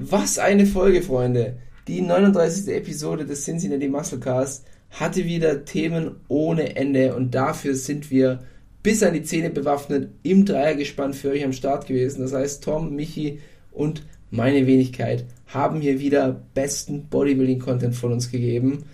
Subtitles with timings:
[0.00, 1.56] Was eine Folge, Freunde.
[1.88, 2.72] Die 39.
[2.72, 8.38] Episode des Cincinnati Musclecast hatte wieder Themen ohne Ende und dafür sind wir
[8.84, 12.20] bis an die Zähne bewaffnet im Dreiergespann für euch am Start gewesen.
[12.20, 13.40] Das heißt, Tom, Michi
[13.72, 18.84] und meine Wenigkeit haben hier wieder besten Bodybuilding-Content von uns gegeben.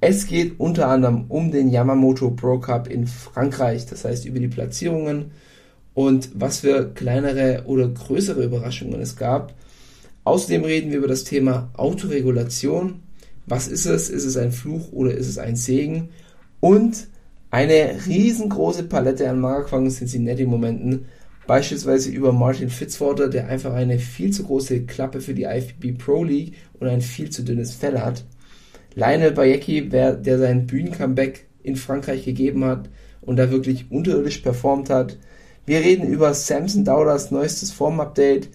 [0.00, 4.46] Es geht unter anderem um den Yamamoto Pro Cup in Frankreich, das heißt über die
[4.46, 5.32] Platzierungen
[5.92, 9.52] und was für kleinere oder größere Überraschungen es gab.
[10.26, 13.00] Außerdem reden wir über das Thema Autoregulation.
[13.46, 14.10] Was ist es?
[14.10, 16.08] Ist es ein Fluch oder ist es ein Segen?
[16.58, 17.06] Und
[17.52, 21.04] eine riesengroße Palette an Magerquark Cincinnati-Momenten,
[21.46, 26.24] beispielsweise über Martin Fitzwater, der einfach eine viel zu große Klappe für die IFBB Pro
[26.24, 28.24] League und ein viel zu dünnes Fell hat.
[28.96, 32.90] Lionel Bayecki, der sein Bühnencomeback in Frankreich gegeben hat
[33.20, 35.18] und da wirklich unterirdisch performt hat.
[35.66, 38.48] Wir reden über Samson Dowders neuestes Form-Update,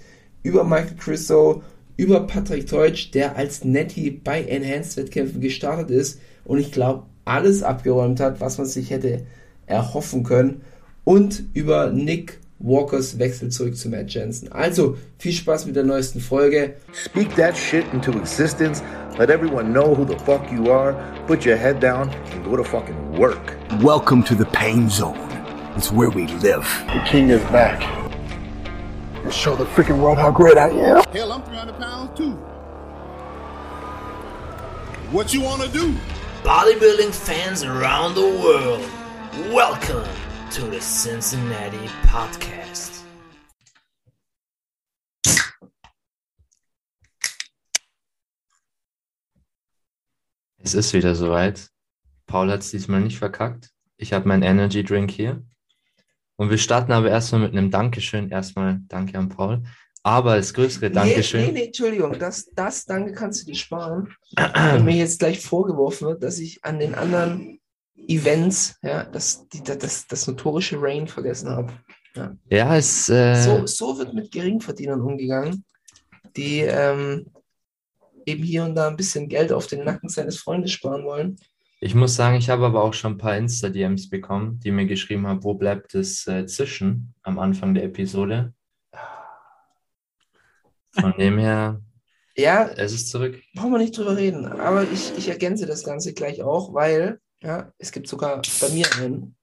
[0.44, 1.63] über Michael Crisso,
[1.98, 8.20] über Patrick Teutsch, der als Netty bei Enhanced-Wettkämpfen gestartet ist und ich glaube, alles abgeräumt
[8.20, 9.26] hat, was man sich hätte
[9.68, 10.62] erhoffen können.
[11.04, 14.51] Und über Nick Walkers Wechsel zurück zu Matt Jensen.
[14.51, 16.76] Also viel Spaß mit der neuesten Folge.
[16.94, 18.84] Speak that shit into existence.
[19.18, 20.96] Let everyone know who the fuck you are.
[21.27, 23.57] Put your head down and go to fucking work.
[23.82, 25.18] Welcome to the pain zone.
[25.76, 26.68] It's where we live.
[26.88, 28.01] The king is back.
[29.24, 31.04] And show the freaking world how great I am.
[31.14, 32.32] Hell, I'm 300 pounds too.
[35.12, 35.94] What you wanna do?
[36.44, 38.84] Bodybuilding fans around the world,
[39.54, 40.10] welcome
[40.52, 43.04] to the Cincinnati Podcast.
[50.63, 51.70] Es ist wieder soweit.
[52.26, 53.70] Paul hat es diesmal nicht verkackt.
[53.98, 55.44] Ich habe meinen Energy Drink hier.
[56.37, 58.29] Und wir starten aber erstmal mit einem Dankeschön.
[58.29, 59.63] Erstmal danke an Paul.
[60.04, 61.41] Aber das größere Dankeschön.
[61.41, 64.13] Nee, nee, nee, Entschuldigung, das, das Danke kannst du dir sparen.
[64.35, 67.59] Wenn mir jetzt gleich vorgeworfen wird, dass ich an den anderen
[68.07, 71.72] Events, ja, das, die, das, das notorische Rain vergessen habe.
[72.16, 73.09] Ja, Ja, es.
[73.09, 75.63] Äh, so, so wird mit Geringverdienern umgegangen,
[76.35, 77.27] die ähm,
[78.25, 81.38] eben hier und da ein bisschen Geld auf den Nacken seines Freundes sparen wollen.
[81.84, 85.25] Ich muss sagen, ich habe aber auch schon ein paar Insta-DMs bekommen, die mir geschrieben
[85.25, 88.53] haben, wo bleibt das äh, Zischen am Anfang der Episode.
[90.92, 91.81] Von dem her,
[92.38, 93.42] Ja, es ist zurück.
[93.56, 97.74] brauchen wir nicht drüber reden, aber ich, ich ergänze das Ganze gleich auch, weil ja,
[97.78, 99.36] es gibt sogar bei mir einen.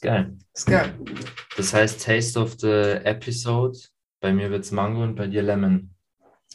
[0.00, 0.36] Geil.
[0.52, 0.98] Ist geil.
[1.56, 3.78] Das heißt Taste of the Episode.
[4.20, 5.93] Bei mir wird es Mango und bei dir Lemon.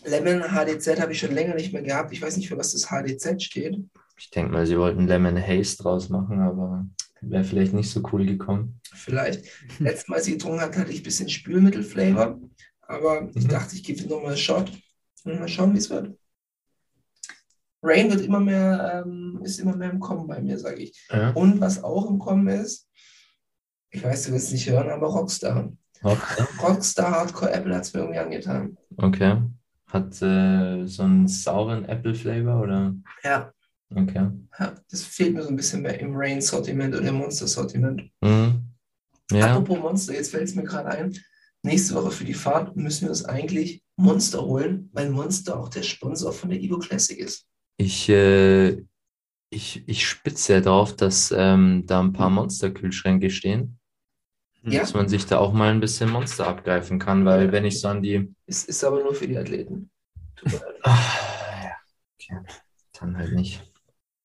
[0.06, 2.12] Lemon HDZ habe ich schon länger nicht mehr gehabt.
[2.14, 3.78] Ich weiß nicht, für was das HDZ steht.
[4.18, 6.86] Ich denke mal, sie wollten Lemon Haze draus machen, aber
[7.22, 8.80] wäre vielleicht nicht so cool gekommen.
[8.94, 9.46] Vielleicht.
[9.80, 12.40] Letztes Mal, als ich getrunken habe, hatte ich ein bisschen Spülmittelflavor.
[12.82, 13.50] Aber ich Mhm.
[13.50, 14.72] dachte, ich gebe nochmal einen Shot.
[15.26, 16.18] Und mal schauen, wie es wird.
[17.82, 21.08] Rain wird immer mehr, ähm, ist immer mehr im Kommen bei mir, sage ich.
[21.10, 21.30] Ja.
[21.32, 22.88] Und was auch im Kommen ist,
[23.92, 25.72] ich weiß, du wirst es nicht hören, aber Rockstar.
[26.04, 26.44] Okay.
[26.62, 28.78] Rockstar Hardcore Apple hat es mir irgendwie angetan.
[28.98, 29.42] okay.
[29.90, 32.96] Hat äh, so einen sauren Apple-Flavor oder?
[33.24, 33.52] Ja,
[33.92, 34.30] Okay.
[34.60, 38.04] ja, das fehlt mir so ein bisschen mehr im Rain-Sortiment oder im Monster-Sortiment.
[38.22, 38.62] Mhm.
[39.32, 41.18] Ja, Apropos Monster, jetzt fällt es mir gerade ein.
[41.64, 45.82] Nächste Woche für die Fahrt müssen wir uns eigentlich Monster holen, weil Monster auch der
[45.82, 47.48] Sponsor von der Evo Classic ist.
[47.78, 48.78] ich, äh,
[49.52, 53.79] ich, ich spitze ja drauf, dass ähm, da ein paar Monster-Kühlschränke stehen,
[54.64, 57.80] Ja, dass man sich da auch mal ein bisschen Monster abgreifen kann, weil wenn ich
[57.80, 59.90] so an die es ist aber nur für die Athleten.
[60.36, 60.76] Tut mir leid.
[60.84, 60.98] Ah,
[61.64, 61.72] ja,
[62.16, 62.40] okay.
[63.00, 63.62] Dann halt nicht.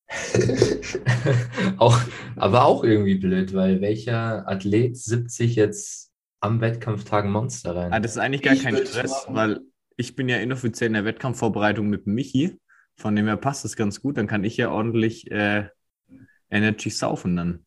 [1.77, 1.99] auch,
[2.35, 7.93] aber auch irgendwie blöd, weil welcher Athlet sippt sich jetzt am Wettkampftag ein Monster rein?
[7.93, 9.35] Ah, das ist eigentlich gar Ich kein Stress, machen.
[9.35, 9.61] weil
[9.97, 12.59] ich bin ja inoffiziell in der Wettkampfvorbereitung mit Michi.
[12.97, 14.17] Von dem her passt das ganz gut.
[14.17, 15.67] Dann kann ich ja ordentlich äh,
[16.49, 17.64] Energy saufen dann.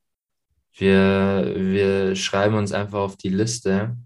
[0.75, 3.97] Wir, wir schreiben uns einfach auf die Liste,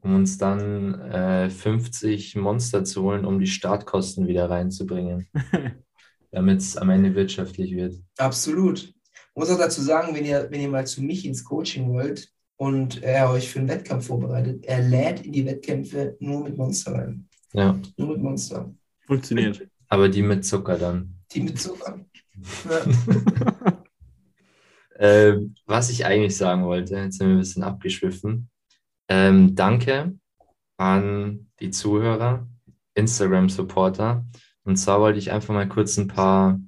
[0.00, 5.28] um uns dann äh, 50 Monster zu holen, um die Startkosten wieder reinzubringen,
[6.30, 7.94] damit es am Ende wirtschaftlich wird.
[8.18, 8.80] Absolut.
[8.84, 8.94] Ich
[9.34, 13.02] muss auch dazu sagen, wenn ihr, wenn ihr mal zu mich ins Coaching wollt und
[13.02, 17.28] er euch für einen Wettkampf vorbereitet, er lädt in die Wettkämpfe nur mit Monster rein.
[17.54, 18.70] Ja, Nur mit Monster.
[19.06, 19.66] Funktioniert.
[19.88, 21.14] aber die mit Zucker dann.
[21.32, 22.04] Die mit Zucker.
[22.70, 23.72] Ja.
[24.98, 28.50] Ähm, was ich eigentlich sagen wollte, jetzt sind wir ein bisschen abgeschwiffen.
[29.08, 30.18] Ähm, danke
[30.76, 32.46] an die Zuhörer,
[32.94, 34.24] Instagram-Supporter.
[34.64, 36.60] Und zwar wollte ich einfach mal kurz ein paar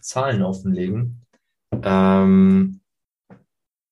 [0.00, 1.24] Zahlen offenlegen.
[1.82, 2.80] Ähm,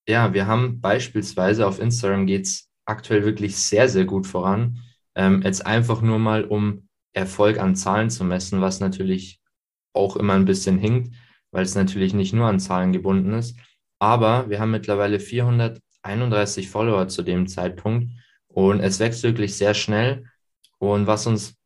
[0.09, 4.79] ja, wir haben beispielsweise auf Instagram geht's aktuell wirklich sehr, sehr gut voran.
[5.15, 9.41] Ähm, jetzt einfach nur mal, um Erfolg an Zahlen zu messen, was natürlich
[9.95, 11.15] auch immer ein bisschen hinkt,
[11.57, 13.57] weil es natürlich nicht nur an Zahlen gebunden ist.
[13.99, 18.11] Aber wir haben mittlerweile 431 Follower zu dem Zeitpunkt
[18.47, 20.27] und es wächst wirklich sehr schnell.
[20.77, 21.57] Und was uns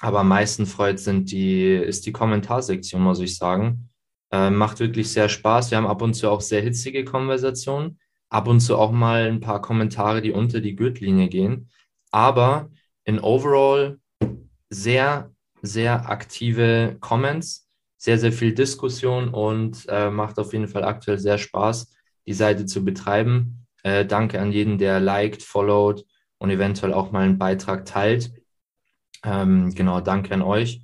[0.00, 3.88] aber am meisten freut, sind die, ist die Kommentarsektion, muss ich sagen.
[4.30, 5.70] Äh, macht wirklich sehr Spaß.
[5.70, 7.98] Wir haben ab und zu auch sehr hitzige Konversationen,
[8.28, 11.70] ab und zu auch mal ein paar Kommentare, die unter die Gürtellinie gehen.
[12.10, 12.68] Aber
[13.04, 13.98] in overall
[14.68, 15.30] sehr,
[15.62, 17.63] sehr aktive Comments,
[18.04, 21.90] sehr, sehr viel Diskussion und äh, macht auf jeden Fall aktuell sehr Spaß,
[22.26, 23.66] die Seite zu betreiben.
[23.82, 26.04] Äh, danke an jeden, der liked, followed
[26.36, 28.30] und eventuell auch mal einen Beitrag teilt.
[29.24, 30.82] Ähm, genau, danke an euch.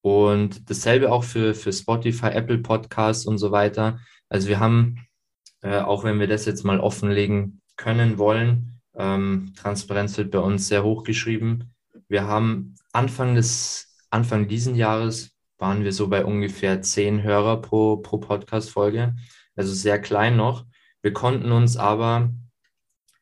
[0.00, 3.98] Und dasselbe auch für, für Spotify, Apple Podcasts und so weiter.
[4.30, 5.06] Also wir haben,
[5.60, 10.68] äh, auch wenn wir das jetzt mal offenlegen können wollen, ähm, Transparenz wird bei uns
[10.68, 11.74] sehr hoch geschrieben.
[12.08, 15.33] Wir haben Anfang des, Anfang diesen Jahres
[15.64, 19.16] waren wir so bei ungefähr zehn Hörer pro, pro Podcast-Folge.
[19.56, 20.66] Also sehr klein noch.
[21.00, 22.34] Wir konnten uns aber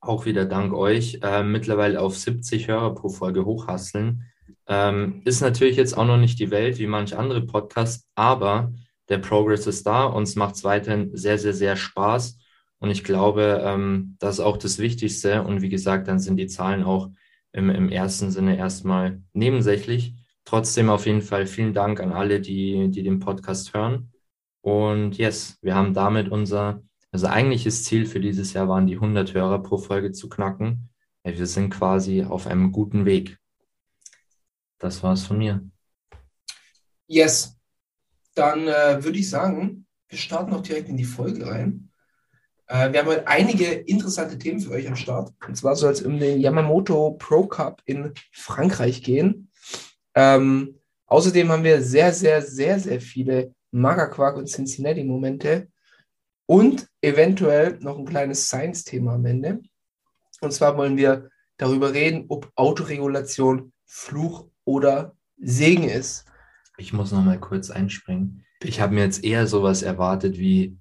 [0.00, 4.24] auch wieder dank euch äh, mittlerweile auf 70 Hörer pro Folge hochhasseln.
[4.66, 8.72] Ähm, ist natürlich jetzt auch noch nicht die Welt wie manche andere Podcasts, aber
[9.08, 12.38] der Progress ist da und es macht weiterhin sehr, sehr, sehr Spaß.
[12.80, 15.44] Und ich glaube, ähm, das ist auch das Wichtigste.
[15.44, 17.08] Und wie gesagt, dann sind die Zahlen auch
[17.52, 20.16] im, im ersten Sinne erstmal nebensächlich.
[20.44, 24.12] Trotzdem auf jeden Fall vielen Dank an alle, die, die den Podcast hören.
[24.60, 29.34] Und yes, wir haben damit unser, also eigentliches Ziel für dieses Jahr waren die 100
[29.34, 30.88] Hörer pro Folge zu knacken.
[31.24, 33.38] Wir sind quasi auf einem guten Weg.
[34.78, 35.62] Das war's von mir.
[37.06, 37.56] Yes.
[38.34, 41.90] Dann äh, würde ich sagen, wir starten auch direkt in die Folge rein.
[42.66, 45.32] Äh, wir haben heute einige interessante Themen für euch am Start.
[45.46, 49.50] Und zwar soll es um den Yamamoto Pro Cup in Frankreich gehen.
[50.14, 55.68] Ähm, außerdem haben wir sehr, sehr, sehr, sehr viele Magerquark und Cincinnati-Momente
[56.46, 59.60] und eventuell noch ein kleines Science-Thema am Ende.
[60.40, 66.26] Und zwar wollen wir darüber reden, ob Autoregulation Fluch oder Segen ist.
[66.76, 68.44] Ich muss noch mal kurz einspringen.
[68.62, 70.76] Ich habe mir jetzt eher sowas erwartet wie,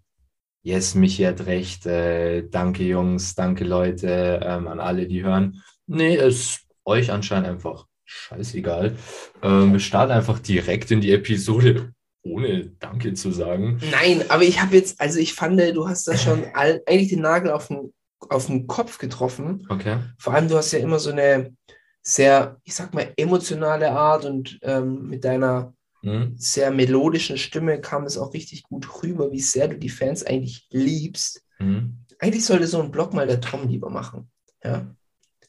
[0.63, 5.62] yes, Michi hat recht, äh, danke Jungs, danke Leute, ähm, an alle, die hören.
[5.88, 8.96] Nee, ist euch anscheinend einfach scheißegal.
[9.42, 11.94] Ähm, wir starten einfach direkt in die Episode,
[12.24, 13.80] ohne Danke zu sagen.
[13.92, 17.22] Nein, aber ich habe jetzt, also ich fand, du hast da schon all, eigentlich den
[17.22, 17.94] Nagel auf den,
[18.30, 19.66] auf den Kopf getroffen.
[19.69, 19.98] Okay.
[20.18, 21.56] Vor allem, du hast ja immer so eine
[22.02, 25.74] sehr, ich sag mal, emotionale Art und ähm, mit deiner
[26.04, 26.34] Mhm.
[26.36, 30.68] sehr melodischen Stimme kam es auch richtig gut rüber, wie sehr du die Fans eigentlich
[30.72, 31.44] liebst.
[31.60, 32.06] Mhm.
[32.18, 34.31] Eigentlich sollte so ein Blog mal der Tom lieber machen.
[34.63, 34.96] Ja.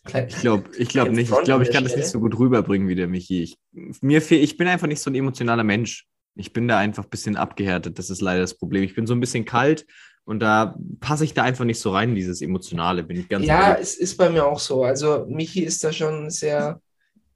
[0.05, 1.31] Ich glaube ich glaub nicht.
[1.31, 3.43] Ich glaube, ich kann das nicht so gut rüberbringen wie der Michi.
[3.43, 3.57] Ich,
[4.01, 6.09] mir fehl, ich bin einfach nicht so ein emotionaler Mensch.
[6.35, 7.99] Ich bin da einfach ein bisschen abgehärtet.
[7.99, 8.83] Das ist leider das Problem.
[8.83, 9.87] Ich bin so ein bisschen kalt
[10.25, 13.45] und da passe ich da einfach nicht so rein, in dieses Emotionale, bin ich ganz
[13.45, 13.83] ja, ehrlich.
[13.83, 14.85] es ist bei mir auch so.
[14.85, 16.81] Also Michi ist da schon ein sehr,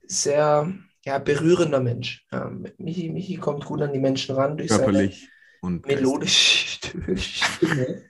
[0.05, 0.73] sehr
[1.05, 2.25] ja, berührender Mensch.
[2.31, 5.29] Ja, Michi, Michi kommt gut an die Menschen ran durch seine Körperlich
[5.61, 6.03] und geistig.
[6.03, 6.87] melodische
[7.17, 8.03] Stimme.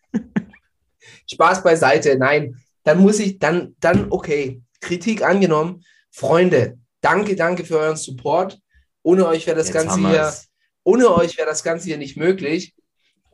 [1.30, 2.56] Spaß beiseite, nein.
[2.88, 5.84] Dann muss ich, dann, dann, okay, Kritik angenommen.
[6.10, 8.60] Freunde, danke, danke für euren Support.
[9.04, 10.34] Ohne euch wäre das Jetzt Ganze hier,
[10.84, 12.74] ohne euch wäre das Ganze hier nicht möglich.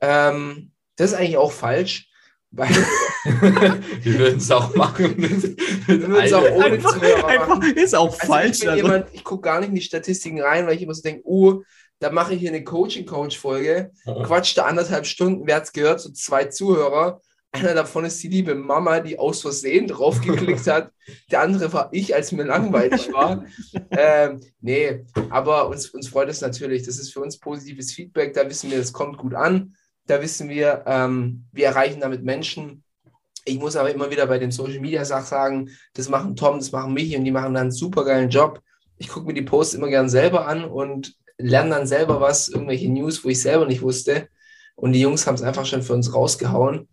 [0.01, 2.09] Ähm, das ist eigentlich auch falsch,
[2.49, 5.15] weil Wir würden es auch machen.
[5.17, 6.53] Wir würden's auch allen.
[6.55, 7.77] ohne Einfach, Zuhörer einfach machen.
[7.77, 8.63] ist auch Also falsch.
[8.63, 8.83] Ich, also.
[8.83, 11.61] jemand, ich gucke gar nicht in die Statistiken rein, weil ich immer so denke, oh,
[11.99, 16.45] da mache ich hier eine Coaching-Coach-Folge, quatsch da anderthalb Stunden, wer hat's gehört, so zwei
[16.45, 17.21] Zuhörer.
[17.53, 20.91] Einer davon ist die liebe Mama, die aus Versehen draufgeklickt hat.
[21.31, 23.45] Der andere war ich, als mir langweilig war.
[23.91, 26.83] ähm, nee, aber uns, uns freut es natürlich.
[26.83, 28.33] Das ist für uns positives Feedback.
[28.33, 29.75] Da wissen wir, es kommt gut an.
[30.07, 32.83] Da wissen wir, ähm, wir erreichen damit Menschen.
[33.45, 36.71] Ich muss aber immer wieder bei den Social Media Sachen sagen, das machen Tom, das
[36.71, 38.61] machen Michi und die machen dann einen super geilen Job.
[38.97, 42.89] Ich gucke mir die Posts immer gern selber an und lerne dann selber was, irgendwelche
[42.89, 44.27] News, wo ich selber nicht wusste.
[44.75, 46.87] Und die Jungs haben es einfach schon für uns rausgehauen.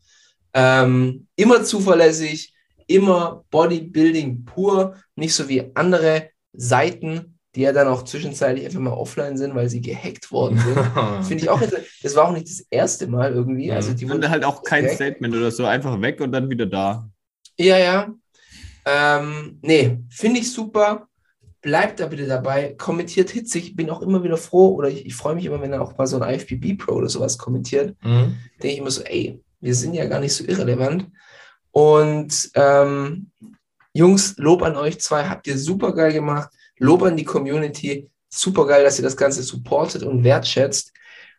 [0.55, 2.55] Ähm, immer zuverlässig,
[2.87, 8.93] immer Bodybuilding pur, nicht so wie andere Seiten, die ja dann auch zwischenzeitlich einfach mal
[8.93, 10.77] offline sind, weil sie gehackt worden sind.
[11.27, 11.89] Finde ich auch interessant.
[12.03, 13.73] Das war auch nicht das erste Mal irgendwie.
[13.73, 14.97] Also die Und wurden halt auch kein gehackt.
[14.97, 17.09] Statement oder so, einfach weg und dann wieder da.
[17.57, 18.15] Ja, ja.
[18.85, 21.09] Ähm, nee, finde ich super.
[21.61, 22.75] Bleibt da bitte dabei.
[22.79, 23.77] Kommentiert hitzig.
[23.77, 26.07] Bin auch immer wieder froh oder ich, ich freue mich immer, wenn er auch mal
[26.07, 27.97] so ein IFBB Pro oder sowas kommentiert.
[28.03, 28.37] Mhm.
[28.63, 31.11] Denke ich immer so, ey, wir sind ja gar nicht so irrelevant.
[31.71, 33.31] Und ähm,
[33.93, 36.51] Jungs, Lob an euch zwei, habt ihr super geil gemacht.
[36.79, 40.93] Lob an die Community, super geil, dass ihr das Ganze supportet und wertschätzt.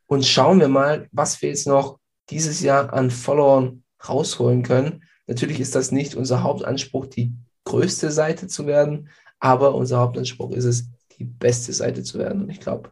[0.06, 2.00] Und schauen wir mal, was wir jetzt noch
[2.30, 5.04] dieses Jahr an Followern rausholen können.
[5.28, 9.10] Natürlich ist das nicht unser Hauptanspruch, die größte Seite zu werden,
[9.40, 10.86] aber unser Hauptanspruch ist es,
[11.18, 12.44] die beste Seite zu werden.
[12.44, 12.92] Und ich glaube,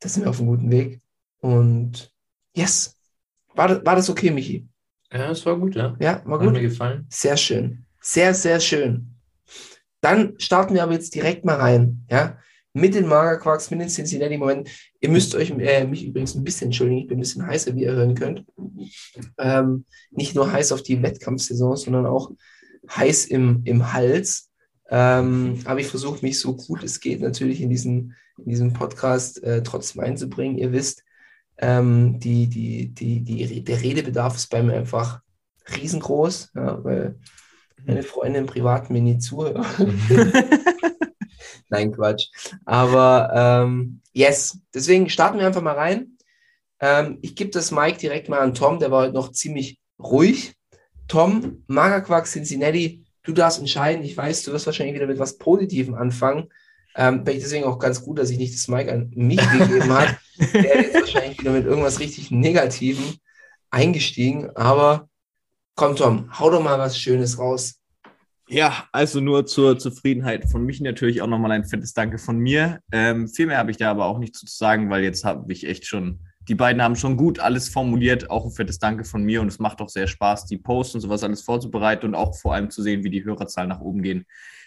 [0.00, 1.00] da sind wir auf einem guten Weg.
[1.40, 2.12] Und
[2.54, 2.95] yes,
[3.56, 4.68] war das, war das okay, Michi?
[5.12, 5.96] Ja, das war gut, ja.
[6.00, 6.54] Ja, war Hat gut.
[6.54, 7.06] mir gefallen.
[7.08, 7.84] Sehr schön.
[8.00, 9.14] Sehr, sehr schön.
[10.00, 12.04] Dann starten wir aber jetzt direkt mal rein.
[12.10, 12.38] Ja?
[12.72, 14.72] Mit den Magerquarks, mit den Cincinnati Momenten.
[15.00, 17.00] Ihr müsst euch äh, mich übrigens ein bisschen entschuldigen.
[17.00, 18.44] Ich bin ein bisschen heißer, wie ihr hören könnt.
[19.38, 22.30] Ähm, nicht nur heiß auf die Wettkampfsaison, sondern auch
[22.90, 24.50] heiß im, im Hals.
[24.88, 29.42] Ähm, aber ich versuche mich so gut es geht natürlich in diesen, in diesen Podcast
[29.42, 30.58] äh, trotzdem einzubringen.
[30.58, 31.02] Ihr wisst,
[31.58, 35.20] ähm, die, die, die, die, der Redebedarf ist bei mir einfach
[35.74, 37.18] riesengroß, ja, weil
[37.84, 39.64] meine Freunde im Privaten mir nie zuhören.
[41.68, 42.28] Nein, Quatsch.
[42.64, 46.18] Aber ähm, yes, deswegen starten wir einfach mal rein.
[46.80, 50.54] Ähm, ich gebe das Mic direkt mal an Tom, der war heute noch ziemlich ruhig.
[51.08, 54.04] Tom, Magerquark Cincinnati, du darfst entscheiden.
[54.04, 56.48] Ich weiß, du wirst wahrscheinlich wieder mit was Positivem anfangen.
[56.96, 59.92] Ähm, bin ich deswegen auch ganz gut, dass ich nicht das Mic an mich gegeben
[59.92, 60.16] habe.
[60.54, 63.16] Der jetzt wahrscheinlich wieder mit irgendwas richtig Negativem
[63.70, 64.50] eingestiegen.
[64.56, 65.08] Aber
[65.74, 67.80] komm, Tom, hau doch mal was Schönes raus.
[68.48, 72.80] Ja, also nur zur Zufriedenheit von mich natürlich auch nochmal ein fettes Danke von mir.
[72.92, 75.66] Ähm, viel mehr habe ich da aber auch nicht zu sagen, weil jetzt habe ich
[75.66, 79.42] echt schon, die beiden haben schon gut alles formuliert, auch ein fettes Danke von mir
[79.42, 82.54] und es macht auch sehr Spaß, die Posts und sowas alles vorzubereiten und auch vor
[82.54, 84.26] allem zu sehen, wie die Hörerzahlen nach oben gehen.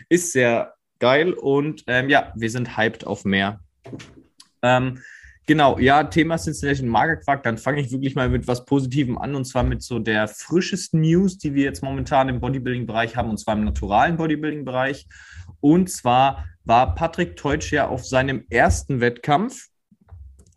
[0.09, 3.59] Ist sehr geil und ähm, ja, wir sind hyped auf mehr.
[4.61, 4.99] Ähm,
[5.49, 9.45] Genau, ja, Thema Cincinnati Magerquark, dann fange ich wirklich mal mit was Positivem an und
[9.45, 13.55] zwar mit so der frischesten News, die wir jetzt momentan im Bodybuilding-Bereich haben und zwar
[13.55, 15.07] im naturalen Bodybuilding-Bereich.
[15.59, 19.69] Und zwar war Patrick Teutsch ja auf seinem ersten Wettkampf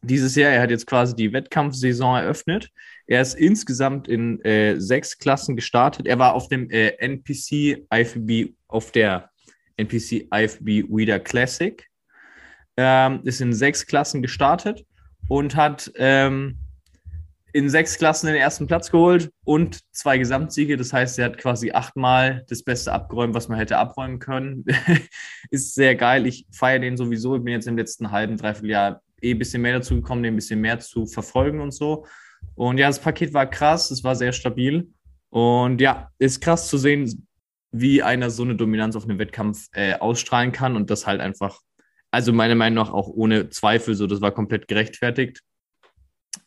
[0.03, 0.51] dieses Jahr.
[0.51, 2.69] Er hat jetzt quasi die Wettkampfsaison eröffnet.
[3.07, 6.07] Er ist insgesamt in äh, sechs Klassen gestartet.
[6.07, 9.31] Er war auf dem äh, NPC IFB, auf der
[9.77, 11.87] NPC IFB Reader Classic
[12.77, 14.85] ähm, ist in sechs Klassen gestartet
[15.29, 16.59] und hat ähm,
[17.53, 20.77] in sechs Klassen den ersten Platz geholt und zwei Gesamtsiege.
[20.77, 24.65] Das heißt, er hat quasi achtmal das Beste abgeräumt, was man hätte abräumen können.
[25.51, 26.27] ist sehr geil.
[26.27, 27.37] Ich feiere den sowieso.
[27.37, 30.33] Ich bin jetzt im letzten halben, dreiviertel Jahr eh ein bisschen mehr dazu gekommen, den
[30.33, 32.07] ein bisschen mehr zu verfolgen und so.
[32.55, 33.91] Und ja, das Paket war krass.
[33.91, 34.91] Es war sehr stabil.
[35.29, 37.27] Und ja, ist krass zu sehen,
[37.73, 41.59] wie einer so eine Dominanz auf einem Wettkampf äh, ausstrahlen kann und das halt einfach
[42.13, 45.41] also meiner Meinung nach auch ohne Zweifel, so das war komplett gerechtfertigt,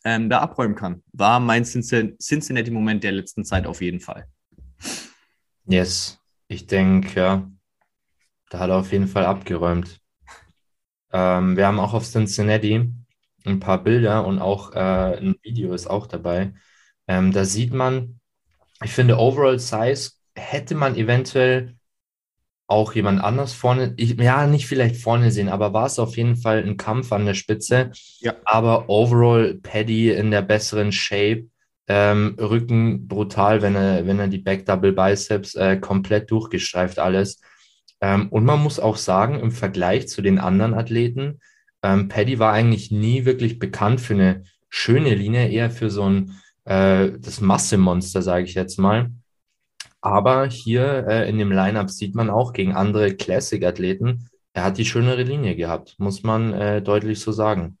[0.04, 1.02] ähm, da abräumen kann.
[1.12, 4.28] War mein Cincinnati-Moment der letzten Zeit auf jeden Fall.
[5.66, 7.50] Yes, ich denke, ja,
[8.50, 10.00] da hat er auf jeden Fall abgeräumt.
[11.12, 12.92] Ähm, wir haben auch auf Cincinnati
[13.44, 16.54] ein paar Bilder und auch äh, ein Video ist auch dabei.
[17.08, 18.20] Ähm, da sieht man,
[18.84, 20.12] ich finde, Overall Size
[20.46, 21.74] hätte man eventuell
[22.68, 26.36] auch jemand anders vorne, ich, ja, nicht vielleicht vorne sehen, aber war es auf jeden
[26.36, 27.92] Fall ein Kampf an der Spitze.
[28.18, 28.34] Ja.
[28.44, 31.46] Aber overall Paddy in der besseren Shape,
[31.88, 37.40] ähm, Rücken brutal, wenn er, wenn er die Back Double Biceps äh, komplett durchgestreift alles.
[38.00, 41.38] Ähm, und man muss auch sagen, im Vergleich zu den anderen Athleten,
[41.82, 46.40] ähm, Paddy war eigentlich nie wirklich bekannt für eine schöne Linie, eher für so ein
[46.64, 49.10] äh, das Massemonster, sage ich jetzt mal.
[50.06, 54.84] Aber hier äh, in dem Lineup sieht man auch gegen andere Classic-Athleten, er hat die
[54.84, 57.76] schönere Linie gehabt, muss man äh, deutlich so sagen.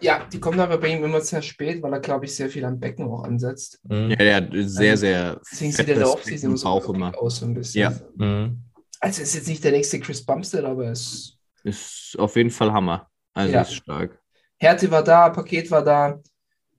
[0.00, 2.64] Ja, die kommt aber bei ihm immer sehr spät, weil er, glaube ich, sehr viel
[2.64, 3.80] am Becken auch ansetzt.
[3.84, 4.10] Mhm.
[4.10, 7.18] Ja, der hat sehr, Also, sehr Deswegen sieht der Laufseason so perfekt immer.
[7.18, 7.80] aus, so ein bisschen.
[7.82, 7.92] Ja.
[8.16, 8.62] Mhm.
[9.00, 13.08] Also ist jetzt nicht der nächste Chris Bumstead, aber es Ist auf jeden Fall Hammer.
[13.32, 13.62] Also Ja.
[13.62, 14.20] ist stark.
[14.58, 16.20] Härte war da, Paket war da,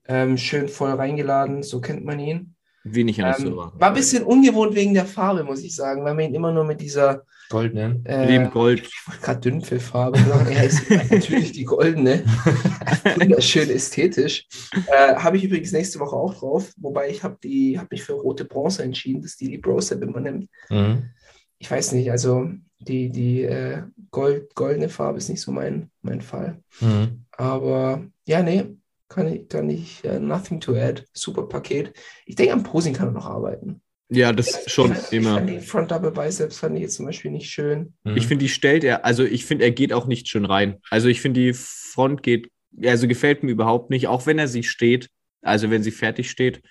[0.06, 2.53] ähm, schön voll reingeladen, so kennt man ihn.
[2.84, 3.72] Wenig an der Ähm, Server.
[3.76, 6.64] war ein bisschen ungewohnt wegen der Farbe, muss ich sagen, weil man ihn immer nur
[6.64, 8.00] mit dieser Goldene.
[8.04, 8.80] äh, Dem Gold.
[8.82, 10.50] ich wollte gerade Dünnpfifffarbe sagen.
[10.52, 12.24] Ja, ist natürlich die goldene.
[13.18, 14.46] Wunderschön ästhetisch.
[14.86, 18.14] Äh, habe ich übrigens nächste Woche auch drauf, wobei ich habe die, habe mich für
[18.14, 20.48] rote Bronze entschieden, dass die die Brosep immer nimmt.
[20.70, 21.10] Mhm.
[21.58, 22.48] Ich weiß nicht, also
[22.80, 26.62] die, die äh, Gold, goldene Farbe ist nicht so mein, mein Fall.
[26.80, 27.24] Mhm.
[27.32, 28.76] Aber ja, nee,
[29.08, 31.04] kann ich, kann ich, äh, nothing to add.
[31.12, 31.92] Super Paket.
[32.26, 33.80] Ich denke, am Posing kann er noch arbeiten.
[34.10, 35.30] Ja, das schon ich fand, immer.
[35.30, 37.94] Ich fand die Front Double Biceps fand ich jetzt zum Beispiel nicht schön.
[38.04, 38.16] Mhm.
[38.16, 40.78] Ich finde, die stellt er, also ich finde, er geht auch nicht schön rein.
[40.90, 42.50] Also ich finde, die Front geht,
[42.82, 45.08] also gefällt mir überhaupt nicht, auch wenn er sie steht,
[45.42, 46.62] also wenn sie fertig steht.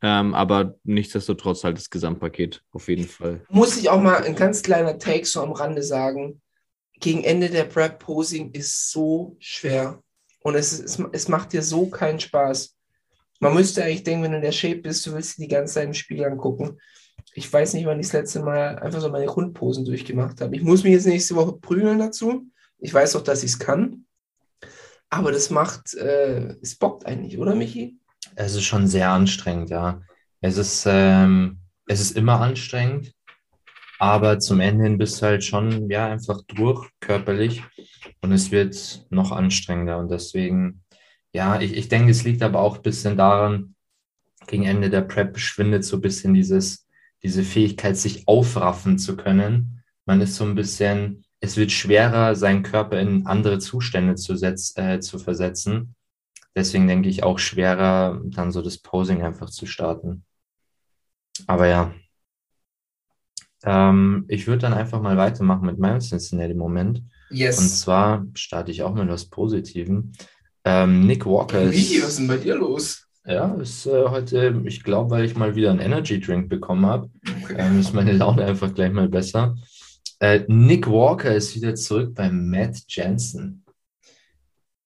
[0.00, 3.42] Ähm, aber nichtsdestotrotz halt das Gesamtpaket auf jeden Fall.
[3.48, 6.40] Muss ich auch mal ein ganz kleiner Take so am Rande sagen.
[7.00, 10.02] Gegen Ende der Prep Posing ist so schwer.
[10.48, 12.74] Und es, es, es macht dir so keinen Spaß.
[13.40, 15.74] Man müsste eigentlich denken, wenn du in der Shape bist, du willst dir die ganze
[15.74, 16.78] Zeit im Spiel angucken.
[17.34, 20.56] Ich weiß nicht, wann ich das letzte Mal einfach so meine Grundposen durchgemacht habe.
[20.56, 22.46] Ich muss mich jetzt nächste Woche prügeln dazu.
[22.78, 24.06] Ich weiß auch, dass ich es kann.
[25.10, 27.98] Aber das macht, äh, es bockt eigentlich, oder Michi?
[28.34, 30.00] Es ist schon sehr anstrengend, ja.
[30.40, 33.12] Es ist, ähm, es ist immer anstrengend,
[33.98, 37.62] aber zum Ende hin bist du halt schon, ja, einfach durch körperlich
[38.22, 40.84] und es wird noch anstrengender und deswegen,
[41.32, 43.74] ja, ich, ich denke, es liegt aber auch ein bisschen daran,
[44.46, 46.86] gegen Ende der Prep schwindet so ein bisschen dieses,
[47.22, 49.82] diese Fähigkeit, sich aufraffen zu können.
[50.06, 54.76] Man ist so ein bisschen, es wird schwerer, seinen Körper in andere Zustände zu, setz,
[54.76, 55.94] äh, zu versetzen.
[56.56, 60.24] Deswegen denke ich auch schwerer, dann so das Posing einfach zu starten.
[61.46, 61.94] Aber ja,
[63.64, 67.02] ähm, ich würde dann einfach mal weitermachen mit meinem Cincinnati-Moment.
[67.30, 67.58] Yes.
[67.58, 70.12] Und zwar starte ich auch mit was Positivem.
[70.64, 71.74] Ähm, Nick Walker ist.
[71.74, 73.04] Michi, was ist denn bei dir los?
[73.24, 77.10] Ja, ist äh, heute, ich glaube, weil ich mal wieder einen Energy Drink bekommen habe,
[77.54, 79.54] ähm, ist meine Laune einfach gleich mal besser.
[80.20, 83.64] Äh, Nick Walker ist wieder zurück bei Matt Jensen.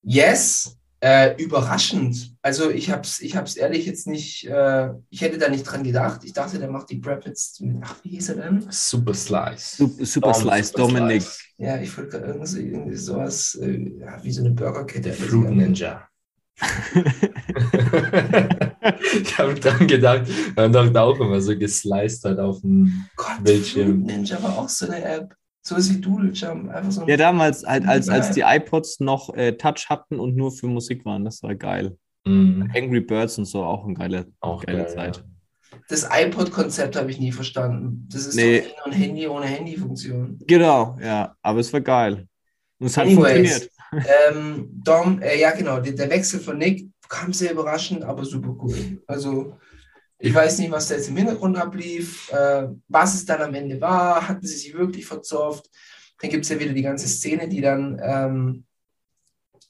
[0.02, 2.32] Yes, äh, überraschend.
[2.42, 5.82] Also ich habe es ich hab's ehrlich jetzt nicht, äh, ich hätte da nicht dran
[5.82, 6.23] gedacht.
[6.23, 8.64] Ich dachte, der macht die Prep jetzt mit, ach, wie hieß er denn?
[8.71, 9.76] Super Slice.
[9.78, 10.73] Super, Super Slice.
[10.73, 11.38] Slice.
[11.59, 15.02] Ja, ich wollte gerade irgendwie, irgendwie sowas, äh, ja, wie so eine Burgerkette.
[15.02, 16.06] Der Fruit Ninja.
[19.23, 23.88] ich habe dran gedacht, man dachte auch immer so gesliced halt auf dem Gott, Bildschirm.
[23.88, 25.35] Fruit Ninja war auch so eine App.
[25.64, 26.71] So ist wie Doodle Jump.
[26.71, 30.35] Einfach so ein Ja, damals, halt, als, als die iPods noch äh, Touch hatten und
[30.37, 31.97] nur für Musik waren, das war geil.
[32.25, 32.71] Mhm.
[32.75, 35.16] Angry Birds und so, auch eine geile, Auch geile geil, Zeit.
[35.19, 35.78] ja.
[35.88, 38.07] Das iPod-Konzept habe ich nie verstanden.
[38.12, 38.62] Das ist Nee.
[38.78, 40.38] doch ein Handy ohne Handy-Funktion.
[40.47, 42.28] Genau, ja, aber es war geil.
[42.78, 43.71] Und es hat Anyways, funktioniert.
[44.35, 48.54] ähm, Dom, äh, ja genau, der, der Wechsel von Nick kam sehr überraschend, aber super
[48.63, 49.02] cool.
[49.06, 49.56] Also
[50.25, 53.80] ich weiß nicht, was da jetzt im Hintergrund ablief, äh, was es dann am Ende
[53.80, 55.69] war, hatten sie sich wirklich verzofft.
[56.21, 58.65] Dann gibt es ja wieder die ganze Szene, die dann ähm,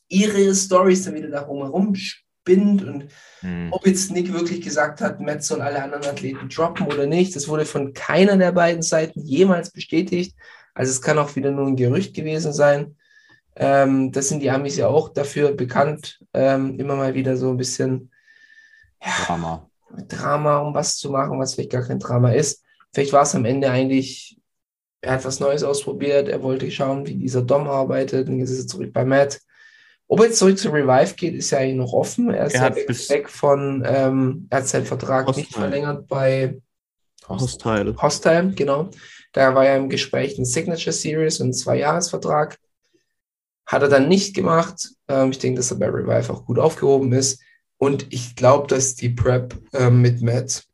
[0.08, 3.08] ihre Stories dann wieder darum herum spinnt und
[3.40, 3.68] Hm.
[3.72, 7.48] ob jetzt Nick wirklich gesagt hat, Matt soll alle anderen Athleten droppen oder nicht, das
[7.48, 10.36] wurde von keiner der beiden Seiten jemals bestätigt.
[10.74, 12.96] Also es kann auch wieder nur ein Gerücht gewesen sein.
[13.56, 17.56] Ähm, das sind die Amis ja auch dafür bekannt, ähm, immer mal wieder so ein
[17.56, 18.10] bisschen
[19.00, 19.68] Drama.
[20.08, 22.62] Drama, um was zu machen, was vielleicht gar kein Drama ist.
[22.92, 24.38] Vielleicht war es am Ende eigentlich,
[25.00, 28.60] er hat was Neues ausprobiert, er wollte schauen, wie dieser Dom arbeitet und jetzt ist
[28.60, 29.40] er zurück bei Matt.
[30.08, 32.30] Ob er jetzt zurück zu Revive geht, ist ja eigentlich noch offen.
[32.30, 35.60] Er ist Er ja hat weg, von, ähm, er hat seinen Vertrag nicht Hostile.
[35.60, 36.60] verlängert bei
[37.28, 37.96] Hostile.
[37.96, 38.90] Hostile, genau.
[39.32, 42.58] Da war ja im Gespräch ein Signature Series und ein Zwei-Jahres-Vertrag.
[43.64, 44.90] Hat er dann nicht gemacht.
[45.08, 47.40] Ähm, ich denke, dass er bei Revive auch gut aufgehoben ist.
[47.82, 50.64] Und ich glaube, dass die Prep ähm, mit Matt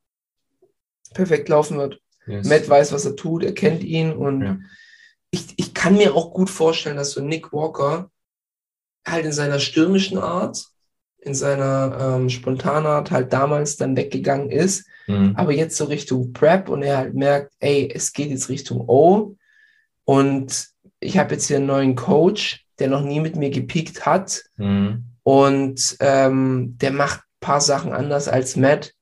[1.15, 2.03] perfekt laufen wird.
[2.27, 2.47] Yes.
[2.47, 4.59] Matt weiß, was er tut, er kennt ihn und Ja.
[5.31, 8.11] ich, ich kann mir auch gut vorstellen, dass so Nick Walker
[9.07, 10.67] halt in seiner stürmischen Art,
[11.21, 15.33] in seiner ähm, spontanen Art halt damals dann weggegangen ist, Mhm.
[15.35, 19.35] aber jetzt so Richtung Prep und er halt merkt, ey, es geht jetzt Richtung O
[20.05, 20.69] und
[21.01, 25.05] ich habe jetzt hier einen neuen Coach, der noch nie mit mir gepiekt hat Mhm.
[25.29, 28.95] Und ähm, der macht ein paar Sachen anders als Matt.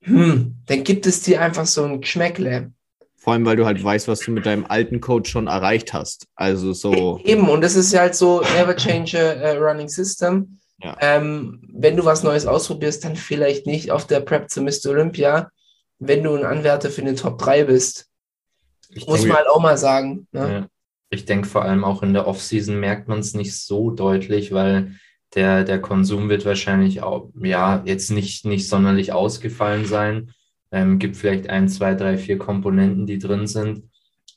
[0.00, 2.72] Hm, dann gibt es dir einfach so ein Geschmäckle.
[3.18, 6.28] Vor allem, weil du halt weißt, was du mit deinem alten Coach schon erreicht hast.
[6.34, 7.20] Also so.
[7.24, 10.58] Eben, und das ist ja halt so, never change a, running system.
[10.82, 10.96] Ja.
[11.02, 14.86] Ähm, wenn du was Neues ausprobierst, dann vielleicht nicht auf der Prep zu Mr.
[14.92, 15.50] Olympia,
[15.98, 18.06] wenn du ein Anwärter für den Top 3 bist.
[18.88, 20.26] Ich Muss denke- man halt auch mal sagen.
[20.32, 20.52] Ne?
[20.52, 20.66] Ja.
[21.10, 24.96] Ich denke vor allem auch in der Offseason merkt man es nicht so deutlich, weil
[25.34, 30.32] der, der Konsum wird wahrscheinlich auch, ja, jetzt nicht, nicht sonderlich ausgefallen sein.
[30.72, 33.84] Ähm, gibt vielleicht ein, zwei, drei, vier Komponenten, die drin sind,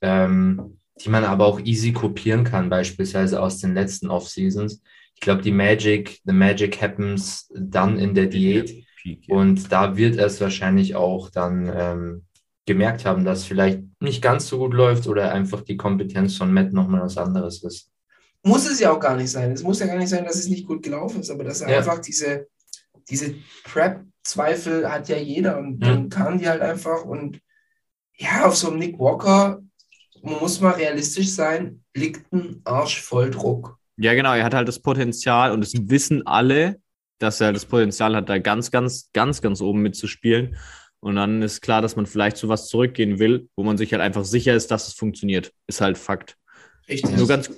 [0.01, 4.81] ähm, die man aber auch easy kopieren kann, beispielsweise aus den letzten Offseasons.
[5.15, 8.85] Ich glaube, die Magic, the Magic happens dann in der Diät.
[9.27, 12.25] Und da wird er es wahrscheinlich auch dann ähm,
[12.65, 16.71] gemerkt haben, dass vielleicht nicht ganz so gut läuft oder einfach die Kompetenz von Matt
[16.71, 17.91] nochmal was anderes ist.
[18.43, 19.51] Muss es ja auch gar nicht sein.
[19.51, 21.69] Es muss ja gar nicht sein, dass es nicht gut gelaufen ist, aber dass er
[21.71, 21.77] Ja.
[21.79, 22.47] einfach diese,
[23.09, 27.39] diese Prep-Zweifel hat ja jeder und dann kamen die halt einfach und
[28.17, 29.59] ja, auf so einem Nick Walker,
[30.21, 33.77] man muss mal realistisch sein, liegt ein Arsch voll Druck.
[33.97, 36.79] Ja, genau, er hat halt das Potenzial und das wissen alle.
[37.21, 40.55] dass er das Potenzial hat, da ganz, ganz, ganz, ganz oben mitzuspielen.
[41.01, 44.01] Und dann ist klar, dass man vielleicht zu was zurückgehen will, wo man sich halt
[44.01, 45.51] einfach sicher ist, dass es funktioniert.
[45.67, 46.37] Ist halt Fakt.
[46.87, 47.17] Richtig.
[47.17, 47.49] Nur ganz,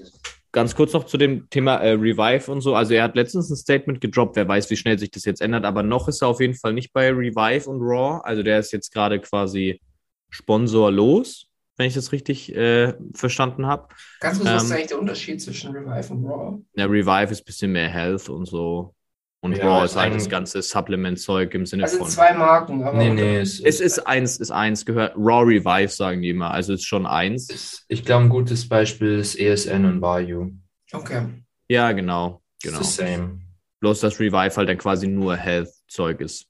[0.52, 2.76] ganz kurz noch zu dem Thema äh, Revive und so.
[2.76, 5.66] Also er hat letztens ein Statement gedroppt, wer weiß, wie schnell sich das jetzt ändert,
[5.66, 8.22] aber noch ist er auf jeden Fall nicht bei Revive und Raw.
[8.24, 9.82] Also der ist jetzt gerade quasi
[10.30, 13.88] sponsorlos, wenn ich das richtig äh, verstanden habe.
[14.20, 16.60] Ganz kurz, was ist Ähm, eigentlich der Unterschied zwischen Revive und Raw?
[16.76, 18.94] Ja, Revive ist ein bisschen mehr Health und so.
[19.44, 22.10] Und Ja, Raw ist halt das ganze Supplement-Zeug im Sinne Das sind von.
[22.10, 25.16] zwei Marken, aber Nee, nee, es, Es ist eins, ist eins gehört.
[25.18, 26.52] Raw Revive sagen die immer.
[26.52, 27.50] Also ist schon eins.
[27.50, 30.52] ist, ich glaube, ein gutes Beispiel ist ESN und Vayu.
[30.94, 31.26] okay.
[31.68, 32.42] Ja, genau.
[32.62, 32.78] Genau.
[32.80, 33.40] It's the same.
[33.80, 36.46] Bloß, dass Revive halt dann quasi nur Health-Zeug ist.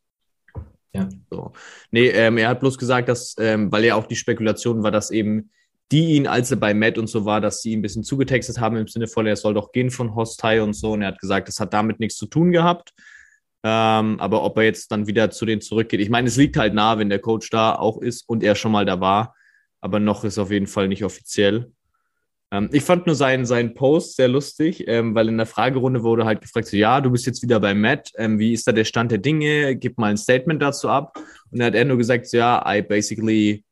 [0.93, 1.08] Ja.
[1.30, 1.54] So.
[1.91, 5.12] Nee, ähm, er hat bloß gesagt, dass, ähm, weil ja auch die Spekulation war, dass
[5.12, 5.49] eben
[5.91, 8.60] die ihn, als er bei Matt und so war, dass sie ihn ein bisschen zugetextet
[8.60, 10.93] haben im Sinne von, er soll doch gehen von Hostile und so.
[10.93, 12.93] Und er hat gesagt, das hat damit nichts zu tun gehabt.
[13.63, 16.73] Ähm, aber ob er jetzt dann wieder zu denen zurückgeht, ich meine, es liegt halt
[16.73, 19.36] nah, wenn der Coach da auch ist und er schon mal da war.
[19.82, 21.71] Aber noch ist auf jeden Fall nicht offiziell.
[22.51, 26.25] Ähm, ich fand nur seinen, seinen Post sehr lustig, ähm, weil in der Fragerunde wurde
[26.25, 28.86] halt gefragt, so, ja, du bist jetzt wieder bei Matt, ähm, wie ist da der
[28.86, 29.75] Stand der Dinge?
[29.75, 31.17] Gib mal ein Statement dazu ab.
[31.51, 33.63] Und dann hat er nur gesagt, so, ja, I basically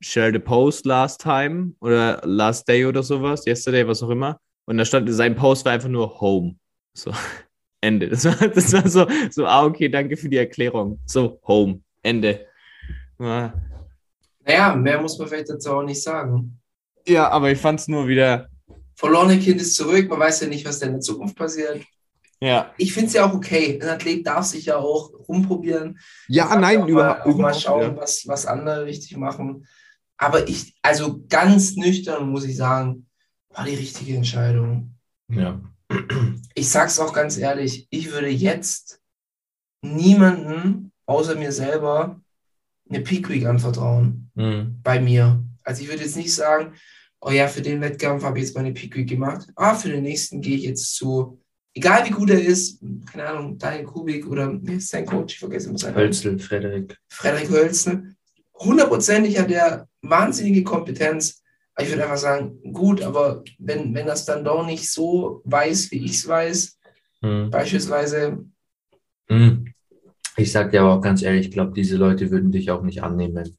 [0.00, 4.40] shared a post last time oder last day oder sowas, yesterday, was auch immer.
[4.66, 6.56] Und da stand, sein Post war einfach nur home.
[6.94, 7.12] So,
[7.80, 8.08] Ende.
[8.08, 10.98] Das war, das war so, so, ah, okay, danke für die Erklärung.
[11.06, 11.80] So, home.
[12.02, 12.46] Ende.
[13.18, 13.52] Ja,
[14.44, 16.60] Naja, mehr muss man vielleicht dazu auch nicht sagen.
[17.06, 18.48] Ja, aber ich fand es nur wieder,
[18.98, 21.84] Verlorene Kind ist zurück, man weiß ja nicht, was denn in der Zukunft passiert.
[22.40, 22.72] ja.
[22.78, 23.78] Ich finde es ja auch okay.
[23.80, 26.00] Ein Athlet darf sich ja auch rumprobieren.
[26.26, 27.96] Ja, nein, überhaupt mal, auch mal überhaupt, schauen, ja.
[27.96, 29.68] was, was andere richtig machen.
[30.18, 33.06] Aber ich, also ganz nüchtern muss ich sagen,
[33.50, 34.94] war die richtige Entscheidung.
[35.30, 35.60] Ja.
[36.54, 39.00] Ich sag's auch ganz ehrlich, ich würde jetzt
[39.80, 42.20] niemanden außer mir selber
[42.90, 44.28] eine Peak Week anvertrauen.
[44.38, 44.78] Mhm.
[44.84, 45.42] bei mir.
[45.64, 46.74] Also ich würde jetzt nicht sagen,
[47.20, 49.48] oh ja, für den Wettkampf habe ich jetzt meine Peak Week gemacht.
[49.56, 51.40] Ah, für den nächsten gehe ich jetzt zu,
[51.74, 55.34] egal wie gut er ist, keine Ahnung, Daniel Kubik oder ist sein Coach?
[55.34, 55.96] Ich vergesse immer seinen.
[55.96, 56.96] Hölzel, Frederik.
[57.08, 58.14] Frederik Hölzel.
[58.54, 61.42] Hundertprozentig hat er wahnsinnige Kompetenz.
[61.80, 66.04] Ich würde einfach sagen, gut, aber wenn, wenn das dann doch nicht so weiß, wie
[66.04, 66.78] ich es weiß,
[67.20, 67.50] Mhm.
[67.50, 68.44] beispielsweise,
[69.28, 69.72] Mhm.
[70.36, 73.02] Ich sag dir aber auch ganz ehrlich, ich glaube, diese Leute würden dich auch nicht
[73.02, 73.56] annehmen,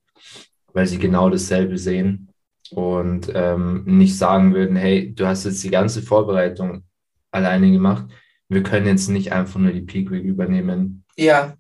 [0.74, 2.30] weil sie genau dasselbe sehen
[2.72, 6.84] und ähm, nicht sagen würden, hey, du hast jetzt die ganze Vorbereitung
[7.32, 8.06] alleine gemacht.
[8.48, 11.04] Wir können jetzt nicht einfach nur die Peak Week übernehmen.
[11.18, 11.56] ja,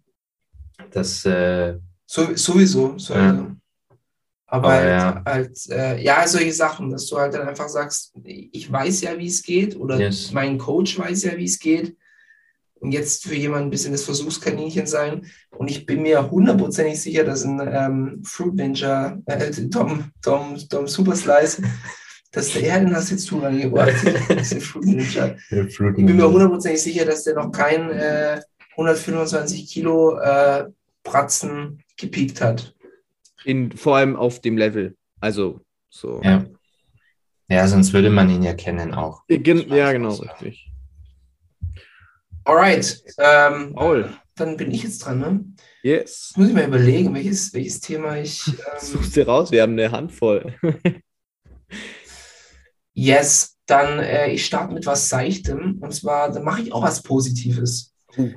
[0.91, 2.97] Das, äh, So, sowieso.
[2.97, 3.13] sowieso.
[3.13, 3.55] Ja.
[4.51, 5.23] Aber, Aber halt, ja.
[5.25, 9.27] halt äh, ja, solche Sachen, dass du halt dann einfach sagst, ich weiß ja, wie
[9.27, 10.31] es geht, oder Yes.
[10.31, 11.95] mein Coach weiß ja, wie es geht.
[12.81, 15.25] Und jetzt für jemanden ein bisschen das Versuchskaninchen sein.
[15.51, 20.87] Und ich bin mir hundertprozentig sicher, dass ein ähm, Fruit Ninja, äh, Tom, Tom, Tom
[20.87, 21.61] Super Slice,
[22.31, 23.29] dass der, ja, den hast jetzt.
[23.31, 25.35] Das ist ein Fruit Ninja.
[25.51, 30.65] Ich bin mir hundertprozentig sicher, dass der noch kein äh, 125 Kilo äh,
[31.03, 32.73] Bratzen gepiekt hat.
[33.45, 34.95] In, vor allem auf dem Level.
[35.19, 36.21] Also, so.
[36.23, 36.45] ja.
[37.49, 39.23] ja, sonst würde man ihn ja kennen auch.
[39.27, 40.71] Gen ja, genau, richtig.
[42.45, 44.09] Alright, ähm, Paul.
[44.35, 45.45] dann bin ich jetzt dran, ne?
[45.83, 46.29] Yes.
[46.29, 48.45] Jetzt muss ich mal überlegen, welches, welches Thema ich.
[48.47, 50.55] Ähm, Such's dir raus, wir haben eine Handvoll.
[52.93, 55.77] yes, dann äh, ich starte mit was Seichtem.
[55.79, 57.93] Und zwar, dann mache ich auch was Positives.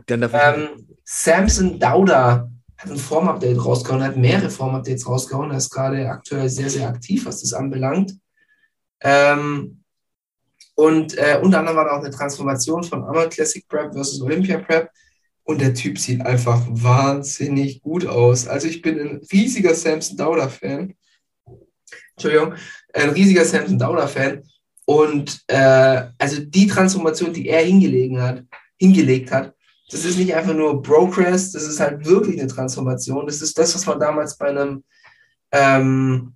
[0.06, 2.51] Dann darf Ähm, Samson Dauda
[2.82, 5.50] hat ein Form-Update rausgehauen, hat mehrere Form-Updates rausgehauen.
[5.50, 8.16] Er ist gerade aktuell sehr, sehr aktiv, was das anbelangt.
[9.00, 9.82] Ähm,
[10.74, 14.58] und äh, unter anderem war da auch eine Transformation von Arnold Classic Prep versus Olympia
[14.58, 14.90] Prep.
[15.44, 18.46] Und der Typ sieht einfach wahnsinnig gut aus.
[18.48, 20.94] Also ich bin ein riesiger Samson Dauda-Fan.
[22.16, 22.54] Entschuldigung,
[22.94, 24.42] ein riesiger Samson Dauda-Fan.
[24.86, 28.44] Und äh, also die Transformation, die er hingelegen hat,
[28.78, 29.54] hingelegt hat,
[29.92, 33.26] das ist nicht einfach nur Progress, das ist halt wirklich eine Transformation.
[33.26, 34.82] Das ist das, was man damals bei einem
[35.52, 36.32] ähm,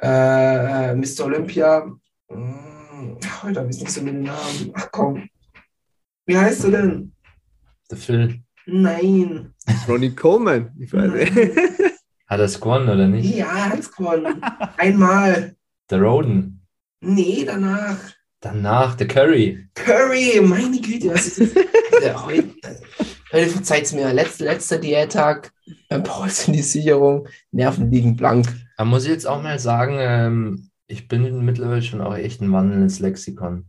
[0.00, 1.24] äh, Mr.
[1.24, 1.90] Olympia,
[2.28, 4.72] mh, heute habe ich nicht so mit den Namen.
[4.74, 5.28] Ach komm.
[6.26, 7.12] Wie heißt du denn?
[7.90, 9.54] Der Phil, Nein.
[9.88, 10.70] Ronnie Coleman.
[10.78, 11.32] Ich weiß nicht.
[12.26, 13.34] hat er es gewonnen oder nicht?
[13.34, 14.42] Ja, er hat's gewonnen.
[14.76, 15.56] Einmal.
[15.90, 16.66] Der Roden.
[17.00, 17.96] Nee, danach.
[18.40, 19.68] Danach der Curry.
[19.74, 21.64] Curry, meine Güte, was ist das?
[22.12, 22.50] Heute,
[23.32, 24.12] heute verzeiht's mir.
[24.12, 25.52] Letzter, letzter Diättag,
[25.88, 28.46] beim Pauls in die Sicherung, Nerven liegen blank.
[28.76, 32.52] Da muss ich jetzt auch mal sagen, ähm, ich bin mittlerweile schon auch echt ein
[32.52, 33.64] wandelndes Lexikon.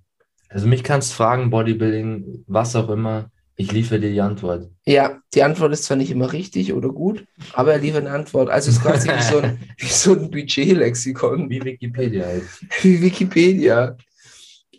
[0.49, 3.31] Also mich kannst du fragen, Bodybuilding, was auch immer.
[3.57, 4.69] Ich liefere dir die Antwort.
[4.85, 8.49] Ja, die Antwort ist zwar nicht immer richtig oder gut, aber er liefert eine Antwort.
[8.49, 12.43] Also es ist quasi wie so ein, wie so ein Budgetlexikon, Wie Wikipedia halt.
[12.81, 13.95] wie Wikipedia.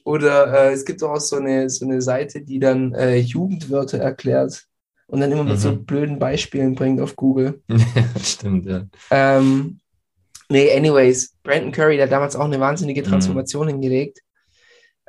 [0.07, 4.65] Oder äh, es gibt auch so eine, so eine Seite, die dann äh, Jugendwörter erklärt
[5.09, 5.59] und dann immer mit Mhm.
[5.59, 7.61] so blöden Beispielen bringt auf Google.
[8.23, 8.85] Stimmt, ja.
[9.11, 9.81] Ähm,
[10.49, 13.07] nee, anyways, Brandon Curry, der hat damals auch eine wahnsinnige Mhm.
[13.07, 14.21] Transformation hingelegt.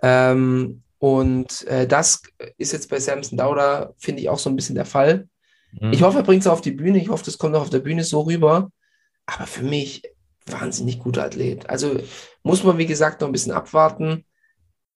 [0.01, 2.23] Ähm, und äh, das
[2.57, 5.27] ist jetzt bei Samson Dauda, finde ich, auch so ein bisschen der Fall.
[5.79, 5.93] Mhm.
[5.93, 6.97] Ich hoffe, er bringt es auf die Bühne.
[6.97, 8.71] Ich hoffe, das kommt auch auf der Bühne so rüber.
[9.27, 10.01] Aber für mich
[10.47, 11.69] wahnsinnig guter Athlet.
[11.69, 11.99] Also
[12.41, 14.23] muss man, wie gesagt, noch ein bisschen abwarten.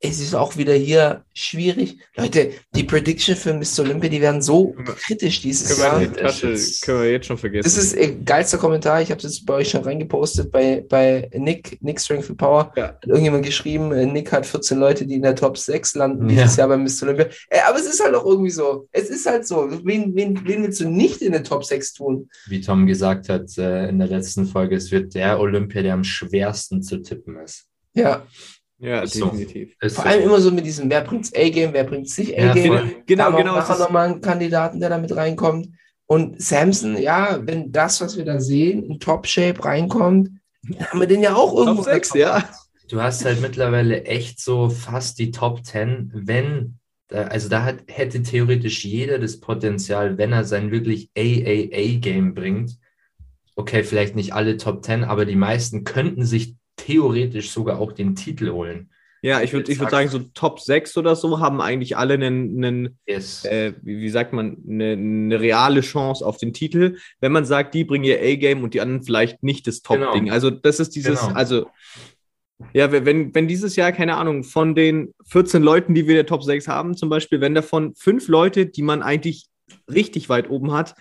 [0.04, 2.00] Es ist auch wieder hier schwierig.
[2.16, 3.82] Leute, die Prediction für Mr.
[3.84, 6.12] Olympia, die werden so kritisch dieses Können wir, Jahr.
[6.16, 7.64] die Tasche, können wir jetzt schon vergessen.
[7.64, 9.02] Das ist äh, geilster Kommentar.
[9.04, 12.74] Ich habe das bei euch schon reingepostet bei, bei Nick, Nick Strength and Power.
[12.76, 12.84] Ja.
[12.88, 16.36] Hat irgendjemand geschrieben, äh, Nick hat 14 Leute, die in der Top 6 landen Ja.
[16.42, 17.04] dieses Jahr beim Mr.
[17.04, 17.28] Olympia.
[17.50, 18.88] Äh, aber es ist halt auch irgendwie so.
[18.92, 19.70] Es ist halt so.
[19.84, 22.28] Wen, wen, wen willst du nicht in der Top 6 tun?
[22.48, 26.04] Wie Tom gesagt hat äh, in der letzten Folge, es wird der Olympia, der am
[26.04, 27.66] schwersten zu tippen ist.
[27.94, 28.26] Ja,
[28.82, 29.26] ja, Ist so.
[29.28, 29.76] definitiv.
[29.80, 30.10] Ist vor so.
[30.10, 32.68] allem immer so mit diesem, wer bringt's A-Game, wer bringt's nicht Ja, A-Game.
[32.78, 32.96] voll.
[33.06, 33.56] Genau, genau.
[33.56, 35.70] nachher ist- nochmal einen Kandidaten, der da mit reinkommt.
[36.08, 40.30] Und Samson, ja, wenn das, was wir da sehen, in Top-Shape reinkommt,
[40.64, 41.84] dann haben wir den ja auch irgendwo.
[41.84, 42.44] Top 6, ja.
[42.90, 47.78] Du hast halt mittlerweile echt so fast die Top 10, wenn, da- also da hat,
[47.88, 52.78] hätte theoretisch jeder das Potenzial, wenn er sein wirklich AAA-Game bringt.
[53.56, 58.16] Okay, vielleicht nicht alle Top 10, aber die meisten könnten sich theoretisch sogar auch den
[58.16, 58.90] Titel holen.
[59.24, 62.64] Ja, ich würde ich würd sagen, so Top 6 oder so haben eigentlich alle einen,
[62.66, 63.46] einen Yes.
[63.46, 67.84] äh, wie, sagt man, eine, eine reale Chance auf den Titel, wenn man sagt, die
[67.84, 70.24] bringen ihr A-Game und die anderen vielleicht nicht das Top-Ding.
[70.24, 70.34] Genau.
[70.34, 71.34] Also das ist dieses, Genau.
[71.36, 71.68] also
[72.74, 76.26] ja, wenn, wenn dieses Jahr, keine Ahnung, von den 14 Leuten, die wir in der
[76.26, 79.48] Top 6 haben, zum Beispiel, wenn davon fünf Leute, die man eigentlich
[79.92, 80.96] richtig weit oben hat,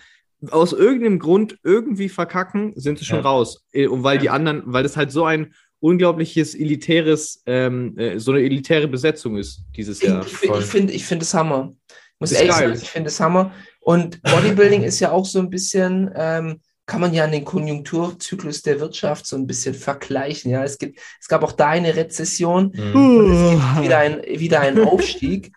[0.49, 3.23] aus irgendeinem Grund irgendwie verkacken, sind sie schon Ja.
[3.23, 3.63] raus.
[3.73, 4.33] Äh, Und weil die Ja.
[4.33, 9.63] anderen, weil das halt so ein unglaubliches elitäres, ähm, äh, so eine elitäre Besetzung ist
[9.75, 10.25] dieses Ich, Jahr.
[10.25, 10.59] ich, voll.
[10.59, 11.73] ich finde ich find es Hammer.
[12.19, 12.69] Muss Ist ehrlich geil.
[12.69, 13.51] sagen, ich finde es Hammer.
[13.81, 18.61] Und Bodybuilding ist ja auch so ein bisschen, ähm, kann man ja an den Konjunkturzyklus
[18.61, 20.51] der Wirtschaft so ein bisschen vergleichen.
[20.51, 22.95] Ja, es gibt, es gab auch da eine Rezession Mhm.
[22.95, 25.51] und es gibt wieder, ein, wieder einen Aufstieg.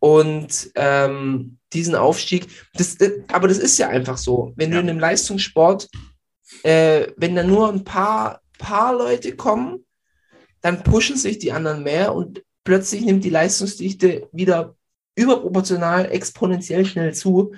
[0.00, 4.52] Und ähm, diesen Aufstieg, das, das, aber das ist ja einfach so.
[4.56, 5.88] Wenn du in einem Leistungssport,
[6.64, 9.84] äh, wenn da nur ein paar, paar Leute kommen,
[10.60, 14.76] dann pushen sich die anderen mehr und plötzlich nimmt die Leistungsdichte wieder
[15.16, 17.52] überproportional exponentiell schnell zu.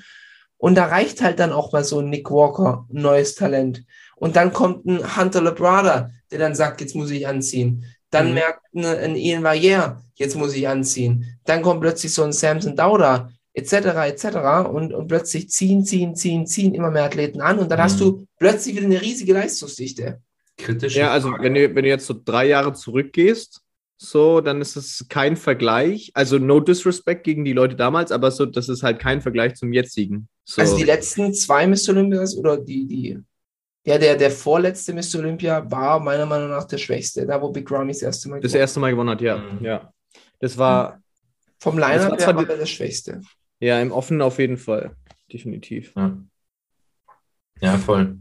[0.56, 3.84] Und da reicht halt dann auch mal so ein Nick Walker, ein neues Talent.
[4.16, 7.84] Und dann kommt ein Hunter Labrada, der dann sagt, jetzt muss ich anziehen.
[8.10, 8.34] Dann Mhm.
[8.34, 11.38] merkt ein, ein Ian Valliere, jetzt muss ich anziehen.
[11.44, 13.72] Dann kommt plötzlich so ein Samson Dauda, etc.,
[14.06, 14.24] etc.
[14.72, 17.58] Und, und plötzlich ziehen, ziehen, ziehen, ziehen immer mehr Athleten an.
[17.58, 18.04] Und dann hast Mhm.
[18.04, 20.20] du plötzlich wieder eine riesige Leistungsdichte.
[20.56, 21.44] Kritische Ja, also Frage.
[21.44, 23.60] wenn du, wenn du jetzt so drei Jahre zurückgehst,
[23.96, 26.10] so, dann ist es kein Vergleich.
[26.14, 29.72] Also no disrespect gegen die Leute damals, aber so, das ist halt kein Vergleich zum
[29.72, 30.28] jetzigen.
[30.44, 30.60] So.
[30.60, 31.90] Also die letzten zwei Mr.
[31.90, 33.18] Olympias oder die, die,
[33.86, 35.20] ja, der, der vorletzte Mr.
[35.20, 38.50] Olympia war meiner Meinung nach der schwächste, da wo Big Ramy das erste Mal das
[38.52, 39.38] gewonnen erste Mal gewonnen hat, ja.
[39.38, 39.64] Mhm.
[39.64, 39.92] ja.
[40.40, 41.00] Das war,
[41.60, 43.20] Vom Das Line-Up war her zwar war er der schwächste.
[43.60, 44.94] ja, im Offenen auf jeden Fall.
[45.32, 45.92] Definitiv.
[45.96, 46.18] Ja.
[47.60, 48.18] ja, voll.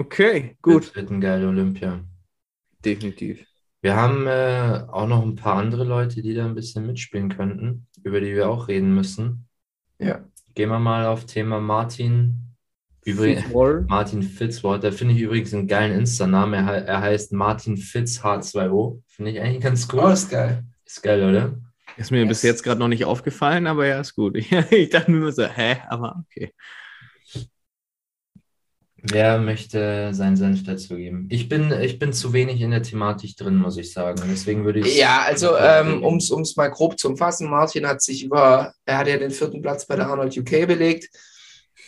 [0.00, 0.86] Okay, gut.
[0.86, 2.00] Wird, wird ein geiler Olympia.
[2.82, 3.44] Definitiv.
[3.82, 7.86] Wir haben äh, auch noch ein paar andere Leute, die da ein bisschen mitspielen könnten,
[8.02, 9.46] über die wir auch reden müssen.
[9.98, 10.24] Ja.
[10.54, 12.56] Gehen wir mal auf Thema Martin.
[13.04, 13.44] Übrigens.
[13.88, 14.90] Martin Fitzwater.
[14.90, 16.66] Finde ich übrigens einen geilen Insta-Namen.
[16.66, 19.02] Er, er heißt Martin Fitz H2O.
[19.06, 20.00] Finde ich eigentlich ganz cool.
[20.02, 20.64] Oh, ist geil.
[20.86, 21.58] Ist geil, oder?
[21.98, 24.34] Ist mir bis jetzt gerade noch nicht aufgefallen, aber ja, ist gut.
[24.70, 26.54] ich dachte mir immer so, hä, aber okay.
[29.02, 31.26] Wer möchte seinen Senf dazu geben?
[31.30, 34.20] Ich bin, ich bin zu wenig in der Thematik drin, muss ich sagen.
[34.30, 34.98] Deswegen würde ich.
[34.98, 39.08] Ja, also ähm, um es mal grob zu umfassen, Martin hat sich über, er hat
[39.08, 41.08] ja den vierten Platz bei der Arnold UK belegt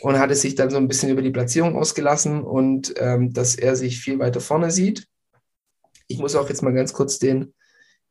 [0.00, 3.76] und hatte sich dann so ein bisschen über die Platzierung ausgelassen und ähm, dass er
[3.76, 5.06] sich viel weiter vorne sieht.
[6.08, 7.52] Ich muss auch jetzt mal ganz kurz den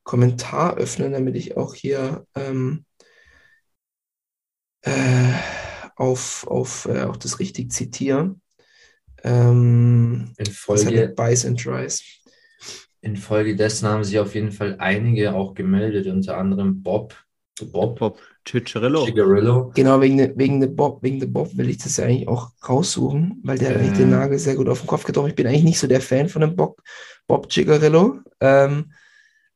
[0.03, 2.85] Kommentar öffnen, damit ich auch hier ähm,
[4.81, 5.33] äh,
[5.95, 8.35] auf, auf äh, auch das richtig zitiere.
[9.23, 12.03] Ähm, in Folge, Buys and Tries.
[13.01, 17.15] in Folge dessen haben sich auf jeden Fall einige auch gemeldet, unter anderem Bob.
[17.71, 17.99] Bob.
[17.99, 19.05] Bob Ciccirillo.
[19.75, 22.49] Genau, wegen, de, wegen, de Bob, wegen de Bob will ich das ja eigentlich auch
[22.67, 24.09] raussuchen, weil der hat eigentlich den.
[24.09, 25.29] Nagel sehr gut auf den Kopf getroffen.
[25.29, 26.81] Ich bin eigentlich nicht so der Fan von dem Bob,
[27.27, 28.19] Bob Cigarillo.
[28.39, 28.91] Ähm,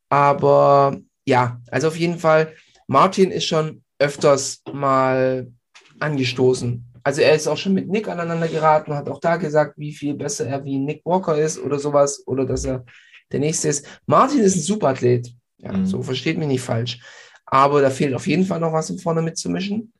[0.10, 2.54] aber ja, also auf jeden Fall,
[2.88, 5.52] Martin ist schon öfters mal
[6.00, 6.86] angestoßen.
[7.06, 10.16] Also er ist auch schon mit Nick aneinander geraten, hat auch da gesagt, wie viel
[10.16, 12.84] besser er wie Nick Walker ist oder sowas oder dass er
[13.32, 13.86] der nächste ist.
[14.08, 15.32] Martin ist ein Superathlet.
[15.60, 15.86] Ja, Mhm.
[15.86, 17.00] so versteht mich nicht falsch.
[17.46, 19.94] Aber da fehlt auf jeden Fall noch was, um vorne mitzumischen.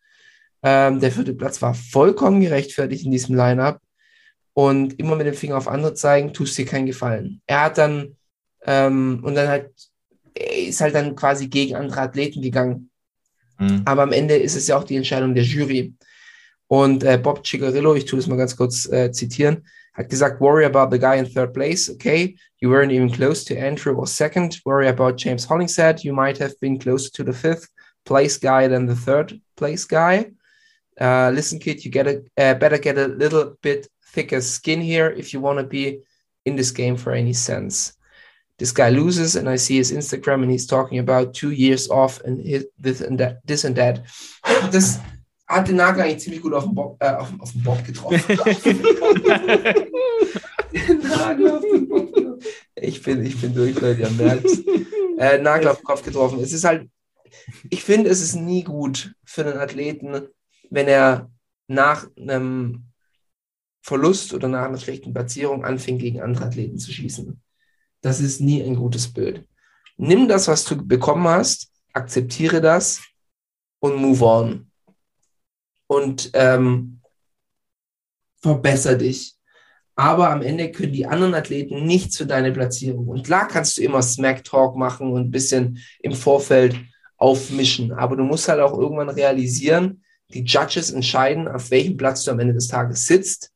[0.64, 3.80] Ähm, der vierte Platz war vollkommen gerechtfertigt in diesem Lineup.
[4.54, 7.40] Und immer mit dem Finger auf andere zeigen, tust dir keinen Gefallen.
[7.46, 8.16] Er hat dann,
[8.66, 9.70] ähm, und dann halt,
[10.34, 12.90] er ist halt dann quasi gegen andere Athleten gegangen.
[13.60, 13.84] Mhm.
[13.86, 15.94] Aber am Ende ist es ja auch die Entscheidung der Jury.
[16.68, 20.66] Und äh, Bob Cigarillo, ich tue das mal ganz kurz äh, zitieren, hat gesagt, worry
[20.66, 22.36] about the guy in third place, okay?
[22.60, 24.60] You weren't even close to Andrew or second.
[24.66, 26.04] Worry about James Hollingshead.
[26.04, 27.70] You might have been closer to the fifth
[28.06, 30.32] place guy than the third place guy.
[31.00, 35.10] Uh, listen, kid, you get a, uh, better get a little bit thicker skin here
[35.10, 36.00] if you want to be
[36.46, 37.94] in this game for any sense.
[38.58, 42.22] This guy loses, and I see his Instagram, and he's talking about two years off
[42.22, 43.46] and his, this and that.
[43.46, 44.06] This and that.
[44.72, 45.00] Das
[45.48, 48.22] hat den Nagel eigentlich ziemlich gut auf den Bob, äh, auf, auf den Bob getroffen.
[50.88, 52.40] Den Nagel auf den Bob getroffen.
[52.76, 54.50] Ich bin, ich bin durch, Leute, ihr merkt
[55.18, 56.40] äh, Nagel auf den Kopf getroffen.
[56.40, 56.90] Es ist halt,
[57.70, 60.28] ich finde, es ist nie gut für einen Athleten,
[60.70, 61.32] wenn er
[61.68, 62.86] nach einem
[63.82, 67.42] Verlust oder nach einer schlechten Platzierung anfängt, gegen andere Athleten zu schießen.
[68.02, 69.48] Das ist nie ein gutes Bild.
[69.98, 73.02] Nimm das, was du bekommen hast, akzeptiere das
[73.80, 74.65] und move on.
[75.88, 77.00] Und ähm,
[78.42, 79.36] verbessere dich.
[79.96, 83.08] Aber am Ende können die anderen Athleten nichts für deine Platzierung.
[83.08, 86.76] Und klar kannst du immer Smack Talk machen und ein bisschen im Vorfeld
[87.18, 87.94] aufmischen.
[87.94, 92.40] Aber du musst halt auch irgendwann realisieren, die Judges entscheiden, auf welchem Platz du am
[92.40, 93.54] Ende des Tages sitzt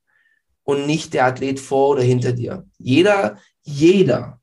[0.63, 2.65] und nicht der Athlet vor oder hinter dir.
[2.77, 4.39] Jeder, jeder,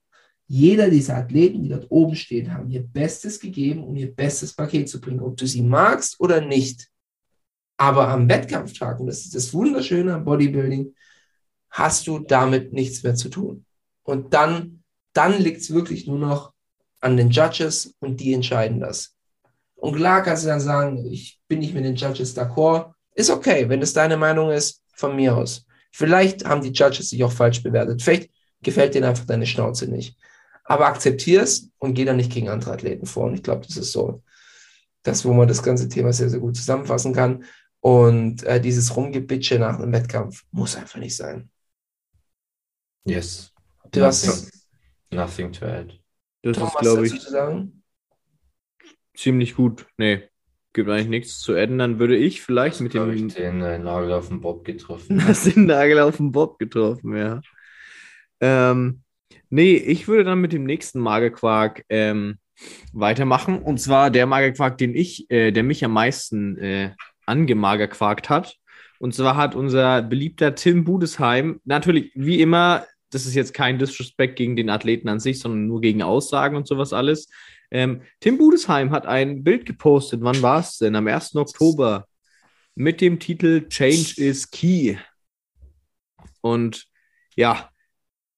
[0.46, 4.88] jeder dieser Athleten, die dort oben stehen, haben ihr Bestes gegeben, um ihr bestes Paket
[4.88, 6.88] zu bringen, ob du sie magst oder nicht.
[7.76, 10.94] Aber am Wettkampftag, und das ist das Wunderschöne am Bodybuilding,
[11.70, 13.66] hast du damit nichts mehr zu tun.
[14.02, 16.52] Und dann, dann liegt es wirklich nur noch
[17.00, 19.14] an den Judges und die entscheiden das.
[19.74, 22.92] Und klar kannst du dann sagen, ich bin nicht mit den Judges d'accord.
[23.14, 25.66] Ist okay, wenn das deine Meinung ist, von mir aus.
[25.92, 28.02] Vielleicht haben die Judges sich auch falsch bewertet.
[28.02, 28.30] Vielleicht
[28.62, 30.18] gefällt denen einfach deine Schnauze nicht.
[30.64, 33.26] Aber akzeptier es und geh dann nicht gegen andere Athleten vor.
[33.26, 34.22] Und ich glaube, das ist so
[35.02, 37.44] das, wo man das ganze Thema sehr, sehr gut zusammenfassen kann.
[37.86, 41.48] Und äh, dieses Rumgebitsche nach einem Wettkampf muss einfach nicht sein.
[43.04, 43.52] Yes.
[43.92, 44.50] Du hast Nothing,
[45.12, 45.94] nothing to add.
[46.42, 47.84] Das Tom, ist, glaube ich, zu sagen?
[49.14, 49.86] ziemlich gut.
[49.98, 50.28] Nee,
[50.72, 51.78] gibt eigentlich nichts zu adden.
[51.78, 55.24] Dann würde ich vielleicht mit Glaube ich, dem den äh, Nagel auf den Bob getroffen.
[55.24, 57.40] Hast den Nagel auf den Bob getroffen, ja.
[58.40, 59.04] Ähm,
[59.48, 62.38] nee, ich würde dann mit dem nächsten Magerquark ähm,
[62.92, 63.62] weitermachen.
[63.62, 66.90] Und zwar der Magerquark, den ich, äh, der mich am meisten äh,
[67.26, 68.56] angemagerquarkt hat.
[68.98, 74.36] Und zwar hat unser beliebter Tim Budesheim, natürlich wie immer, das ist jetzt kein Disrespect
[74.36, 77.28] gegen den Athleten an sich, sondern nur gegen Aussagen und sowas alles.
[77.70, 80.20] Ähm, Tim Budesheim hat ein Bild gepostet.
[80.22, 80.96] Wann war es denn?
[80.96, 81.36] Am 1.
[81.36, 82.06] Oktober
[82.74, 84.96] mit dem Titel Change is Key.
[86.40, 86.86] Und
[87.34, 87.70] ja,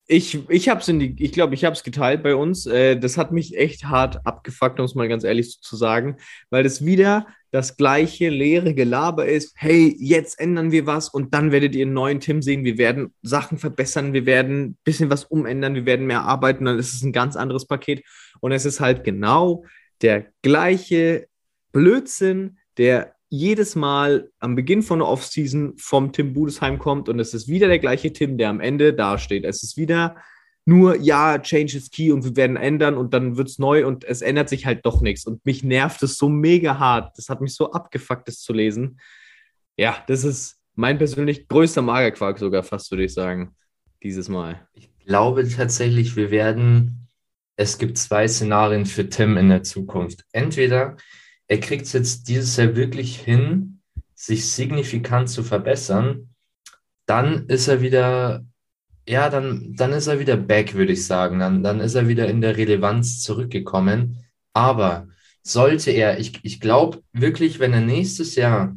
[0.07, 2.66] ich, ich habe es ich glaube, ich habe es geteilt bei uns.
[2.66, 6.16] Äh, das hat mich echt hart abgefuckt, um es mal ganz ehrlich zu sagen,
[6.51, 9.55] weil das wieder das gleiche leere Gelaber ist.
[9.57, 12.65] Hey, jetzt ändern wir was und dann werdet ihr einen neuen Tim sehen.
[12.65, 16.79] Wir werden Sachen verbessern, wir werden ein bisschen was umändern, wir werden mehr arbeiten, dann
[16.79, 18.05] ist es ein ganz anderes Paket.
[18.41, 19.65] Und es ist halt genau
[20.03, 21.27] der gleiche
[21.73, 27.35] Blödsinn, der jedes Mal am Beginn von der Offseason vom Tim Budesheim kommt und es
[27.35, 29.45] ist wieder der gleiche Tim, der am Ende dasteht.
[29.45, 30.17] Es ist wieder
[30.69, 34.05] nur, ja, Change is key und wir werden ändern und dann wird es neu und
[34.05, 35.25] es ändert sich halt doch nichts.
[35.25, 37.17] Und mich nervt es so mega hart.
[37.17, 39.01] Das hat mich so abgefuckt, das zu lesen.
[39.79, 43.57] Ja, das ist mein persönlich größter Magerquark sogar fast, würde ich sagen,
[44.03, 44.69] dieses Mal.
[44.75, 47.09] Ich glaube tatsächlich, wir werden,
[47.57, 50.27] es gibt zwei Szenarien für Tim in der Zukunft.
[50.33, 50.99] Entweder
[51.47, 53.81] er kriegt es jetzt dieses Jahr wirklich hin,
[54.15, 56.35] sich signifikant zu verbessern,
[57.07, 58.45] dann ist er wieder,
[59.09, 61.39] ja, dann, dann ist er wieder back, würde ich sagen.
[61.39, 64.25] Dann, dann ist er wieder in der Relevanz zurückgekommen.
[64.53, 65.09] Aber
[65.43, 68.77] sollte er, ich, ich glaube wirklich, wenn er nächstes Jahr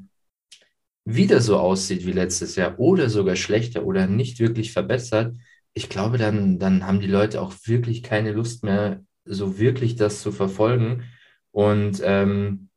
[1.03, 5.35] wieder so aussieht wie letztes Jahr oder sogar schlechter oder nicht wirklich verbessert,
[5.73, 10.21] ich glaube, dann, dann haben die Leute auch wirklich keine Lust mehr, so wirklich das
[10.21, 11.03] zu verfolgen.
[11.51, 12.69] Und ähm,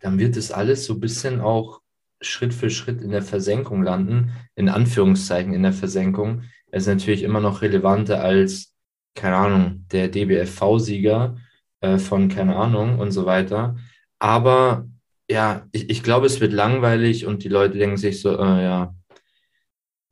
[0.00, 1.80] dann wird es alles so ein bisschen auch
[2.20, 6.42] Schritt für Schritt in der Versenkung landen, in Anführungszeichen in der Versenkung.
[6.72, 8.74] Ist natürlich immer noch relevanter als,
[9.14, 11.36] keine Ahnung, der DBFV-Sieger
[11.80, 13.76] äh, von, keine Ahnung und so weiter.
[14.18, 14.88] Aber
[15.30, 18.94] ja, ich, ich glaube, es wird langweilig und die Leute denken sich so, äh, ja,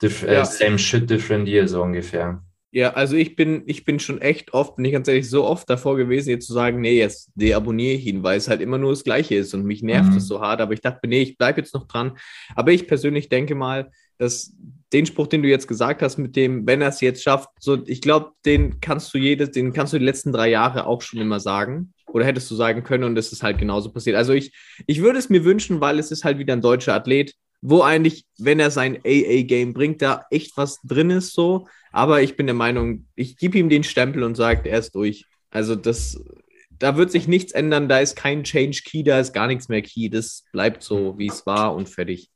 [0.02, 0.44] diff äh, Ja.
[0.44, 2.42] same shit, different year, so ungefähr.
[2.70, 5.70] Ja, also ich bin, ich bin schon echt oft, bin ich ganz ehrlich, so oft
[5.70, 8.90] davor gewesen, jetzt zu sagen, nee, jetzt deabonniere ich ihn, weil es halt immer nur
[8.90, 10.18] das Gleiche ist und mich nervt Mhm.
[10.18, 10.61] es so hart.
[10.61, 12.18] Aber ich dachte, nee, ich bleibe jetzt noch dran.
[12.54, 14.54] Aber ich persönlich denke mal, dass
[14.93, 17.82] den Spruch, den du jetzt gesagt hast, mit dem, wenn er es jetzt schafft, so,
[17.86, 21.20] ich glaube, den kannst du jedes, den kannst du die letzten drei Jahre auch schon
[21.20, 21.93] immer sagen.
[22.07, 24.16] Oder hättest du sagen können und es ist halt genauso passiert.
[24.16, 24.53] Also ich,
[24.86, 28.24] ich würde es mir wünschen, weil es ist halt wieder ein deutscher Athlet, wo eigentlich,
[28.39, 31.66] wenn er sein AA-Game bringt, da echt was drin ist so.
[31.93, 35.26] Aber ich bin der Meinung, ich gebe ihm den Stempel und sage, er ist durch.
[35.51, 36.22] Also das,
[36.70, 39.82] da wird sich nichts ändern, da ist kein Change Key, da ist gar nichts mehr
[39.82, 40.09] Key.
[40.09, 42.30] Das bleibt so, wie es war und fertig.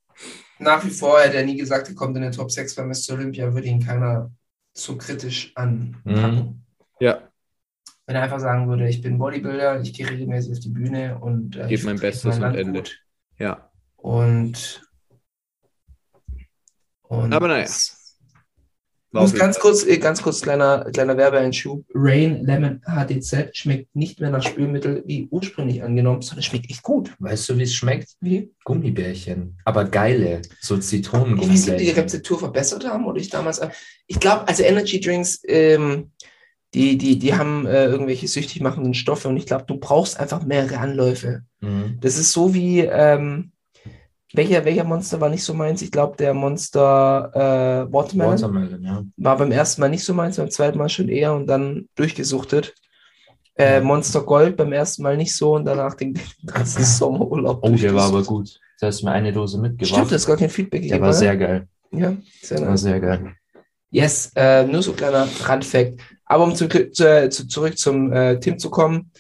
[0.63, 3.15] Nach wie vor hätte er nie gesagt, er kommt in den Top 6 bei Mr.
[3.15, 4.31] Olympia, würde ihn keiner
[4.75, 6.65] so kritisch anpacken.
[7.01, 7.21] Ja,
[8.07, 11.57] Wenn er einfach sagen würde, ich bin Bodybuilder, ich gehe regelmäßig auf die Bühne und
[11.57, 12.79] äh, Geb ich mein Bestes mein und Land Ende.
[12.81, 12.99] gut.
[13.39, 13.71] ja.
[13.97, 14.83] Und,
[17.03, 17.67] und Aber naja.
[19.13, 21.85] Muss ganz kurz, äh, ganz kurz kleiner, kleiner Werbeeinschub.
[21.95, 27.13] Rain Lemon HDZ schmeckt nicht mehr nach Spülmittel wie ursprünglich angenommen, sondern schmeckt echt gut.
[27.19, 28.11] Weißt du, wie es schmeckt?
[28.21, 28.53] Wie?
[28.65, 29.59] Gummibärchen.
[29.65, 31.95] Aber geile, so Ich weiß nicht, ob die die Zitronengummibärchen.
[31.95, 33.61] Rezeptur verbessert haben oder ich damals.
[34.07, 36.11] Ich glaube, also Energy Drinks, ähm,
[36.75, 40.43] die, die, die haben äh, irgendwelche süchtig machenden Stoffe und ich glaube, du brauchst einfach
[40.45, 41.43] mehrere Anläufe.
[41.61, 41.99] Mhm.
[42.01, 43.52] Das ist so wie, ähm,
[44.35, 45.83] welcher, welcher Monster war nicht so meins?
[45.83, 47.31] Ich glaube, der Monster
[47.89, 49.05] äh, Watermelon Watermelon, ja.
[49.17, 52.75] war beim ersten Mal nicht so meins, beim zweiten Mal schon eher und dann durchgesuchtet.
[53.55, 57.61] Äh, Monster Gold beim ersten Mal nicht so und danach den ganzen Sommerurlaub.
[57.63, 58.59] Oh, der war aber gut.
[58.81, 59.95] Da hast du mir eine Dose mitgebracht.
[59.95, 61.17] Stimmt, das ist gar kein Feedback Der war oder?
[61.17, 61.69] sehr geil.
[61.93, 63.35] Ja, sehr Der war sehr geil.
[63.91, 66.01] Yes, äh, nur so kleiner Randfact.
[66.25, 69.13] Aber um zu, zu, zu, zurück zum äh, Tim zu kommen.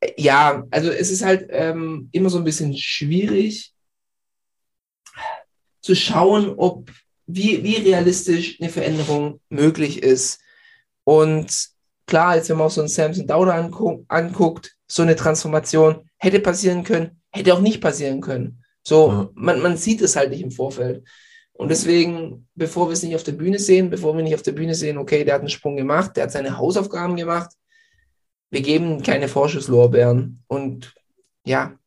[0.00, 3.71] Äh, Ja, also es ist halt ähm, immer so ein bisschen schwierig
[5.82, 6.90] zu schauen, ob
[7.26, 10.40] wie, wie realistisch eine Veränderung möglich ist.
[11.04, 11.68] Und
[12.06, 16.40] klar, jetzt wenn man auch so einen Samson Dauder angu anguckt, so eine Transformation hätte
[16.40, 18.62] passieren können, hätte auch nicht passieren können.
[18.84, 19.30] So, Ja.
[19.34, 21.06] man, man sieht es halt nicht im Vorfeld.
[21.52, 24.52] Und deswegen, bevor wir es nicht auf der Bühne sehen, bevor wir nicht auf der
[24.52, 27.50] Bühne sehen, okay, der hat einen Sprung gemacht, der hat seine Hausaufgaben gemacht,
[28.50, 30.42] wir geben keine Vorschusslorbeeren.
[30.48, 30.94] Und
[31.44, 31.78] ja,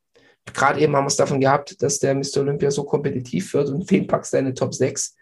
[0.54, 2.38] gerade eben haben wir es davon gehabt, dass der Mr.
[2.38, 5.16] Olympia so kompetitiv wird und wen packst du in eine Top 6?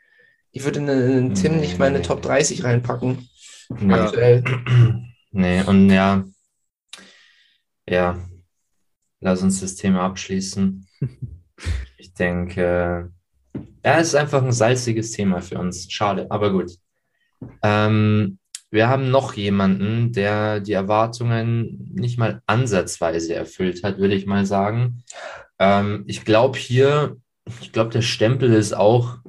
[0.52, 3.28] Ich würde in einen Tim nicht mal in eine Top 30 reinpacken.
[3.80, 3.94] Nee.
[3.94, 4.44] Aktuell.
[5.32, 6.24] nee, und ja,
[7.88, 8.18] ja,
[9.20, 10.88] lass uns das Thema abschließen.
[11.98, 13.12] Ich denke,
[13.86, 15.90] ja, es ist einfach ein salziges Thema für uns.
[15.90, 16.72] Schade, aber gut.
[17.62, 18.40] Ähm,
[18.74, 24.48] wir haben noch jemanden, der die Erwartungen nicht mal ansatzweise erfüllt hat, würde ich mal
[24.48, 25.04] sagen.
[25.60, 27.18] Ähm, ich glaube hier,
[27.62, 29.20] ich glaube, der Stempel ist auch,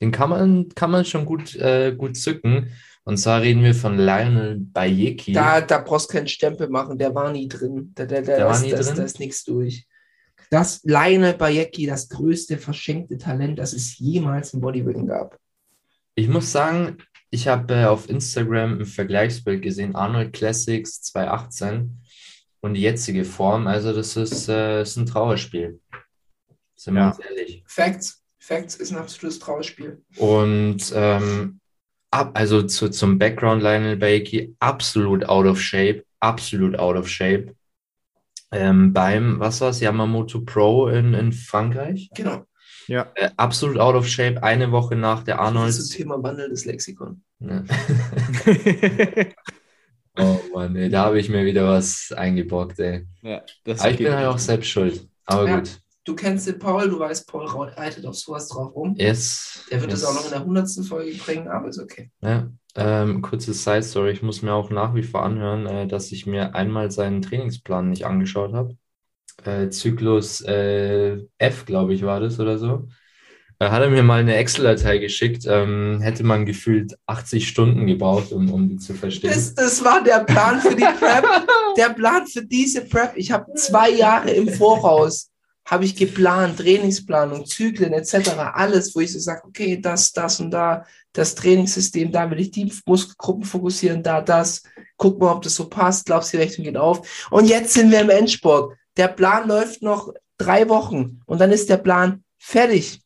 [0.00, 2.72] den kann man, kann man schon gut, äh, gut zücken.
[3.04, 5.34] Und zwar reden wir von Lionel Bayeki.
[5.34, 7.92] Da, da brauchst du keinen Stempel machen, der war nie drin.
[7.94, 8.96] Da, da, da, Der war das, nie das, drin?
[8.96, 9.86] Da ist nichts durch.
[10.50, 15.38] Das Lionel Bayecki, das größte verschenkte Talent, das es jemals im Bodybuilding gab.
[16.16, 16.98] Ich muss sagen,
[17.30, 21.98] ich habe äh, auf Instagram ein Vergleichsbild gesehen, Arnold Classics 2018
[22.60, 23.66] und die jetzige Form.
[23.66, 25.80] Also das ist, äh, ist ein Trauerspiel.
[26.76, 27.08] Sind wir Ja.
[27.10, 27.62] uns ehrlich.
[27.66, 28.22] Facts.
[28.38, 30.02] Facts ist ein absolutes Trauerspiel.
[30.16, 31.60] Und ähm,
[32.10, 37.54] ab, also zu, zum Background Lionel Bakey, absolut out of shape, absolut out of shape.
[38.50, 42.10] Ähm, beim, was war's, Yamamoto Pro in, in Frankreich.
[42.14, 42.44] Genau.
[42.90, 45.56] Äh, absolut out of shape, eine Woche nach der Arnold.
[45.56, 45.74] Arnold.
[45.74, 47.22] Zum Thema wandelndes Lexikon.
[47.40, 47.62] Ja.
[50.18, 53.06] Oh Mann, ey, da habe ich mir wieder was eingebrockt, ey.
[53.22, 55.08] ja, das Aber ich bin halt auch selbst schuld.
[55.24, 55.58] Aber Ja.
[55.58, 55.80] gut.
[56.04, 58.94] Du kennst den Paul, du weißt, Paul reitet auf sowas drauf rum.
[58.96, 59.66] Yes.
[59.70, 60.00] Der wird yes.
[60.00, 62.10] es auch noch in der hundertsten Folge bringen, aber ist okay.
[62.22, 64.10] Ja, ähm, kurze Side Story.
[64.10, 67.90] Ich muss mir auch nach wie vor anhören, äh, dass ich mir einmal seinen Trainingsplan
[67.90, 68.76] nicht angeschaut habe.
[69.44, 72.88] Äh, Zyklus äh, F, glaube ich, war das oder so.
[73.58, 75.44] Äh, hat er mir mal eine Excel-Datei geschickt.
[75.46, 79.30] Ähm, hätte man gefühlt 80 Stunden gebraucht, um, um die zu verstehen.
[79.30, 81.24] Das, das war der Plan für die Prep.
[81.76, 83.12] der Plan für diese Prep.
[83.16, 85.30] Ich habe zwei Jahre im Voraus
[85.70, 88.30] habe ich geplant, Trainingsplanung, Zyklen etc.
[88.54, 92.50] Alles, wo ich so sage, okay, das, das und da, das Trainingssystem, da will ich
[92.50, 94.62] die Muskelgruppen fokussieren, da, das.
[94.96, 96.06] Guck mal, ob das so passt.
[96.06, 97.28] Glaubst du, die Rechnung geht auf.
[97.30, 98.76] Und jetzt sind wir im Endsport.
[99.00, 103.00] Der Plan läuft noch drei Wochen und dann ist der Plan fertig.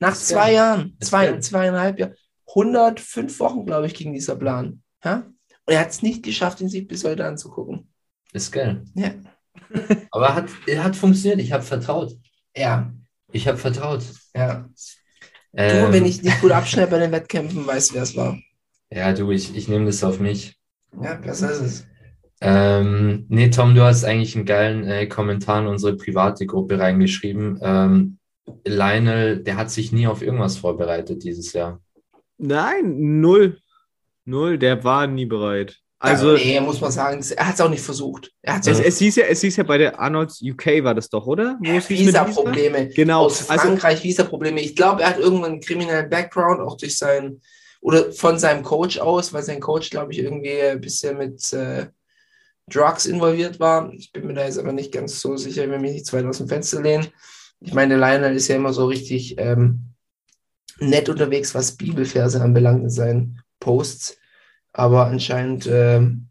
[0.00, 0.54] Nach zwei.
[0.54, 2.14] Jahren, zwei, zweieinhalb Jahren.
[2.48, 4.82] 105 Wochen, glaube ich, ging dieser Plan.
[5.04, 5.18] Ja?
[5.66, 7.92] Und er hat es nicht geschafft, ihn sich bis heute anzugucken.
[8.32, 8.82] Ist geil.
[8.96, 9.12] Ja.
[10.10, 11.38] Aber hat, er hat funktioniert.
[11.40, 12.16] Ich habe vertraut.
[12.56, 12.92] Ja,
[13.30, 14.02] Ich habe vertraut.
[14.34, 14.68] ja.
[15.54, 18.36] Ähm, du, wenn ich nicht gut abschneide bei den Wettkämpfen, weißt du, wer es war.
[18.90, 20.58] Ja, du, ich, ich nehme das auf mich.
[21.00, 21.86] Ja, besser ist es.
[22.44, 27.60] Ähm, nee, Tom, du hast eigentlich einen geilen äh, Kommentar in unsere private Gruppe reingeschrieben.
[27.62, 28.18] Ähm,
[28.64, 31.80] Lionel, der hat sich nie auf irgendwas vorbereitet dieses Jahr.
[32.38, 33.58] Nein, null.
[34.24, 35.78] Null, der war nie bereit.
[36.00, 38.32] Also, ja, nee, muss man sagen, er hat es auch nicht versucht.
[38.42, 41.08] Er hat es, es hieß ja, es hieß ja bei der Arnolds UK, war das
[41.08, 41.56] doch, oder?
[41.60, 41.88] Visa?
[41.88, 42.88] Visa-Probleme.
[42.88, 43.26] Genau.
[43.26, 44.60] Aus Also, Frankreich Visa-Probleme.
[44.60, 47.40] Ich glaube, er hat irgendwann einen kriminellen Background, auch durch seinen,
[47.80, 51.86] oder von seinem Coach aus, weil sein Coach, glaube ich, irgendwie ein bisschen mit äh,
[52.68, 53.92] Drugs involviert war.
[53.92, 56.38] Ich bin mir da jetzt aber nicht ganz so sicher, wenn mich nicht zu aus
[56.38, 57.08] dem Fenster lehnen.
[57.60, 59.94] Ich meine, Lionel ist ja immer so richtig ähm,
[60.78, 64.16] nett unterwegs, was Bibelverse anbelangt in seinen Posts.
[64.72, 66.28] Aber anscheinend ähm,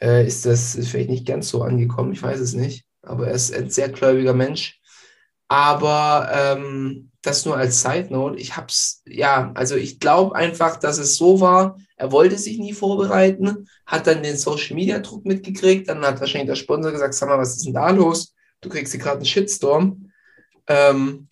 [0.00, 2.12] äh, ist das vielleicht nicht ganz so angekommen.
[2.12, 2.84] Ich weiß es nicht.
[3.02, 4.80] Aber er ist ein sehr gläubiger Mensch.
[5.48, 8.38] Aber ähm, das nur als Side Note.
[8.38, 11.76] Ich hab's, ja, also ich glaube einfach, dass es so war.
[11.96, 15.88] Er wollte sich nie vorbereiten, hat dann den Social Media Druck mitgekriegt.
[15.88, 18.34] Dann hat wahrscheinlich der Sponsor gesagt: Sag mal, was ist denn da los?
[18.62, 20.10] Du kriegst hier gerade einen Shitstorm.
[20.66, 21.28] Ähm,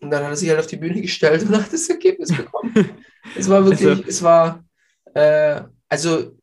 [0.00, 2.72] und dann hat er sich halt auf die Bühne gestellt und hat das Ergebnis bekommen.
[3.36, 4.64] es war wirklich, Also- es war,
[5.14, 6.36] äh, also,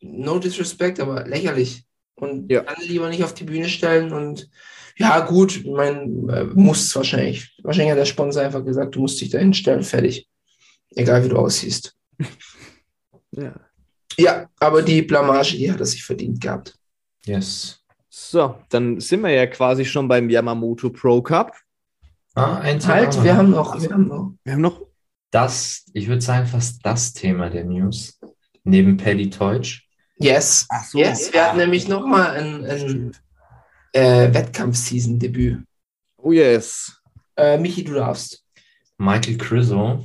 [0.00, 1.84] no disrespect, aber lächerlich.
[2.14, 2.62] Und Ja.
[2.62, 4.48] dann lieber nicht auf die Bühne stellen und
[4.98, 6.00] ja, gut, ich meine,
[6.32, 7.56] äh, muss wahrscheinlich.
[7.62, 10.28] Wahrscheinlich hat der Sponsor einfach gesagt, du musst dich dahin stellen, fertig.
[10.90, 11.96] Egal wie du aussiehst.
[13.30, 13.54] ja.
[14.18, 16.74] Ja, aber die Blamage, die hat er sich verdient gehabt.
[17.24, 17.84] Yes.
[18.08, 21.54] So, dann sind wir ja quasi schon beim Yamamoto Pro Cup.
[22.34, 24.32] Ah, ein Thema Halt, wir haben noch, wir haben noch.
[24.42, 24.82] Wir haben noch.
[25.30, 28.18] das, ich würde sagen, fast das Thema der News.
[28.64, 29.84] Neben Paddy Teutsch.
[30.16, 30.66] Yes.
[30.70, 30.98] Ach so.
[30.98, 33.12] Yes, wir hatten nämlich nochmal ein, ein
[33.92, 35.62] äh, Wettkampf-Season-Debüt.
[36.18, 37.00] Oh yes.
[37.36, 38.44] Äh, Michi, du darfst.
[38.98, 40.04] Michael Criso,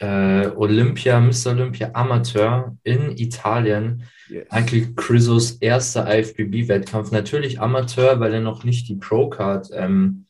[0.00, 1.50] äh, Olympia, Mr.
[1.50, 4.04] Olympia Amateur in Italien.
[4.28, 4.46] yes.
[4.50, 7.10] Michael Crisos erster IFBB-Wettkampf.
[7.10, 10.24] Natürlich Amateur, weil er noch nicht die Pro-Card ähm,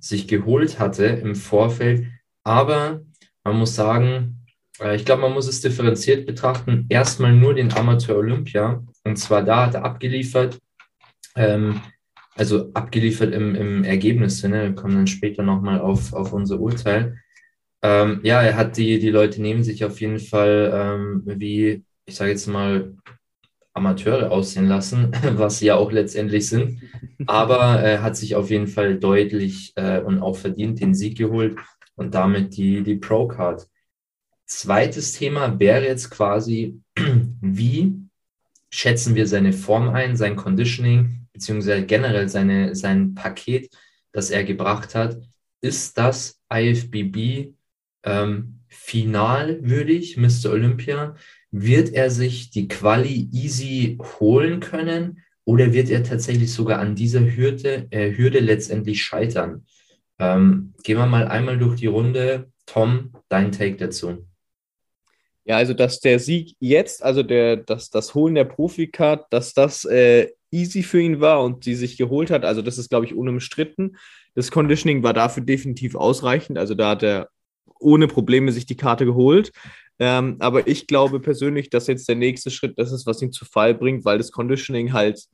[0.00, 2.06] sich geholt hatte im Vorfeld.
[2.42, 3.02] Aber
[3.44, 4.46] man muss sagen,
[4.80, 6.86] äh, ich glaube, man muss es differenziert betrachten.
[6.88, 8.82] Erstmal nur den Amateur Olympia.
[9.04, 10.58] Und zwar da hat er abgeliefert.
[11.36, 11.80] Ähm,
[12.34, 14.62] also abgeliefert im, im Ergebnissinne.
[14.62, 17.18] Wir kommen dann später nochmal auf, auf unser Urteil.
[17.82, 22.14] Ähm, ja, er hat die, die Leute neben sich auf jeden Fall ähm, wie, ich
[22.14, 22.94] sage jetzt mal,
[23.74, 26.82] Amateure aussehen lassen, was sie ja auch letztendlich sind.
[27.26, 31.56] Aber er hat sich auf jeden Fall deutlich äh, und auch verdient den Sieg geholt
[31.96, 33.66] und damit die, die Pro-Card.
[34.46, 36.80] Zweites Thema wäre jetzt quasi,
[37.40, 37.94] wie
[38.70, 43.70] schätzen wir seine Form ein, sein Conditioning, beziehungsweise generell seine, sein Paket,
[44.12, 45.18] das er gebracht hat.
[45.60, 47.54] Ist das IFBB
[48.04, 50.50] ähm, finalwürdig, Mr.
[50.50, 51.14] Olympia?
[51.50, 57.20] Wird er sich die Quali easy holen können oder wird er tatsächlich sogar an dieser
[57.20, 59.66] Hürde, äh, Hürde letztendlich scheitern?
[60.18, 62.50] Ähm, gehen wir mal einmal durch die Runde.
[62.66, 64.26] Tom, dein Take dazu.
[65.44, 69.84] Ja, also dass der Sieg jetzt, also der, dass das Holen der Profikart, dass das
[69.84, 73.14] äh, easy für ihn war und sie sich geholt hat, also das ist, glaube ich,
[73.14, 73.96] unumstritten.
[74.34, 77.28] Das Conditioning war dafür definitiv ausreichend, also da hat er
[77.80, 79.50] ohne Probleme sich die Karte geholt.
[79.98, 83.44] Ähm, aber ich glaube persönlich, dass jetzt der nächste Schritt das ist, was ihn zu
[83.44, 85.24] Fall bringt, weil das Conditioning halt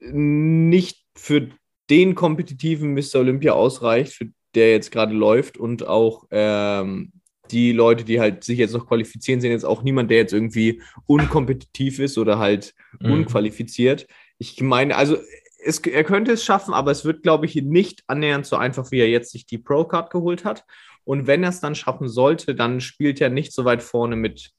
[0.00, 1.48] nicht für
[1.90, 3.16] den kompetitiven Mr.
[3.16, 7.12] Olympia ausreicht, für der jetzt gerade läuft und auch ähm,
[7.50, 10.82] die Leute, die halt sich jetzt noch qualifizieren, sind jetzt auch niemand, der jetzt irgendwie
[11.06, 13.12] unkompetitiv ist oder halt Mhm.
[13.12, 14.06] unqualifiziert.
[14.42, 15.18] Ich meine, also
[15.64, 18.98] es, er könnte es schaffen, aber es wird, glaube ich, nicht annähernd so einfach, wie
[18.98, 20.64] er jetzt sich die Pro-Card geholt hat.
[21.04, 24.50] Und wenn er es dann schaffen sollte, dann spielt er nicht so weit vorne mit,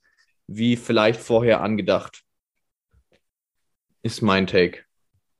[0.47, 2.23] wie vielleicht vorher angedacht.
[4.03, 4.85] Ist mein Take.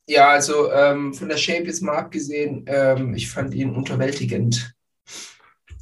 [0.09, 4.73] Ja, also ähm, von der Shape jetzt mal abgesehen, ähm, ich fand ihn unterwältigend.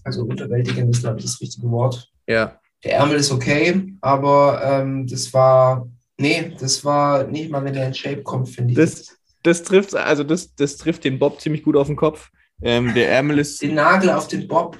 [0.03, 2.11] Also unterwältigend ist, glaube ich, das richtige Wort.
[2.27, 2.59] Ja.
[2.83, 5.87] Der Ärmel ist okay, aber ähm, das war,
[6.19, 8.77] nee, das war nicht mal, wenn er in Shape kommt, finde ich.
[8.77, 12.29] Das, das trifft, also das, das trifft den Bob ziemlich gut auf den Kopf.
[12.61, 13.61] Ähm, der Ärmel ist.
[13.61, 14.77] den Nagel auf den Bob.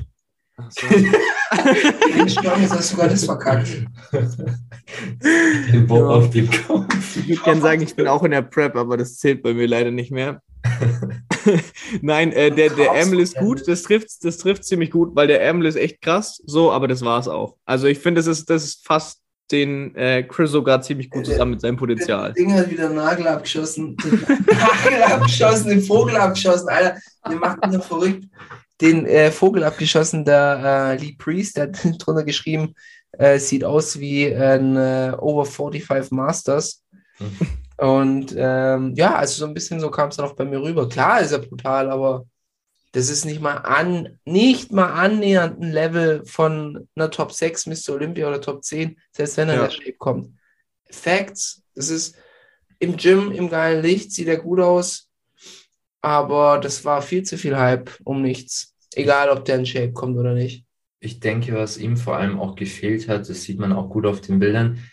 [0.57, 0.87] Ach so.
[0.87, 3.67] Den Sturm ist das sogar das verkackt.
[5.71, 6.07] Den Bob Ja.
[6.07, 7.17] auf den Kopf.
[7.17, 9.67] Ich würde gerne sagen, ich bin auch in der Prep, aber das zählt bei mir
[9.67, 10.41] leider nicht mehr.
[12.01, 15.41] Nein, äh, der, der Ärmel ist gut, das trifft, das trifft ziemlich gut, weil der
[15.41, 17.57] Ärmel ist echt krass, so, aber das war es auch.
[17.65, 19.21] Also ich finde, das ist, das ist fast
[19.51, 22.29] den äh, Chriso gerade ziemlich gut zusammen mit seinem Potenzial.
[22.29, 23.95] Das Ding hat wieder einen Nagel abgeschossen.
[24.03, 26.69] Den Nagel abgeschossen, den Vogel abgeschossen.
[26.69, 26.97] Alter,
[27.27, 28.25] der macht mich noch verrückt.
[28.79, 32.73] Den äh, Vogel abgeschossen, der äh, Lee Priest, der hat drunter geschrieben,
[33.13, 36.83] äh, sieht aus wie ein äh, Over 45 Masters.
[37.77, 40.87] Und ähm, ja, also so ein bisschen so kam es dann auch bei mir rüber.
[40.87, 42.25] Klar ist er brutal, aber
[42.93, 47.93] das ist nicht mal an, nicht mal annähernd ein Level von einer Top 6 Mr.
[47.93, 49.63] Olympia oder Top 10, selbst wenn er Ja.
[49.65, 50.29] in der Shape kommt.
[50.89, 52.15] Facts, das ist
[52.79, 55.09] im Gym, im geilen Licht, sieht er gut aus,
[56.01, 58.75] aber das war viel zu viel Hype um nichts.
[58.93, 60.65] Egal, ob der in Shape kommt oder nicht.
[60.99, 64.21] Ich denke, was ihm vor allem auch gefehlt hat, das sieht man auch gut auf
[64.21, 64.83] den Bildern.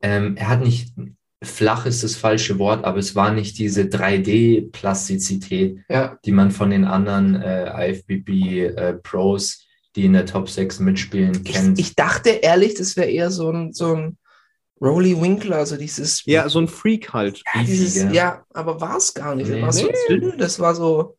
[0.00, 0.94] Ähm, er hat nicht,
[1.42, 6.70] flach ist das falsche Wort, aber es war nicht diese 3D-Plastizität, Ja, die man von
[6.70, 9.66] den anderen äh, IFBB-Pros,
[9.96, 11.78] die in der Top 6 mitspielen, ich, kennt.
[11.78, 14.18] ich dachte ehrlich, das wäre eher so ein, so ein
[14.80, 17.42] Rolly Winkler, also dieses Ja, so ein Freak halt.
[17.54, 18.14] Ja, dieses, gell?
[18.14, 19.48] ja, aber war es gar nicht.
[19.48, 19.62] Das Nee.
[19.62, 20.32] war so Nee.
[20.38, 21.16] das war so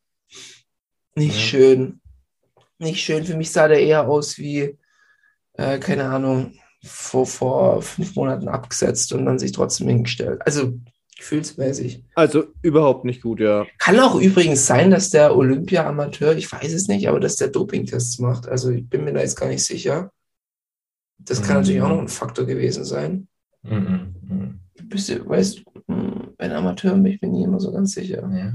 [1.15, 1.41] nicht Ja.
[1.41, 2.01] schön.
[2.80, 3.24] Nicht schön.
[3.24, 4.78] Für mich sah der eher aus wie,
[5.53, 10.42] äh, keine Ahnung, vor, vor fünf Monaten abgesetzt und dann sich trotzdem hingestellt.
[10.46, 10.74] Also
[11.18, 12.04] gefühlsmäßig.
[12.16, 13.66] Also überhaupt nicht gut, ja.
[13.80, 18.20] Kann auch übrigens sein, dass der Olympia-Amateur, ich weiß es nicht, aber dass der Dopingtests
[18.20, 18.48] macht.
[18.48, 20.12] Also ich bin mir da jetzt gar nicht sicher.
[21.20, 21.62] Das kann Mhm.
[21.62, 23.28] natürlich auch noch ein Faktor gewesen sein.
[23.62, 24.60] Mhm, mhm.
[24.90, 25.64] Bist du, weißt du,
[26.38, 28.30] bei einem Amateur bin ich mir nie immer so ganz sicher.
[28.36, 28.54] Ja.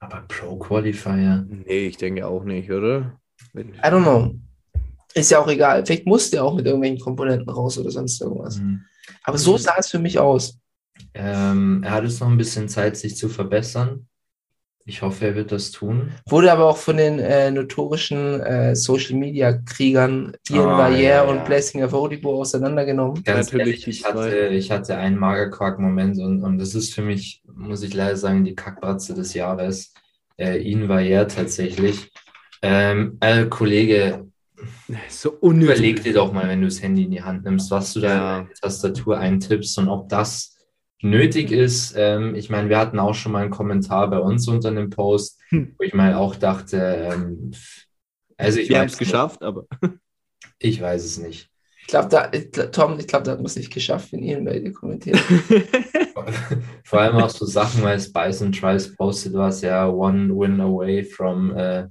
[0.00, 3.20] Aber Pro-Qualifier, Nee, ich denke auch nicht, oder?
[3.52, 4.34] Wenn- I don't know.
[5.14, 5.84] Ist ja auch egal.
[5.86, 8.58] Vielleicht musste er auch mit irgendwelchen Komponenten raus oder sonst irgendwas.
[8.58, 8.84] mhm.
[9.24, 10.58] Aber so sah es für mich aus.
[11.14, 14.06] ähm, er hat jetzt noch ein bisschen Zeit, sich zu verbessern.
[14.84, 16.12] Ich hoffe, er wird das tun.
[16.26, 21.24] Wurde aber auch von den äh, notorischen äh, Social Media Kriegern Ian Ah, Barriere ja,
[21.24, 21.30] ja.
[21.30, 23.22] und Blessing Avodibo auseinandergenommen.
[23.22, 27.42] Ganz Natürlich ehrlich, ich hatte, ich hatte einen Magerquark-Moment und, und das ist für mich,
[27.54, 29.92] muss ich leider sagen, die Kackbratze des Jahres.
[30.38, 32.10] Äh, ihn war ja tatsächlich.
[32.62, 34.26] Ähm, äh, Kollege,
[35.08, 35.76] So unnötig.
[35.76, 38.40] überleg dir doch mal, wenn du das Handy in die Hand nimmst, was du da
[38.40, 40.56] in die Tastatur eintippst und ob das
[41.02, 41.94] nötig ist.
[41.96, 45.40] Ähm, ich meine, wir hatten auch schon mal einen Kommentar bei uns unter einem Post,
[45.50, 45.74] Hm.
[45.78, 47.52] wo ich mal auch dachte, ähm,
[48.36, 49.66] also ich Wir haben es geschafft, aber
[50.58, 51.50] Ich weiß es nicht.
[51.82, 52.26] Ich glaube, da,
[52.66, 55.18] Tom, ich glaube, da hat man es nicht geschafft, wenn bei dir kommentiert.
[56.84, 61.02] Vor allem auch so Sachen, weil Spice and Trice postet was, ja, one win away
[61.02, 61.86] from, äh,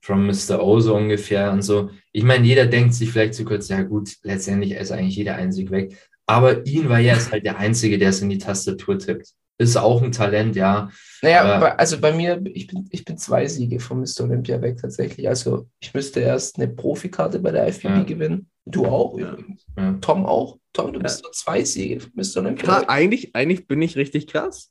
[0.00, 0.62] from Mr.
[0.62, 1.90] O so ungefähr und so.
[2.16, 5.70] Ich meine, jeder denkt sich vielleicht zu kurz, ja gut, letztendlich ist eigentlich jeder einzig
[5.72, 5.96] weg.
[6.26, 9.30] Aber ihn war ja ist halt der Einzige, der es in die Tastatur tippt.
[9.58, 10.90] Ist auch ein Talent, ja.
[11.22, 14.22] Naja, Aber- bei, also bei mir, ich bin, ich bin zwei Siege vom Mr.
[14.24, 15.28] Olympia weg tatsächlich.
[15.28, 18.02] Also ich müsste erst eine Profikarte bei der IFBB Ja.
[18.04, 18.48] gewinnen.
[18.64, 19.32] Du auch Ja.
[19.32, 19.66] übrigens.
[19.76, 19.98] ja.
[20.00, 20.58] Tom auch.
[20.72, 22.38] Tom, du bist nur zwei Siege vom Mr.
[22.42, 22.90] Olympia Klar, weg.
[22.90, 24.70] eigentlich, eigentlich bin ich richtig krass.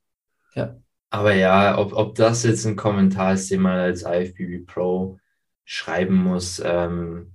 [1.09, 5.19] Aber ja, ob, ob das jetzt ein Kommentar ist, den man als IFBB Pro
[5.63, 7.32] schreiben muss, ähm,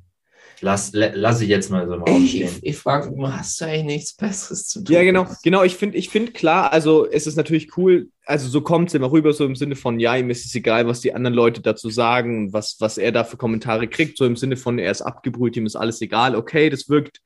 [0.60, 2.48] lass, la- lass ich jetzt mal so im Raum Ich, stehen.
[2.62, 4.94] ich, ich frage mich, hast du eigentlich nichts Besseres zu tun?
[4.94, 5.62] Ja, genau, genau.
[5.62, 9.10] Ich finde, ich finde klar, also es ist natürlich cool, also so kommt es immer
[9.10, 11.90] rüber, so im Sinne von, ja, ihm ist es egal, was die anderen Leute dazu
[11.90, 15.02] sagen, und was, was er da für Kommentare kriegt, so im Sinne von, er ist
[15.02, 17.20] abgebrüht, ihm ist alles egal, okay, das wirkt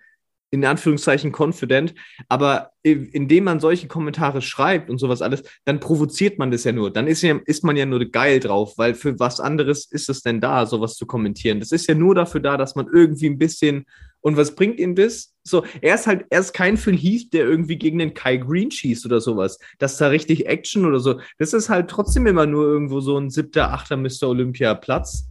[0.53, 1.94] in Anführungszeichen confident,
[2.28, 6.92] aber indem man solche Kommentare schreibt und sowas alles, dann provoziert man das ja nur.
[6.92, 10.20] Dann ist, ja, ist man ja nur geil drauf, weil für was anderes ist es
[10.20, 11.59] denn da, sowas zu kommentieren?
[11.59, 13.86] Das ist ja nur dafür da, dass man irgendwie ein bisschen
[14.20, 15.34] und was bringt ihm das?
[15.42, 18.70] So, er ist halt, er ist kein Phil Heath, der irgendwie gegen den Kai Green
[18.70, 19.59] schießt oder sowas.
[19.78, 21.20] Dass da richtig Action oder so.
[21.38, 24.28] Das ist halt trotzdem immer nur irgendwo so ein siebter, achter Mr.
[24.28, 25.28] Olympia Platz,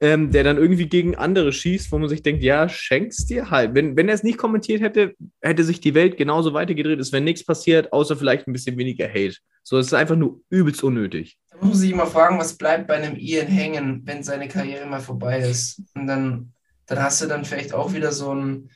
[0.00, 3.74] ähm, der dann irgendwie gegen andere schießt, wo man sich denkt, ja, schenk's dir halt.
[3.74, 7.00] Wenn, wenn er es nicht kommentiert hätte, hätte sich die Welt genauso weitergedreht.
[7.00, 9.36] Es wäre nichts passiert, außer vielleicht ein bisschen weniger Hate.
[9.62, 11.38] So, es ist einfach nur übelst unnötig.
[11.50, 15.00] Da muss ich immer fragen, was bleibt bei einem Ian hängen, wenn seine Karriere mal
[15.00, 15.80] vorbei ist.
[15.94, 16.52] Und dann,
[16.86, 18.70] dann hast du dann vielleicht auch wieder so ein,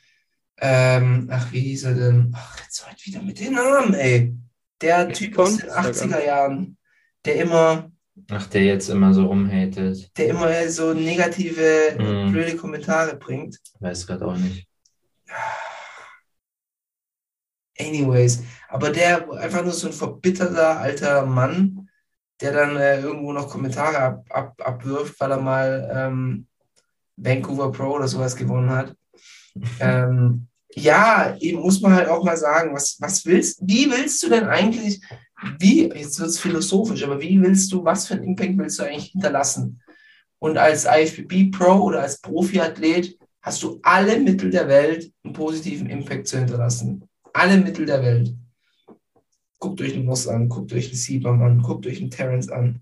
[0.59, 2.33] ähm, ach, wie hieß er denn?
[2.35, 4.33] Ach, jetzt heute wieder mit den Namen, ey.
[4.81, 5.93] Der Typ aus den Sag an.
[5.93, 6.77] 80er Jahren,
[7.25, 7.90] der immer,
[8.29, 10.15] Ach, der jetzt immer so rumhatet.
[10.17, 12.31] der immer so negative, Mhm.
[12.31, 13.57] blöde Kommentare bringt.
[13.79, 14.67] Weiß gerade auch nicht.
[17.79, 21.89] Anyways, aber der einfach nur so ein verbitterter alter Mann,
[22.41, 26.47] der dann äh, irgendwo noch Kommentare ab, ab, abwirft, weil er mal ähm,
[27.15, 28.95] Vancouver Pro oder sowas gewonnen hat.
[29.79, 34.29] ähm, ja, eben muss man halt auch mal sagen, was, was willst, wie willst du
[34.29, 35.01] denn eigentlich,
[35.59, 38.83] wie, jetzt wird es philosophisch, aber wie willst du, was für einen Impact willst du
[38.83, 39.81] eigentlich hinterlassen?
[40.39, 45.89] Und als IFBB Pro oder als Profiathlet hast du alle Mittel der Welt, einen positiven
[45.89, 47.07] Impact zu hinterlassen.
[47.33, 48.35] Alle Mittel der Welt.
[49.59, 52.81] Guckt euch einen Moss an, guckt euch einen Siebermann an, guckt euch einen Terrence an.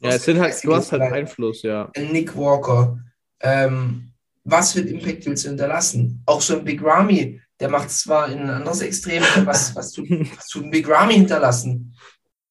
[0.00, 1.90] Ja, es sind halt, du hast halt Ein Einfluss, ja.
[1.96, 2.98] Nick Walker.
[3.40, 4.12] Ähm,
[4.44, 6.22] was für einen Impact willst du hinterlassen?
[6.26, 9.92] Auch so ein Big Ramy, der macht zwar in ein anderes Extrem, aber was, was,
[9.92, 11.94] tut, was tut ein Big Ramy hinterlassen?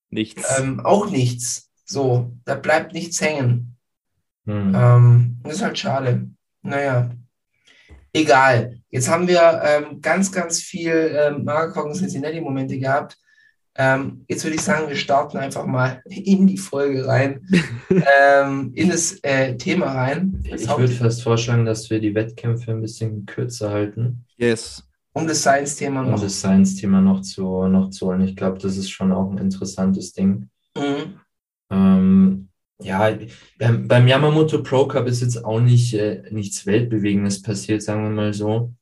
[0.09, 0.57] Nichts.
[0.57, 1.69] Ähm, auch nichts.
[1.83, 3.75] So, da bleibt nichts hängen.
[4.45, 4.73] Hm.
[4.73, 6.29] Ähm, das ist halt schade.
[6.61, 7.11] Naja,
[8.13, 8.79] egal.
[8.89, 13.17] Jetzt haben wir ähm, ganz, ganz viel ähm, Magerkorn Cincinnati-Momente gehabt.
[13.75, 17.45] Ähm, jetzt würde ich sagen, wir starten einfach mal in die Folge rein,
[17.89, 20.41] ähm, in das äh, Thema rein.
[20.49, 24.87] Das Ich würde fast vorschlagen, dass wir die Wettkämpfe ein bisschen kürzer halten, yes.
[25.13, 26.21] Um das Science-Thema um noch.
[26.21, 28.21] das Science-Thema noch zu, noch zu holen.
[28.21, 30.49] Ich glaube, das ist schon auch ein interessantes Ding.
[30.75, 31.19] Mhm.
[31.69, 32.49] Ähm,
[32.81, 33.17] ja,
[33.59, 38.09] beim, beim Yamamoto Pro Cup ist jetzt auch nicht, äh, nichts Weltbewegendes passiert, sagen wir
[38.09, 38.73] mal so.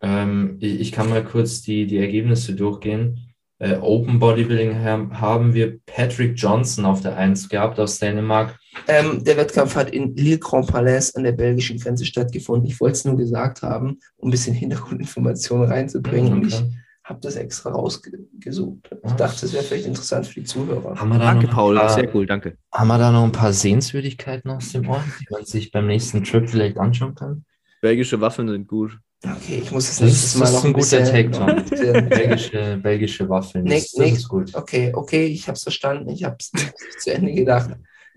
[0.00, 3.23] Ähm, ich, ich kann mal kurz die, die Ergebnisse durchgehen.
[3.60, 8.58] Äh, Open Bodybuilding haben, haben wir Patrick Johnson auf der 1 gehabt aus Dänemark.
[8.88, 12.66] Ähm, der Wettkampf hat in Lille Grand Palais an der belgischen Grenze stattgefunden.
[12.68, 16.32] Ich wollte es nur gesagt haben, um ein bisschen Hintergrundinformationen reinzubringen.
[16.32, 16.72] Und ich Okay.
[17.04, 18.90] habe das extra rausgesucht.
[19.04, 19.14] Ich Ah.
[19.14, 20.96] dachte, das wäre vielleicht interessant für die Zuhörer.
[20.98, 21.76] Haben wir da Danke, Paul.
[21.76, 22.56] paar- Sehr cool, danke.
[22.72, 26.24] Haben wir da noch ein paar Sehenswürdigkeiten aus dem Ort, die man sich beim nächsten
[26.24, 27.44] Trip vielleicht anschauen kann?
[27.80, 28.98] Belgische Waffeln sind gut.
[29.24, 31.30] Okay, ich muss das Das nächstes ist- Mal das ist noch ein ein guter Take,
[31.30, 32.08] Tom.
[32.08, 34.12] Belgische, belgische Waffeln, Nee, das, das nee.
[34.12, 34.54] ist gut.
[34.54, 36.10] Okay, okay, ich habe es verstanden.
[36.10, 36.50] Ich habe es
[37.02, 37.70] zu Ende gedacht.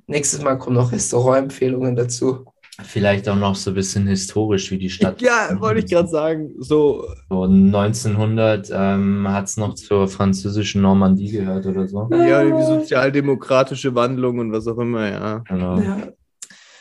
[0.08, 2.46] Nächstes Mal kommen noch Restaurantempfehlungen dazu.
[2.84, 5.20] Vielleicht auch noch so ein bisschen historisch, wie die Stadt.
[5.22, 6.52] Ja, wollte ich gerade sagen.
[6.60, 12.08] So, So 1900 ähm, hat es noch zur französischen Normandie gehört oder so.
[12.12, 15.38] ja, die sozialdemokratische Wandlung und was auch immer, ja.
[15.48, 15.80] Genau.
[15.80, 15.98] Ja,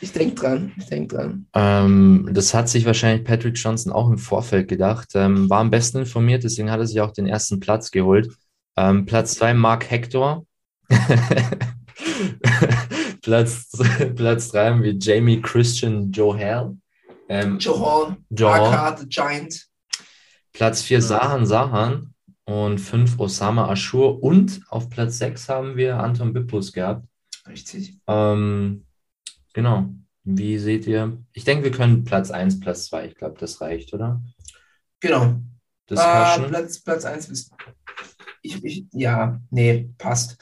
[0.01, 0.71] ich denke dran.
[0.77, 1.47] Ich denke dran.
[1.53, 5.09] Ähm, das hat sich wahrscheinlich Patrick Johnson auch im Vorfeld gedacht.
[5.15, 8.29] Ähm, war am besten informiert, deswegen hat er sich auch den ersten Platz geholt.
[8.75, 10.45] Ähm, Platz zwei Mark Hector.
[13.21, 13.69] Platz,
[14.15, 16.77] Platz drei haben wir Jamie Christian Johal.
[17.29, 18.97] Ähm, Joe Hall, Johal.
[18.97, 19.67] The Giant.
[20.57, 26.33] Platz 4 Sahan Sahan und 5 Osama Ashur und auf Platz 6 haben wir Anton
[26.33, 27.05] Bippus gehabt.
[27.47, 27.95] Richtig.
[28.07, 28.86] Ähm,
[29.57, 29.89] genau.
[30.23, 31.17] Wie seht ihr?
[31.33, 33.07] Ich denke, wir können Platz 1, Platz 2.
[33.07, 34.21] Ich glaube, das reicht, oder?
[34.99, 35.23] Genau.
[35.25, 35.35] Äh,
[35.89, 36.47] Discussion.
[36.49, 37.49] Platz, Platz 1 bis.
[38.41, 40.37] Ich, ich, ja, nee, passt.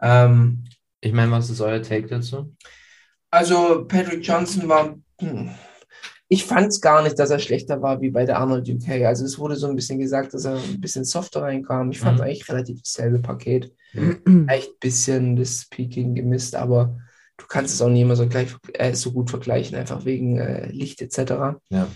[0.00, 0.64] Ähm,
[1.00, 2.54] Ich meine, was ist euer Take dazu?
[3.30, 4.96] also, Patrick Johnson war.
[5.20, 5.50] Hm,
[6.28, 9.06] ich fand es gar nicht, dass er schlechter war wie bei der Arnold UK.
[9.06, 11.90] Also, es wurde so ein bisschen gesagt, dass er ein bisschen softer reinkam.
[11.90, 12.24] Ich fand Mhm.
[12.24, 13.72] eigentlich relativ dasselbe Paket.
[14.48, 16.98] Echt ein bisschen das Peaking gemisst, aber
[17.38, 20.66] du kannst es auch nicht immer so, gleich, äh, so gut vergleichen, einfach wegen äh,
[20.70, 21.56] Licht etc.
[21.70, 21.88] Ja,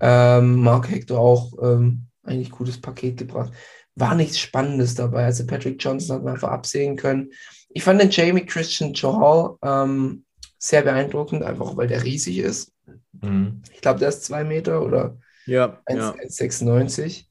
[0.00, 3.52] Ähm, Mark Hector auch ähm, eigentlich gutes Paket gebracht.
[3.94, 5.24] War nichts Spannendes dabei.
[5.24, 7.30] Also Patrick Johnson hat man einfach absehen können.
[7.70, 10.24] Ich fand den Jamie Christian Johal ähm,
[10.58, 12.72] sehr beeindruckend, einfach weil der riesig ist.
[13.20, 13.62] Mhm.
[13.72, 16.14] Ich glaube, der ist zwei Meter oder Ja, 1 ja.
[16.14, 17.26] 1,96,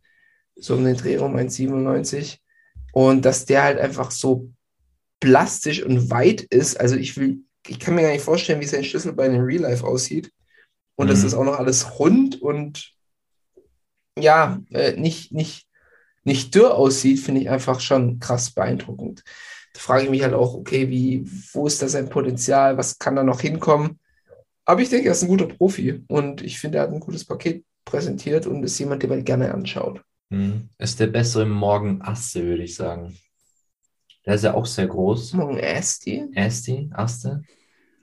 [0.56, 2.38] so um den Dreh rum 1,97.
[2.94, 4.52] Und dass der halt einfach so
[5.20, 6.80] plastisch und weit ist.
[6.80, 9.86] Also ich will, ich kann mir gar nicht vorstellen, wie sein Schlüsselbein in Real Life
[9.86, 10.32] aussieht.
[10.96, 11.24] Und dass Mhm.
[11.24, 12.94] das auch noch alles rund und
[14.18, 15.68] ja, äh, nicht, nicht,
[16.24, 19.24] nicht dürr aussieht, finde ich einfach schon krass beeindruckend.
[19.74, 22.78] Da frage ich mich halt auch, okay, wie, wo ist da sein Potenzial?
[22.78, 24.00] Was kann da noch hinkommen?
[24.66, 27.26] Aber ich denke, er ist ein guter Profi und ich finde, er hat ein gutes
[27.26, 30.02] Paket präsentiert und ist jemand, den man gerne anschaut.
[30.30, 30.70] Mhm.
[30.78, 33.16] Ist der bessere Morgen Aste, würde ich sagen.
[34.26, 35.34] Der ist ja auch sehr groß.
[35.34, 36.26] Morgen Asti.
[36.36, 37.44] Asti, Aste?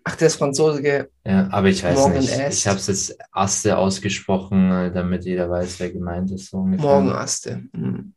[0.04, 1.08] Ach, der ist Franzose, gell?
[1.26, 2.38] Ja, aber ich weiß Morgen nicht.
[2.38, 2.58] Ast.
[2.58, 6.50] Ich habe es jetzt Aste ausgesprochen, äh, damit jeder weiß, wer gemeint ist.
[6.50, 6.84] So ungefähr.
[6.86, 7.62] Morgen Aste.
[7.74, 8.12] Hm.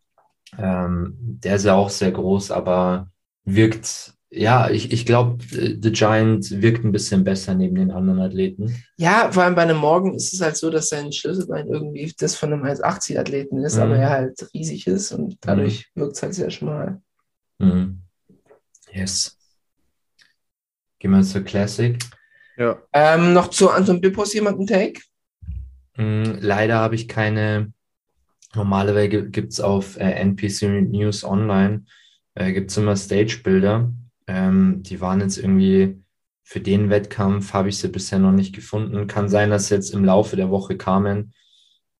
[0.57, 3.09] Ähm, der ist ja auch sehr groß, aber
[3.45, 8.83] wirkt, ja, ich, ich glaube, The Giant wirkt ein bisschen besser neben den anderen Athleten.
[8.97, 12.35] Ja, vor allem bei einem Morgen ist es halt so, dass sein Schlüsselbein irgendwie das
[12.35, 13.81] von einem 1,80-Athleten ist, Mhm.
[13.83, 17.01] aber er halt riesig ist und dadurch wirkt es halt sehr schmal.
[17.59, 18.01] Mhm.
[18.91, 19.36] Yes.
[20.99, 21.97] Gehen wir zur Classic.
[22.57, 22.81] Ja.
[22.93, 25.01] Ähm, noch zu Anton Bippos jemand ein Take?
[25.95, 27.71] Mm, Leider habe ich keine.
[28.55, 31.83] Normalerweise gibt es auf äh, NPC News Online
[32.37, 33.91] äh, gibt's immer Stage-Bilder.
[34.27, 36.01] Ähm, die waren jetzt irgendwie
[36.43, 39.07] für den Wettkampf, habe ich sie bisher noch nicht gefunden.
[39.07, 41.33] Kann sein, dass sie jetzt im Laufe der Woche kamen.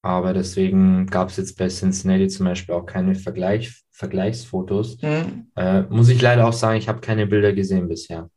[0.04, 5.02] Aber deswegen gab es jetzt bei Cincinnati zum Beispiel auch keine Vergleich, Vergleichsfotos.
[5.02, 5.52] Hm.
[5.56, 8.30] Äh, muss ich leider auch sagen, ich habe keine Bilder gesehen bisher.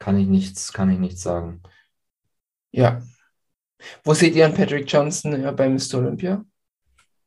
[0.00, 1.62] Kann ich nichts, kann ich nichts sagen.
[2.72, 3.00] Ja.
[4.02, 5.98] Wo seht ihr an Patrick Johnson ja, beim Mr.
[5.98, 6.44] Olympia?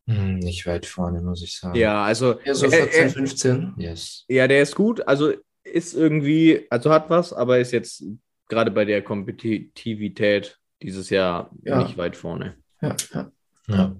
[0.08, 1.76] Hm, nicht weit vorne, muss ich sagen.
[1.76, 3.74] Ja, also Ja, so äh, 14, äh, 15.
[3.78, 4.26] Yes.
[4.28, 5.08] ja, der ist gut.
[5.08, 8.04] Also ist irgendwie, also hat was, aber ist jetzt
[8.50, 11.82] gerade bei der Kompetitivität dieses Jahr Ja.
[11.82, 12.58] nicht weit vorne.
[12.82, 13.32] Ja, ja.
[13.68, 13.96] Ja.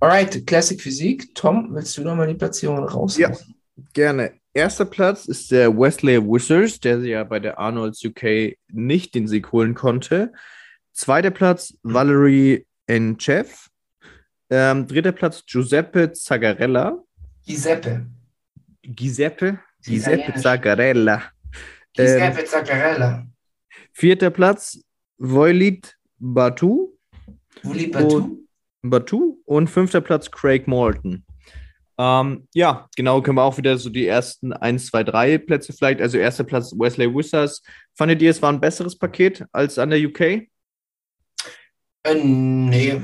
[0.00, 1.34] Alright, Classic Physik.
[1.34, 3.18] Tom, willst du nochmal die Platzierungen raus?
[3.18, 3.36] Ja.
[3.92, 4.37] Gerne.
[4.54, 9.52] Erster Platz ist der Wesley Wizards, der ja bei der Arnolds UK nicht den Sieg
[9.52, 10.32] holen konnte.
[10.92, 13.68] Zweiter Platz Valerie Enchev.
[14.50, 16.98] Ähm, dritter Platz Giuseppe Zagarella.
[17.46, 18.06] Giuseppe.
[18.82, 19.60] Giuseppe?
[19.82, 20.34] Giuseppe.
[20.40, 21.22] Zagarella.
[21.96, 23.26] Ähm, Giuseppe Zaccarella.
[23.92, 24.80] vierter Platz
[25.18, 26.96] Voilid Batu.
[27.62, 28.46] Du?
[28.82, 29.42] Batu.
[29.44, 31.24] Und fünfter Platz Craig Morton.
[31.98, 36.00] Ähm, ja, genau, können wir auch wieder so die ersten 1, 2, 3 Plätze vielleicht.
[36.00, 37.62] Also erster Platz Wesley Wizards.
[37.96, 40.20] Fandet ihr, es war ein besseres Paket als an der UK?
[42.04, 43.00] Äh, nee.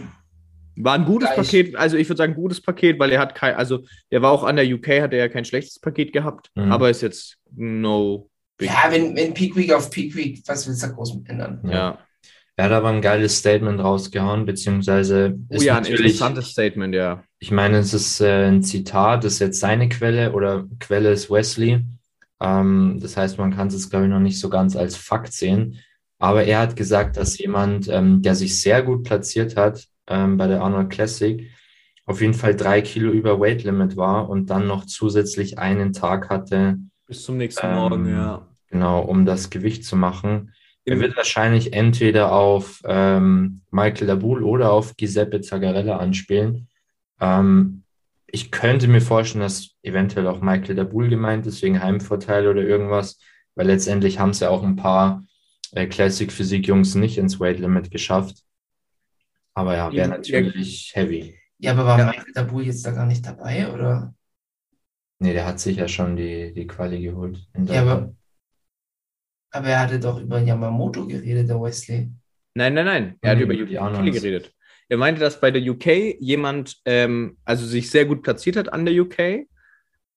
[0.76, 1.46] War ein gutes Gleich.
[1.46, 4.42] Paket, also ich würde sagen, gutes Paket, weil er hat kein, also der war auch
[4.44, 6.72] an der UK, hat er ja kein schlechtes Paket gehabt, Mhm.
[6.72, 8.28] aber ist jetzt no
[8.58, 8.68] big.
[8.70, 11.60] Ja, wenn, wenn Peak Week auf Peak Week, was willst du da groß mit ändern?
[11.64, 11.98] ja.
[12.56, 17.24] Er hat aber ein geiles Statement rausgehauen, beziehungsweise Oh ist ja, ein interessantes Statement, ja.
[17.40, 21.30] ich meine, es ist äh, ein Zitat, das ist jetzt seine Quelle oder Quelle ist
[21.30, 21.84] Wesley.
[22.40, 25.32] Ähm, das heißt, man kann es jetzt, glaube ich, noch nicht so ganz als Fakt
[25.32, 25.80] sehen.
[26.18, 30.46] Aber er hat gesagt, dass jemand, ähm, der sich sehr gut platziert hat ähm, bei
[30.46, 31.50] der Arnold Classic,
[32.06, 36.28] auf jeden Fall drei Kilo über Weight Limit war und dann noch zusätzlich einen Tag
[36.28, 38.46] hatte, Bis zum nächsten Ähm, Morgen, ja.
[38.68, 40.52] genau, um das Gewicht zu machen.
[40.86, 46.68] Er wird wahrscheinlich entweder auf ähm, Michael Labul oder auf Giuseppe Zagarella anspielen.
[47.20, 47.84] Ähm,
[48.26, 53.18] ich könnte mir vorstellen, dass eventuell auch Michael Labul gemeint ist, wegen Heimvorteil oder irgendwas,
[53.54, 55.24] weil letztendlich haben es ja auch ein paar
[55.72, 58.42] äh, Classic Physik-Jungs nicht ins Weight Limit geschafft.
[59.54, 60.16] Aber ja, wäre Ja.
[60.16, 61.38] natürlich heavy.
[61.58, 62.06] Ja, aber war Ja.
[62.06, 64.14] Michael Dabu jetzt da gar nicht dabei, oder?
[65.20, 67.38] Nee, der hat sicher schon die, die Quali geholt.
[67.68, 68.12] Ja, aber,
[69.54, 72.10] aber er hatte doch über Yamamoto geredet, der Wesley.
[72.54, 73.14] Nein, nein, nein.
[73.20, 74.16] Er hat Nee, über Arnolds.
[74.16, 74.52] geredet.
[74.88, 78.84] Er meinte, dass bei der UK jemand, ähm, also sich sehr gut platziert hat an
[78.84, 79.46] der UK,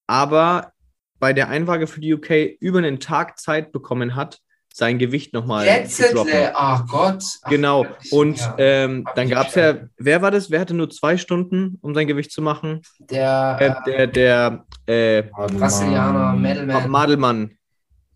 [0.08, 0.72] aber
[1.20, 4.40] bei der Einwaage für die UK über einen Tag Zeit bekommen hat,
[4.74, 6.34] sein Gewicht nochmal zu droppen.
[6.54, 7.24] ach Gott.
[7.42, 7.84] Ach, Genau.
[7.86, 8.56] wirklich, Und ja.
[8.60, 10.52] ähm, dann ich gab es ja, wer war das?
[10.52, 12.82] Wer hatte nur zwei Stunden, um sein Gewicht zu machen?
[13.00, 16.90] der Äh, der, der, äh, Brasilianer, Medelman.
[16.92, 17.58] Madelmann.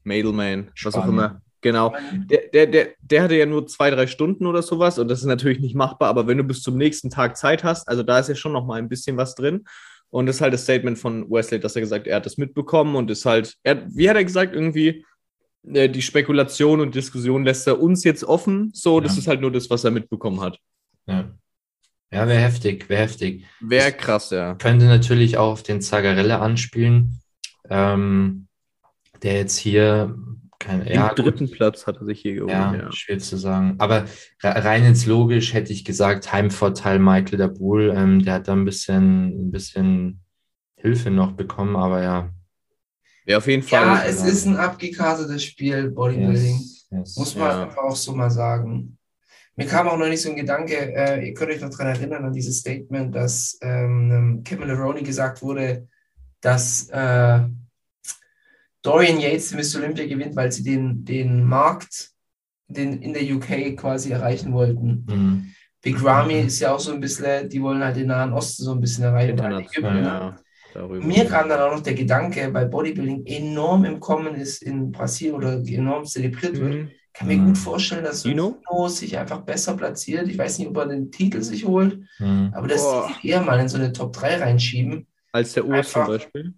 [0.04, 1.42] Madelman, was auch immer.
[1.62, 1.94] Genau.
[2.30, 5.26] Der, der, der, der hatte ja nur zwei, drei Stunden oder sowas und das ist
[5.26, 8.30] natürlich nicht machbar, aber wenn du bis zum nächsten Tag Zeit hast, also da ist
[8.30, 9.66] ja schon noch mal ein bisschen was drin.
[10.10, 12.96] Und das ist halt das Statement von Wesley, dass er gesagt, er hat das mitbekommen
[12.98, 15.06] und ist halt, er, wie hat er gesagt, irgendwie
[15.72, 18.72] äh, die Spekulation und Diskussion lässt er uns jetzt offen.
[18.74, 19.20] So, das Ja.
[19.20, 20.58] ist halt nur das, was er mitbekommen hat.
[21.06, 21.32] Ja,
[22.12, 23.46] ja wäre heftig, wäre heftig.
[23.62, 24.56] Wäre krass, ja.
[24.56, 27.22] Könnte natürlich auch auf den Zagarella anspielen,
[27.70, 28.48] ähm,
[29.24, 30.16] der jetzt hier
[30.60, 32.52] kein, Den ja, gut, dritten Platz hat er sich hier geholt.
[32.52, 32.92] ja, Ja.
[32.92, 33.76] schwer zu sagen.
[33.80, 34.04] Aber
[34.44, 38.66] re- rein jetzt logisch hätte ich gesagt, Heimvorteil Michael Dabul, ähm, der hat da ein
[38.66, 40.22] bisschen, ein bisschen
[40.76, 42.30] Hilfe noch bekommen, aber ja.
[43.26, 43.82] Wäre auf jeden Fall.
[43.86, 46.56] Ja, es ist ein abgekartetes Spiel, Bodybuilding.
[46.58, 47.18] Yes, yes.
[47.18, 47.64] Muss man Ja.
[47.64, 48.98] einfach auch so mal sagen.
[49.56, 52.24] Mir kam auch noch nicht so ein Gedanke, äh, ihr könnt euch noch daran erinnern,
[52.26, 55.88] an dieses Statement, dass ähm, Kevin Leroney gesagt wurde,
[56.40, 57.42] dass äh,
[58.82, 62.10] Dorian Yates die Miss Olympia gewinnt, weil sie den, den Markt
[62.68, 65.06] den in der UK quasi erreichen wollten.
[65.10, 65.54] Mhm.
[65.82, 68.72] Big Ramy ist ja auch so ein bisschen, die wollen halt den Nahen Osten so
[68.74, 69.38] ein bisschen erreichen.
[69.40, 69.98] weil international.
[69.98, 70.36] Ägypten, Ja,
[70.74, 71.06] darüber.
[71.06, 75.36] mir kam dann auch noch der Gedanke, weil Bodybuilding enorm im Kommen ist in Brasilien
[75.36, 76.74] oder enorm zelebriert wird.
[76.76, 76.92] Mhm.
[77.14, 77.48] kann mir Mhm.
[77.48, 78.58] gut vorstellen, dass Dino?
[78.88, 80.30] Sich einfach besser platziert.
[80.30, 82.52] Ich weiß nicht, ob er den Titel sich holt, Mhm.
[82.54, 83.08] aber das Boah.
[83.10, 85.06] sich eher mal in so eine Top 3 reinschieben.
[85.34, 86.54] Als der Urs zum Beispiel.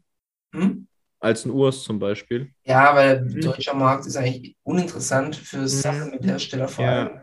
[0.53, 0.88] Hm?
[1.24, 2.51] Als ein Urs zum Beispiel.
[2.65, 3.41] Ja, weil Mhm.
[3.41, 5.67] deutscher Markt ist eigentlich uninteressant für Mhm.
[5.67, 6.91] Supplement-Hersteller vor Ja.
[6.91, 7.21] allem.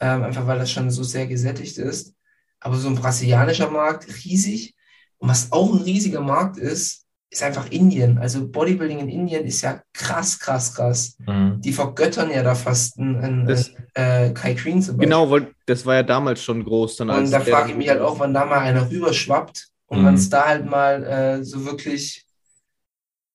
[0.00, 2.14] Ähm, einfach weil das schon so sehr gesättigt ist.
[2.60, 4.74] Aber so ein brasilianischer Markt, riesig.
[5.18, 8.18] Und was auch ein riesiger Markt ist, ist einfach Indien.
[8.18, 11.16] Also Bodybuilding in Indien ist ja krass, krass, krass.
[11.18, 11.60] Mhm.
[11.60, 13.48] Die vergöttern ja da fast einen, einen,
[13.94, 15.08] äh, Kai Green zum Beispiel.
[15.10, 16.96] Genau, weil das war ja damals schon groß.
[16.96, 20.04] Dann Und da frage ich mich halt auch, wann da mal einer rüberschwappt und Mhm.
[20.04, 22.24] man es da halt mal äh, so wirklich,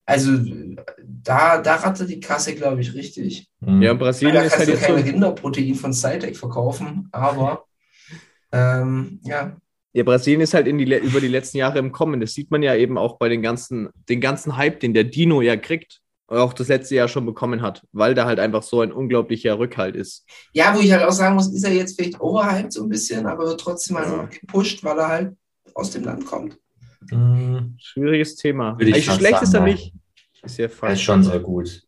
[0.06, 0.32] also
[1.04, 3.48] da, da rattert die Kasse, glaube ich, richtig.
[3.62, 3.82] Mhm.
[3.82, 7.66] Ja, Brasilien da ist kannst halt du jetzt kein so, Rinderprotein von Cytec verkaufen, aber
[8.52, 9.56] ähm, ja,
[9.96, 12.20] ja, Brasilien ist halt in die, über die letzten Jahre im Kommen.
[12.20, 15.42] Das sieht man ja eben auch bei den ganzen, den ganzen Hype, den der Dino
[15.42, 16.02] ja kriegt.
[16.28, 19.96] auch das letzte Jahr schon bekommen hat, weil da halt einfach so ein unglaublicher Rückhalt
[19.96, 20.26] ist.
[20.52, 23.28] Ja, wo ich halt auch sagen muss, ist er jetzt vielleicht overhyped so ein bisschen,
[23.28, 24.26] aber wird trotzdem halt Ja.
[24.26, 25.38] gepusht, weil er halt
[25.76, 26.58] aus dem Land kommt.
[27.12, 28.78] Mm, Schwieriges Thema.
[28.80, 29.94] Würde ich fast schlecht ist er sagen, nicht.
[30.44, 30.94] Ist ja Er falsch.
[30.94, 31.82] ist schon sehr gut.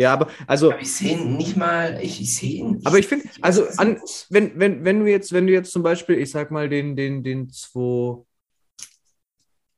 [0.00, 2.80] Ja, aber also, Aber ich sehe ihn nicht mal, ich, ich sehe ihn.
[2.84, 4.26] aber ich finde, also an, nicht.
[4.30, 7.24] wenn, wenn, wenn du jetzt, wenn du jetzt zum Beispiel, ich sag mal, den, den,
[7.24, 8.24] den 2,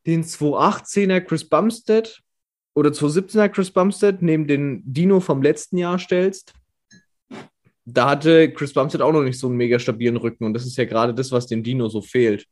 [0.07, 2.21] den 218er Chris Bumstead
[2.75, 6.53] oder 217er Chris Bumstead neben den Dino vom letzten Jahr stellst,
[7.87, 10.77] da hatte Chris Bumstead auch noch nicht so einen mega stabilen Rücken und das ist
[10.77, 12.47] ja gerade das, was dem Dino so fehlt,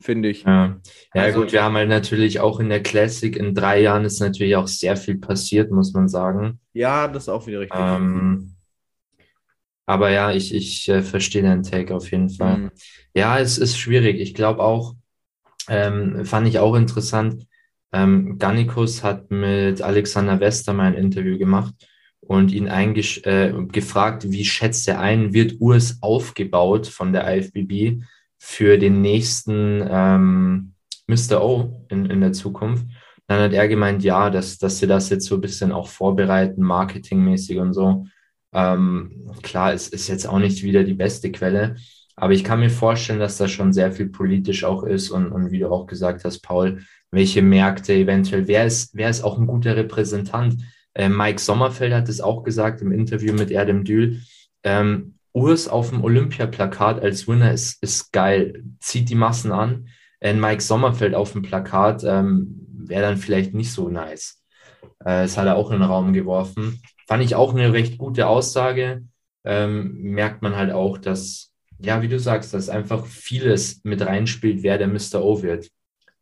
[0.00, 0.42] finde ich.
[0.44, 0.80] Ja,
[1.14, 4.20] ja Also- gut, wir haben halt natürlich auch in der Classic in drei Jahren ist
[4.20, 6.60] natürlich auch sehr viel passiert, muss man sagen.
[6.72, 7.78] Ja, das ist auch wieder richtig.
[7.80, 8.54] Ähm,
[9.86, 12.56] aber ja, ich, ich äh, verstehe deinen Take auf jeden Fall.
[12.58, 12.70] Mhm.
[13.14, 14.20] Ja, es ist schwierig.
[14.20, 14.94] Ich glaube auch,
[15.68, 17.46] ähm, fand ich auch interessant.
[17.92, 21.74] Ähm, Gannikus hat mit Alexander Wester mal ein Interview gemacht
[22.20, 28.02] und ihn eingesch äh, gefragt, wie schätzt er ein, wird Urs aufgebaut von der IFBB
[28.46, 30.74] für den nächsten ähm,
[31.06, 31.42] Mr.
[31.42, 32.84] O in, in der Zukunft?
[33.26, 36.62] Dann hat er gemeint, ja, dass, dass sie das jetzt so ein bisschen auch vorbereiten,
[36.62, 38.04] marketingmäßig und so.
[38.52, 41.76] Ähm, klar, es ist jetzt auch nicht wieder die beste Quelle,
[42.16, 45.50] aber ich kann mir vorstellen, dass da schon sehr viel politisch auch ist und, und
[45.50, 49.46] wie du auch gesagt hast, Paul, welche Märkte eventuell, wer ist, wer ist auch ein
[49.46, 50.56] guter Repräsentant?
[50.92, 54.20] Äh, Mike Sommerfeld hat es auch gesagt im Interview mit Erdem Dül.
[54.62, 59.88] Ähm, Urs auf dem Olympiaplakat als Winner ist, ist geil, zieht die Massen an.
[60.20, 64.42] Äh, Mike Sommerfeld auf dem Plakat ähm, wäre dann vielleicht nicht so nice.
[65.00, 66.80] Äh, das hat er auch in den Raum geworfen.
[67.08, 69.02] Fand ich auch eine recht gute Aussage.
[69.44, 74.62] Ähm, merkt man halt auch, dass, ja, wie du sagst, dass einfach vieles mit reinspielt,
[74.62, 75.22] wer der Mr.
[75.22, 75.68] O wird.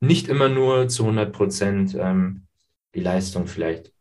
[0.01, 2.47] Nicht immer nur zu 100 Prozent ähm,
[2.95, 3.93] die Leistung vielleicht.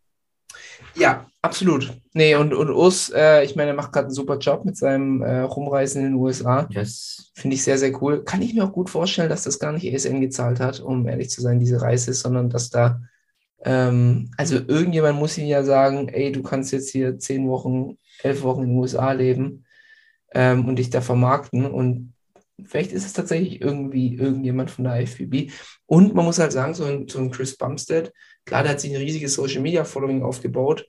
[0.96, 1.94] Ja, absolut.
[2.14, 5.22] Nee, und, und Urs, äh, ich meine, er macht gerade einen super Job mit seinem
[5.22, 6.68] äh, Rumreisen in den USA.
[6.70, 7.32] Yes.
[7.36, 8.24] Finde ich sehr, sehr cool.
[8.24, 11.30] Kann ich mir auch gut vorstellen, dass das gar nicht ASN gezahlt hat, um ehrlich
[11.30, 13.02] zu sein, diese Reise, sondern dass da,
[13.64, 18.44] ähm, also irgendjemand muss ihm ja sagen, ey, du kannst jetzt hier zehn Wochen, elf
[18.44, 19.66] Wochen in den USA leben
[20.34, 21.66] ähm, und dich da vermarkten.
[21.66, 22.14] Und
[22.66, 25.52] vielleicht ist es tatsächlich irgendwie irgendjemand von der IFBB.
[25.86, 28.12] Und man muss halt sagen, so ein, so ein Chris Bumstead,
[28.46, 30.86] klar, der hat sich ein riesiges Social Media Following aufgebaut.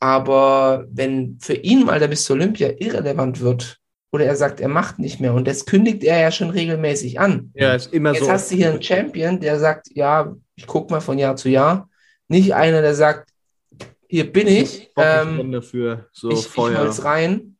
[0.00, 3.78] Aber wenn für ihn mal der bis zur Olympia irrelevant wird,
[4.12, 7.50] oder er sagt, er macht nicht mehr, und das kündigt er ja schon regelmäßig an.
[7.54, 8.30] Ja, ist immer Jetzt so.
[8.30, 11.88] hast du hier einen Champion, der sagt, ja, ich gucke mal von Jahr zu Jahr.
[12.28, 13.30] Nicht einer, der sagt,
[14.08, 16.80] hier bin ich, ähm, dafür, so ich, ich vorher.
[16.80, 17.56] hol's rein.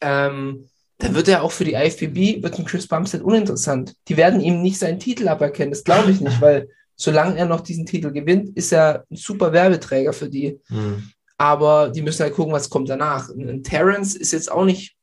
[0.00, 0.68] Ähm,
[0.98, 3.94] dann wird er auch für die IFBB, wird ein Chris Bumstead uninteressant.
[4.08, 7.60] Die werden ihm nicht seinen Titel aberkennen, das glaube ich nicht, weil solange er noch
[7.60, 10.58] diesen Titel gewinnt, ist er ein super Werbeträger für die.
[10.66, 11.10] Hm.
[11.38, 13.28] Aber die müssen halt gucken, was kommt danach.
[13.28, 14.96] Ein Terrence ist jetzt auch nicht,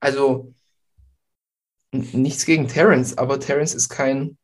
[0.00, 0.54] also
[1.92, 4.38] nichts gegen Terrence, aber Terrence ist kein,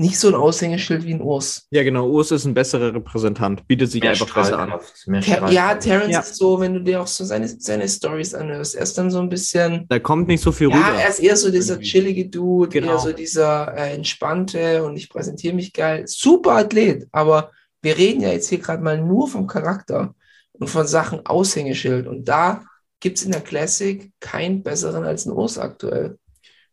[0.00, 1.66] nicht so ein Aushängeschild wie ein Urs.
[1.70, 2.08] Ja, genau.
[2.08, 3.66] Urs ist ein besserer Repräsentant.
[3.68, 4.80] Bietet sich Mehr einfach besser an.
[5.20, 5.74] Ter ja.
[5.74, 6.20] Terrence Ja.
[6.20, 9.20] ist so, wenn du dir auch so seine, seine Stories anhörst, er ist dann so
[9.20, 10.98] ein bisschen, Da kommt nicht so viel ja, rüber.
[10.98, 12.92] er ist eher so dieser chillige Dude, Genau.
[12.92, 16.04] eher so dieser äh, entspannte und ich präsentiere mich geil.
[16.06, 17.50] Super Athlet, aber
[17.82, 20.14] wir reden ja jetzt hier gerade mal nur vom Charakter
[20.52, 22.06] und von Sachen Aushängeschild.
[22.06, 22.62] Und da
[23.00, 26.18] gibt es in der Classic keinen besseren als ein Urs aktuell.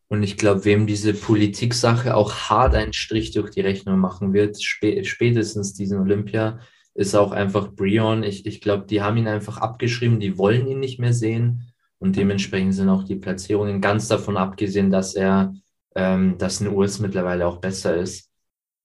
[0.10, 4.62] Und ich glaube, wem diese Politik-Sache auch hart einen Strich durch die Rechnung machen wird,
[4.62, 6.60] spä spätestens diesen Olympia,
[6.93, 8.24] ist auch einfach Brion.
[8.24, 11.74] Ich, ich glaube, die haben ihn einfach abgeschrieben, die wollen ihn nicht mehr sehen.
[11.99, 15.53] Und dementsprechend sind auch die Platzierungen ganz davon abgesehen, dass er,
[15.95, 18.32] ähm, dass ein US mittlerweile auch besser ist.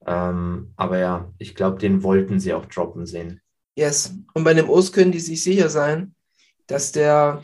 [0.07, 3.41] Ähm, aber ja, ich glaube, den wollten sie auch droppen sehen.
[3.77, 4.15] Yes.
[4.35, 6.15] Und bei dem Urs können die sich sicher sein,
[6.67, 7.43] dass der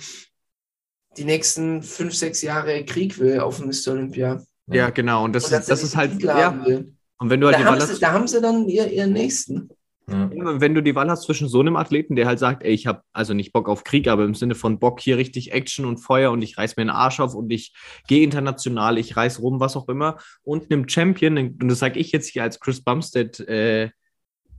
[1.18, 3.92] die nächsten fünf, sechs Jahre Krieg will auf dem Mr.
[3.92, 4.42] Olympia.
[4.70, 5.24] Ja, genau.
[5.24, 6.64] Und das, Und ist, das ist halt, ja.
[6.64, 6.94] will.
[7.18, 8.90] Und wenn du halt Da die haben, Wahl sie, hast, da haben sie dann ihr,
[8.90, 9.70] ihren nächsten.
[10.10, 10.30] Ja.
[10.32, 13.02] wenn du die Wahl hast zwischen so einem Athleten, der halt sagt, ey, ich habe
[13.12, 16.30] also nicht Bock auf Krieg, aber im Sinne von Bock hier richtig Action und Feuer
[16.30, 17.74] und ich reiß mir den Arsch auf und ich
[18.06, 22.10] gehe international, ich reiß rum, was auch immer, und einem Champion, und das sage ich
[22.10, 23.90] jetzt hier als Chris Bumstead äh,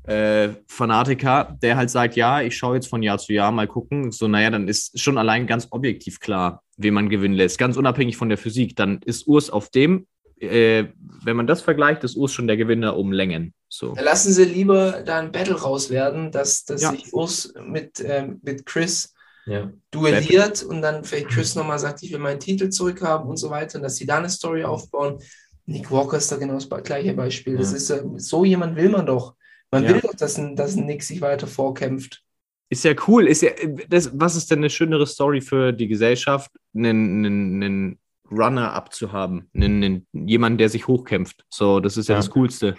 [0.04, 4.12] äh, Fanatiker, der halt sagt, ja, ich schaue jetzt von Jahr zu Jahr mal gucken,
[4.12, 8.18] so naja, dann ist schon allein ganz objektiv klar, wen man gewinnen lässt, ganz unabhängig
[8.18, 10.08] von der Physik, dann ist Urs auf dem,
[10.40, 10.86] äh,
[11.24, 13.54] wenn man das vergleicht, ist Urs schon der Gewinner um Längen.
[13.68, 13.94] So.
[14.02, 16.92] Lassen sie lieber da ein Battle raus werden, dass, dass Ja.
[16.92, 19.14] sich Urs mit, ähm, mit Chris
[19.46, 19.70] Ja.
[19.92, 23.78] duelliert und dann vielleicht Chris nochmal sagt, ich will meinen Titel zurückhaben und so weiter
[23.78, 25.20] und dass sie da eine Story aufbauen.
[25.66, 27.58] Nick Walker ist da genau das gleiche Beispiel.
[27.58, 27.78] Das Ja.
[27.78, 29.36] ist, äh, so jemand will man doch.
[29.72, 29.94] Man Ja.
[29.94, 32.24] will doch, dass ein, dass ein Nick sich weiter vorkämpft.
[32.70, 33.28] Ist ja cool.
[33.28, 33.52] Ist ja,
[33.88, 38.00] das, was ist denn eine schönere Story für die Gesellschaft, einen, einen, einen
[38.32, 39.50] Runner-up zu haben?
[39.56, 41.46] Einen, einen, jemanden, der sich hochkämpft.
[41.50, 42.20] So, das ist ja, Ja.
[42.20, 42.76] das Coolste.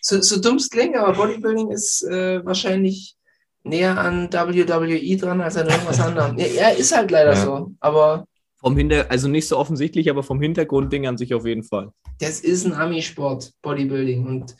[0.00, 3.16] So, so dumm es klingt, aber Bodybuilding ist äh, wahrscheinlich
[3.64, 6.38] näher an WWE dran als an irgendwas anderem.
[6.38, 7.44] Ja, ja, ist halt leider Ja.
[7.44, 7.72] so.
[7.80, 8.26] Aber
[8.58, 11.90] Vom Hinter, also nicht so offensichtlich, aber vom Hintergrundding an sich auf jeden Fall.
[12.20, 14.24] das ist ein Ami-Sport, Bodybuilding.
[14.24, 14.56] Und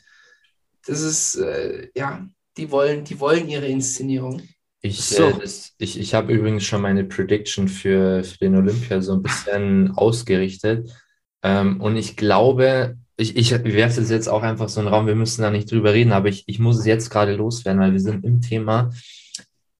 [0.87, 2.27] das ist, äh, ja,
[2.57, 4.41] die wollen, die wollen ihre Inszenierung.
[4.81, 5.23] Ich, So.
[5.23, 9.23] äh, das, ich, ich habe übrigens schon meine Prediction für, für den Olympia so ein
[9.23, 10.89] bisschen ausgerichtet.
[11.43, 15.07] Ähm, und ich glaube, ich, ich werfe das jetzt auch einfach so in den Raum,
[15.07, 17.93] wir müssen da nicht drüber reden, aber ich, ich muss es jetzt gerade loswerden, weil
[17.93, 18.91] wir sind im Thema.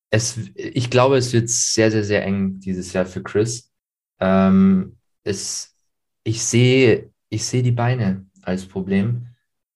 [0.10, 3.72] Es, ich glaube, es wird sehr, sehr, sehr eng dieses Jahr für Chris.
[4.20, 5.76] Ähm, es,
[6.24, 9.28] ich sehe, ich sehe die Beine als Problem.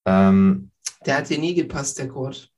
[0.05, 0.70] Ähm,
[1.05, 2.49] Der hat dir nie gepasst, der Kurt.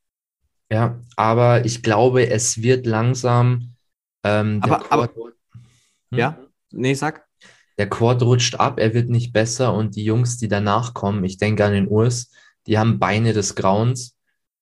[0.71, 3.75] ja, aber ich glaube, es wird langsam.
[4.23, 5.09] Ähm, der Aber- aber-
[6.11, 6.17] Hm?
[6.19, 6.37] Ja?
[6.71, 7.25] Nee, sag.
[7.77, 11.37] Der Quad rutscht ab, er wird nicht besser und die Jungs, die danach kommen, ich
[11.37, 12.31] denke an den Urs,
[12.67, 14.15] die haben Beine des Grauens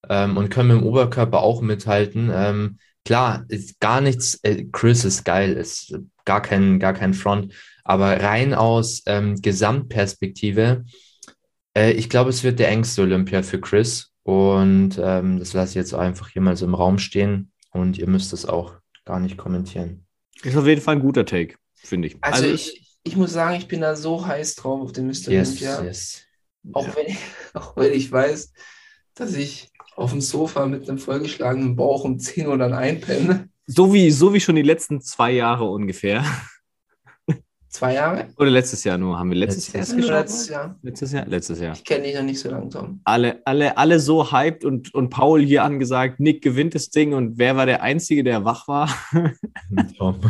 [0.10, 2.32] ähm, und können mit dem Oberkörper auch mithalten.
[2.34, 5.94] Ähm, klar, ist gar nichts, äh, Chris ist geil, ist
[6.26, 7.54] gar kein, gar kein Front,
[7.84, 10.86] aber rein aus ähm, Gesamtperspektive,
[11.76, 15.76] äh, ich glaube, es wird der engste Olympia für Chris und ähm, das lasse ich
[15.76, 19.38] jetzt einfach hier mal so im Raum stehen und ihr müsst es auch gar nicht
[19.38, 20.06] kommentieren.
[20.44, 22.18] Ist auf jeden Fall ein guter Take, finde ich.
[22.22, 25.32] Also, ich, ich muss sagen, ich bin da so heiß drauf auf den Mr.
[25.32, 25.84] Yes, Olympia.
[25.84, 26.22] yes.
[26.74, 27.18] Auch, wenn ich,
[27.54, 28.54] auch wenn ich weiß,
[29.16, 33.50] dass ich auf dem Sofa mit einem vollgeschlagenen Bauch um 10 Uhr dann einpenne.
[33.68, 36.26] So wie, so wie schon die letzten zwei Jahre ungefähr.
[37.72, 38.28] Zwei Jahre?
[38.38, 39.18] Oder letztes Jahr nur.
[39.18, 40.12] Haben wir letztes Jahr Letztes geschaut?
[40.12, 40.76] Letztes Jahr.
[40.82, 41.26] Letztes Jahr?
[41.26, 41.74] Letztes Jahr.
[41.74, 43.00] Ich kenne dich noch nicht so lange, Tom.
[43.06, 47.38] Alle, alle, alle so hyped und, und Paul hier angesagt, Nick gewinnt das Ding und
[47.38, 48.90] wer war der Einzige, der wach war?
[49.98, 50.20] Tom.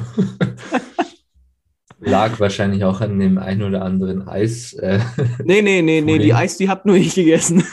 [1.99, 4.73] Lag wahrscheinlich auch an dem ein oder anderen Eis.
[4.73, 4.99] Äh,
[5.43, 6.35] Nee, nee, nee, nee, die.
[6.35, 7.63] Eis, die habt nur ich gegessen.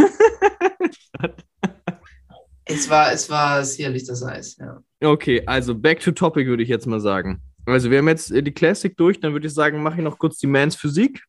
[2.64, 4.82] Es war, es war sicherlich das Eis, ja.
[5.02, 7.40] Okay, also back to topic würde ich jetzt mal sagen.
[7.68, 10.18] Also wir haben jetzt äh, die Classic durch, dann würde ich sagen, mache ich noch
[10.18, 11.24] kurz die Mans Physik.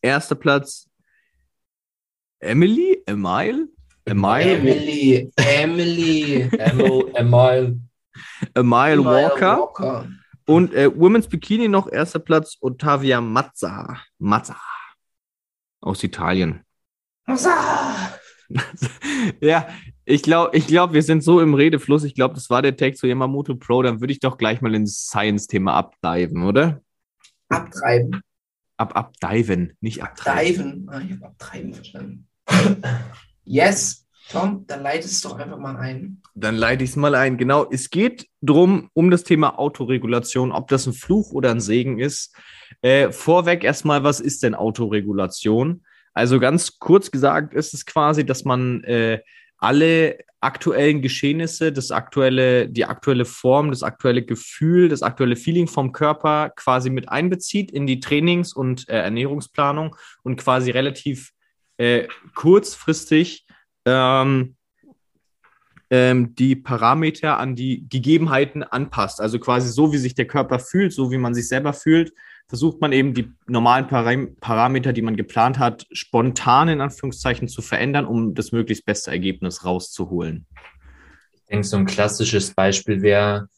[0.00, 0.88] Erster Platz
[2.38, 3.68] Emily, Emile,
[4.04, 6.50] Emile, Emily, Emily.
[6.58, 7.80] Emil, Emil.
[8.54, 10.08] Emile Walker Walker.
[10.46, 14.56] und äh, Women's Bikini noch erster Platz Ottavia Mazza, Mazza
[15.80, 16.64] aus Italien.
[17.26, 18.18] Masa.
[19.40, 19.68] ja,
[20.08, 22.04] ich glaube, ich glaub, wir sind so im Redefluss.
[22.04, 23.82] Ich glaube, das war der Tag zu Yamamoto Pro.
[23.82, 26.80] Dann würde ich doch gleich mal ins Science-Thema abdiven, oder?
[27.48, 28.20] Abtreiben.
[28.76, 30.86] Ab, abdiven, nicht abtreiben.
[30.86, 30.88] Treiben.
[30.88, 32.28] Ah, ich habe abtreiben verstanden.
[33.44, 34.06] yes.
[34.30, 36.22] Tom, dann leitest es doch einfach mal ein.
[36.34, 37.36] Dann leite ich es mal ein.
[37.36, 41.98] Genau, es geht drum um das Thema Autoregulation, ob das ein Fluch oder ein Segen
[41.98, 42.34] ist.
[42.80, 45.84] Äh, vorweg erstmal, was ist denn Autoregulation?
[46.12, 49.20] Also ganz kurz gesagt ist es quasi, dass man äh,
[49.58, 55.92] alle aktuellen Geschehnisse, das aktuelle, die aktuelle Form, das aktuelle Gefühl, das aktuelle Feeling vom
[55.92, 61.32] Körper quasi mit einbezieht in die Trainings- und äh, Ernährungsplanung und quasi relativ
[61.78, 63.46] äh, kurzfristig
[63.86, 64.56] ähm,
[65.90, 69.20] ähm, die Parameter an die Gegebenheiten anpasst.
[69.20, 72.12] Also quasi so, wie sich der Körper fühlt, so wie man sich selber fühlt,
[72.48, 77.62] versucht man eben die normalen Param Parameter, die man geplant hat, spontan in Anführungszeichen zu
[77.62, 80.46] verändern, um das möglichst beste Ergebnis rauszuholen.
[81.32, 83.48] Ich denke, so ein klassisches Beispiel wäre,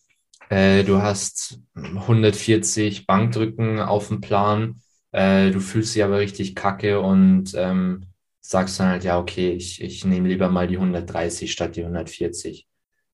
[0.49, 4.81] äh, du hast 140 Bankdrücken auf dem Plan,
[5.13, 8.07] äh, du fühlst dich aber richtig kacke und ähm,
[8.41, 12.67] sagst dann halt, ja, okay, ich, ich nehme lieber mal die 130 statt die 140.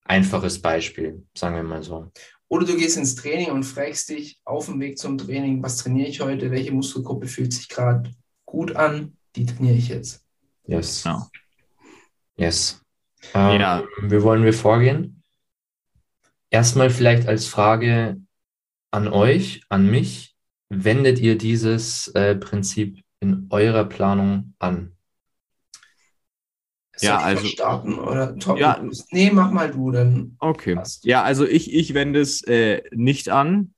[0.05, 2.12] Einfaches Beispiel, sagen wir mal so.
[2.48, 6.08] Oder du gehst ins Training und fragst dich auf dem Weg zum Training, was trainiere
[6.08, 8.10] ich heute, welche Muskelgruppe fühlt sich gerade
[8.44, 10.24] gut an, die trainiere ich jetzt.
[10.66, 11.04] Yes.
[11.04, 11.28] Ja.
[12.36, 12.80] Yes.
[13.34, 13.84] Ähm, Ja.
[14.02, 15.22] Wie wollen wir vorgehen?
[16.50, 18.20] Erstmal vielleicht als Frage
[18.90, 20.36] an euch, an mich.
[20.68, 24.93] Wendet ihr dieses äh, Prinzip in eurer Planung an?
[27.00, 28.56] Ja, also- starten oder Tom?
[28.56, 28.82] Ja.
[29.10, 30.74] Nee, mach mal du, dann Okay.
[30.76, 31.04] passt.
[31.04, 33.70] Ja, also ich, ich wende es äh, nicht an.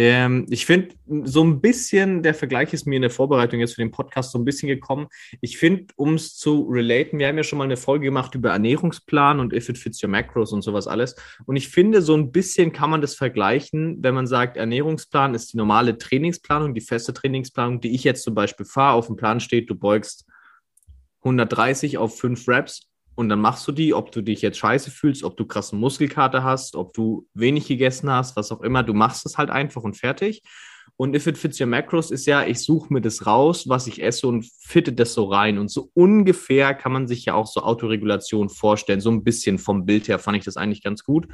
[0.00, 0.94] Ähm, ich finde,
[1.24, 4.38] so ein bisschen, der Vergleich ist mir in der Vorbereitung jetzt für den Podcast so
[4.38, 5.08] ein bisschen gekommen.
[5.40, 8.50] Ich finde, um es zu relaten, wir haben ja schon mal eine Folge gemacht über
[8.50, 11.16] Ernährungsplan und if it fits your macros und sowas alles.
[11.46, 15.52] Und ich finde, so ein bisschen kann man das vergleichen, wenn man sagt, Ernährungsplan ist
[15.52, 18.94] die normale Trainingsplanung, die feste Trainingsplanung, die ich jetzt zum Beispiel fahre.
[18.94, 20.26] Auf dem Plan steht, du beugst
[21.22, 25.24] 130 auf 5 Reps und dann machst du die, ob du dich jetzt scheiße fühlst,
[25.24, 28.84] ob du krassen Muskelkater hast, ob du wenig gegessen hast, was auch immer.
[28.84, 30.42] Du machst es halt einfach und fertig.
[30.96, 34.02] Und If It Fits Your Macros ist ja, ich suche mir das raus, was ich
[34.02, 35.58] esse und fitte das so rein.
[35.58, 39.00] Und so ungefähr kann man sich ja auch so Autoregulation vorstellen.
[39.00, 41.26] So ein bisschen vom Bild her fand ich das eigentlich ganz gut.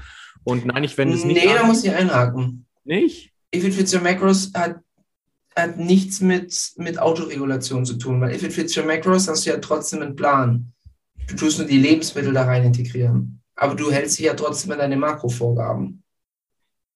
[0.42, 1.42] Und nein, ich wende es nicht.
[1.42, 1.56] Nee, an.
[1.56, 2.66] da muss ich einhaken.
[2.84, 3.32] Nicht?
[3.54, 4.80] If It Fits Your Macros hat,
[5.56, 9.50] hat nichts mit, mit Autoregulation zu tun, weil If It Fits Your Macros hast du
[9.50, 10.72] ja trotzdem einen Plan.
[11.28, 13.40] Du tust nur die Lebensmittel da rein integrieren.
[13.56, 16.02] Aber du hältst dich ja trotzdem an deine Makrovorgaben.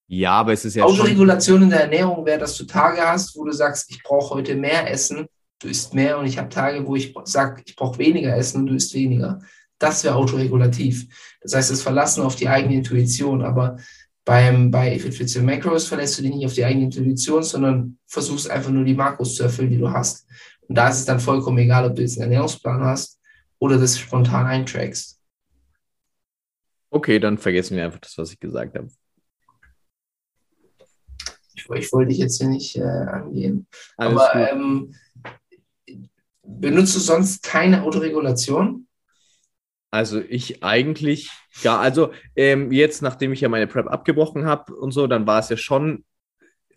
[0.09, 0.85] Ja, aber es ist ja.
[0.85, 4.57] Autoregulation in der Ernährung wäre, dass du Tage hast, wo du sagst, ich brauche heute
[4.57, 5.27] mehr Essen,
[5.61, 8.67] du isst mehr und ich habe Tage, wo ich sage, ich brauche weniger Essen und
[8.69, 9.41] du isst weniger.
[9.79, 11.07] Das wäre autoregulativ.
[11.43, 13.43] Das heißt, das Verlassen auf die eigene Intuition.
[13.43, 13.77] Aber
[14.29, 18.71] beim, bei Your Macros verlässt du dich nicht auf die eigene Intuition, sondern versuchst einfach
[18.71, 20.29] nur die Makros zu erfüllen, die du hast.
[20.69, 23.19] Und da ist es dann vollkommen egal, ob du jetzt einen Ernährungsplan hast
[23.59, 25.19] oder das spontan eintrackst.
[26.91, 28.89] Okay, dann vergessen wir einfach das, was ich gesagt habe.
[31.55, 33.67] Ich, ich wollte dich jetzt hier nicht äh, angehen.
[33.97, 34.95] Alles Aber ähm,
[36.43, 38.88] benutzt du sonst keine Autoregulation?
[39.91, 41.31] Also ich eigentlich,
[41.63, 45.39] ja, also ähm, jetzt, nachdem ich ja meine Prep abgebrochen habe und so, dann war
[45.39, 46.05] es ja schon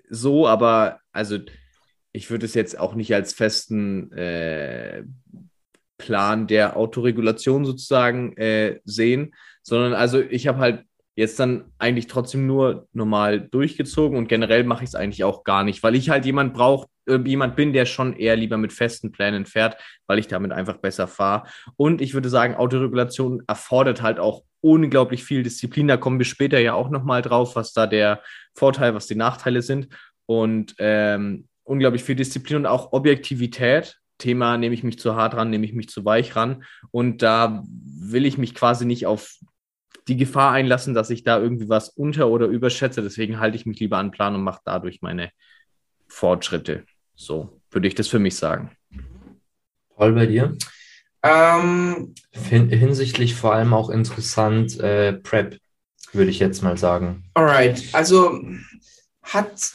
[0.10, 1.38] so, aber also
[2.14, 5.04] ich würde es jetzt auch nicht als festen äh,
[5.98, 10.86] Plan der Autoregulation sozusagen äh, sehen, sondern also ich habe halt
[11.16, 15.64] jetzt dann eigentlich trotzdem nur normal durchgezogen und generell mache ich es eigentlich auch gar
[15.64, 19.12] nicht, weil ich halt jemand brauche, äh, jemand bin, der schon eher lieber mit festen
[19.12, 21.48] Plänen fährt, weil ich damit einfach besser fahre.
[21.78, 25.88] Und ich würde sagen, Autoregulation erfordert halt auch unglaublich viel Disziplin.
[25.88, 28.22] Da kommen wir später ja auch nochmal drauf, was da der
[28.56, 29.90] Vorteil, was die Nachteile sind.
[30.26, 33.98] Und ähm, unglaublich viel Disziplin und auch Objektivität.
[34.18, 36.64] Thema, nehme ich mich zu hart ran, nehme ich mich zu weich ran.
[36.92, 39.40] Und da will ich mich quasi nicht auf
[40.08, 43.02] die Gefahr einlassen, dass ich da irgendwie was unter- oder überschätze.
[43.02, 45.32] Deswegen halte ich mich lieber an Plan und mache dadurch meine
[46.08, 46.86] Fortschritte.
[47.16, 48.72] So würde ich das für mich sagen.
[49.96, 50.58] Paul, bei dir?
[51.24, 55.60] Ähm, Hin hinsichtlich vor allem auch interessant äh, Prep,
[56.14, 57.24] würde ich jetzt mal sagen.
[57.36, 58.42] alright, also
[59.22, 59.74] hat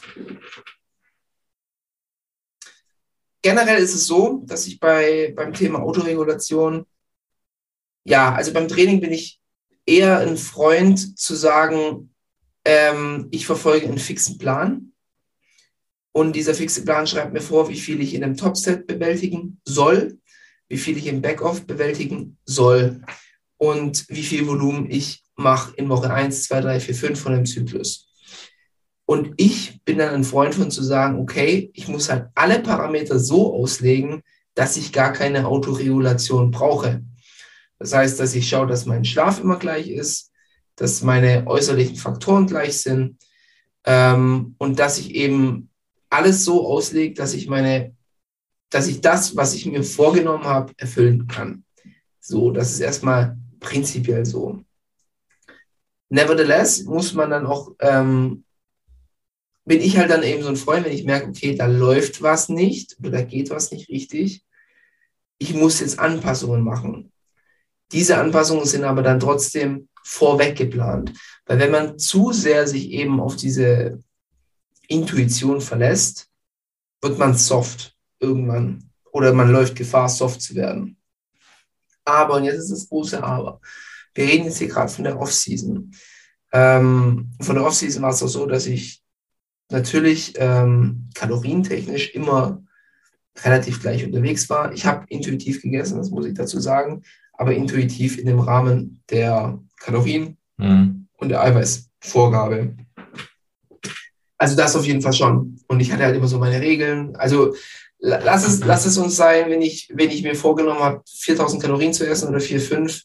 [3.41, 6.85] generell ist es so, dass ich bei beim Thema Autoregulation
[8.07, 9.41] ja, also beim Training bin ich
[9.85, 12.13] eher ein Freund zu sagen,
[12.63, 14.93] ähm, ich verfolge einen fixen Plan.
[16.11, 20.17] Und dieser fixe Plan schreibt mir vor, wie viel ich in einem Topset bewältigen soll,
[20.69, 23.01] wie viel ich im Backoff bewältigen soll
[23.57, 27.45] und wie viel Volumen ich mache in Woche 1, 2, 3, 4, 5 von dem
[27.45, 28.07] Zyklus.
[29.05, 33.19] Und ich bin dann ein Freund von zu sagen, okay, ich muss halt alle Parameter
[33.19, 34.21] so auslegen,
[34.53, 37.03] dass ich gar keine Autoregulation brauche.
[37.79, 40.31] Das heißt, dass ich schaue, dass mein Schlaf immer gleich ist,
[40.75, 43.17] dass meine äußerlichen Faktoren gleich sind
[43.85, 45.66] ähm, und dass ich eben
[46.09, 47.95] alles so auslege, dass ich meine,
[48.69, 51.63] dass ich das, was ich mir vorgenommen habe, erfüllen kann.
[52.19, 54.61] So, das ist erstmal prinzipiell so.
[56.09, 58.43] Nevertheless muss man dann auch, ähm,
[59.65, 62.47] bin ich halt dann eben so ein Freund, wenn ich merke, okay, da läuft was
[62.47, 64.43] nicht oder da geht was nicht richtig.
[65.37, 67.11] Ich muss jetzt Anpassungen machen.
[67.91, 71.13] Diese Anpassungen sind aber dann trotzdem vorweg geplant.
[71.45, 73.99] Weil wenn man zu sehr sich eben auf diese
[74.87, 76.29] Intuition verlässt,
[77.01, 78.89] wird man soft irgendwann.
[79.11, 80.97] Oder man läuft Gefahr, soft zu werden.
[82.05, 83.59] Aber, und jetzt ist das große Aber.
[84.13, 85.91] Wir reden jetzt hier gerade von der Off-Season.
[86.53, 89.03] Ähm, von der Off-Season war es auch so, dass ich
[89.69, 92.63] natürlich ähm, kalorientechnisch immer
[93.43, 94.71] relativ gleich unterwegs war.
[94.73, 97.03] Ich habe intuitiv gegessen, das muss ich dazu sagen,
[97.33, 101.07] aber intuitiv in dem Rahmen der Kalorien Mhm.
[101.17, 102.75] und der Eiweißvorgabe.
[104.37, 105.59] Also das auf jeden Fall schon.
[105.67, 107.15] Und ich hatte halt immer so meine Regeln.
[107.15, 107.55] Also
[107.99, 111.61] la- lass es, lass es uns sein, wenn ich, wenn ich mir vorgenommen habe, 4000
[111.61, 113.03] Kalorien zu essen oder 4,5,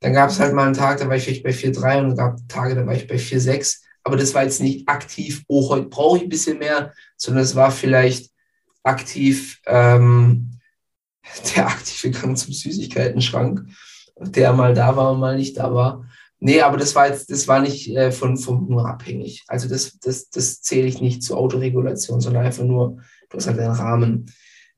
[0.00, 2.36] dann gab es halt mal einen Tag, da war ich vielleicht bei 4,3 und gab
[2.48, 3.82] Tage, da war ich bei 4,6.
[4.02, 7.54] Aber das war jetzt nicht aktiv, oh, heute brauche ich ein bisschen mehr, sondern es
[7.56, 8.30] war vielleicht
[8.82, 10.58] aktiv ähm,
[11.56, 13.64] der aktive Gang zum Süßigkeiten-Schrank,
[14.18, 16.04] der mal da war und mal nicht da war.
[16.46, 19.42] Nee, aber das war jetzt, das war nicht äh, von, vom Hunger abhängig.
[19.46, 22.98] Also das, das, das zähle ich nicht zur Autoregulation, sondern einfach nur,
[23.30, 24.30] du hast halt einen Rahmen.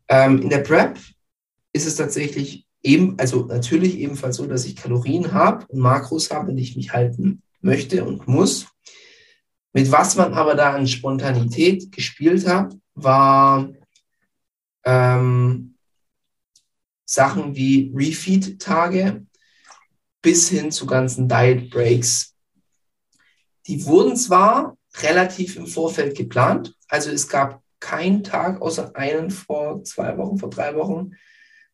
[0.06, 0.96] Ähm, in der Prep
[1.72, 6.50] ist es tatsächlich eben, also natürlich ebenfalls so, dass ich Kalorien habe und Makros habe,
[6.50, 8.68] an die ich mich halten möchte und muss.
[9.72, 13.68] Mit was man aber da an Spontanität gespielt hat, war
[14.84, 15.74] ähm,
[17.04, 19.26] Sachen wie Refeed-Tage.
[20.22, 22.34] Bis hin zu ganzen Diet Breaks.
[23.66, 29.84] Die wurden zwar relativ im Vorfeld geplant, also es gab keinen Tag außer einen vor
[29.84, 31.12] zwei Wochen, vor drei Wochen,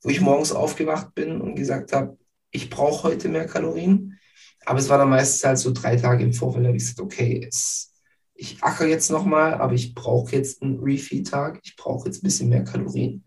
[0.02, 2.19] wo ich morgens aufgewacht bin und gesagt habe,
[2.51, 4.19] ich brauche heute mehr Kalorien.
[4.64, 7.01] Aber es war dann meistens halt so drei Tage im Vorfeld, da habe ich gesagt,
[7.01, 7.94] okay, es,
[8.35, 12.48] ich acker jetzt nochmal, aber ich brauche jetzt einen Refeed-Tag, ich brauche jetzt ein bisschen
[12.48, 13.24] mehr Kalorien.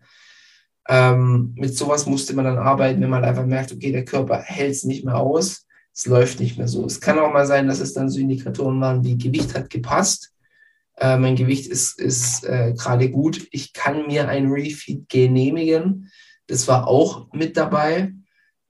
[0.88, 4.72] Ähm, mit sowas musste man dann arbeiten, wenn man einfach merkt, okay, der Körper hält
[4.72, 6.84] es nicht mehr aus, es läuft nicht mehr so.
[6.84, 10.32] Es kann auch mal sein, dass es dann so Indikatoren waren, wie Gewicht hat gepasst,
[10.98, 16.10] äh, mein Gewicht ist, ist äh, gerade gut, ich kann mir ein Refeed genehmigen.
[16.46, 18.12] Das war auch mit dabei.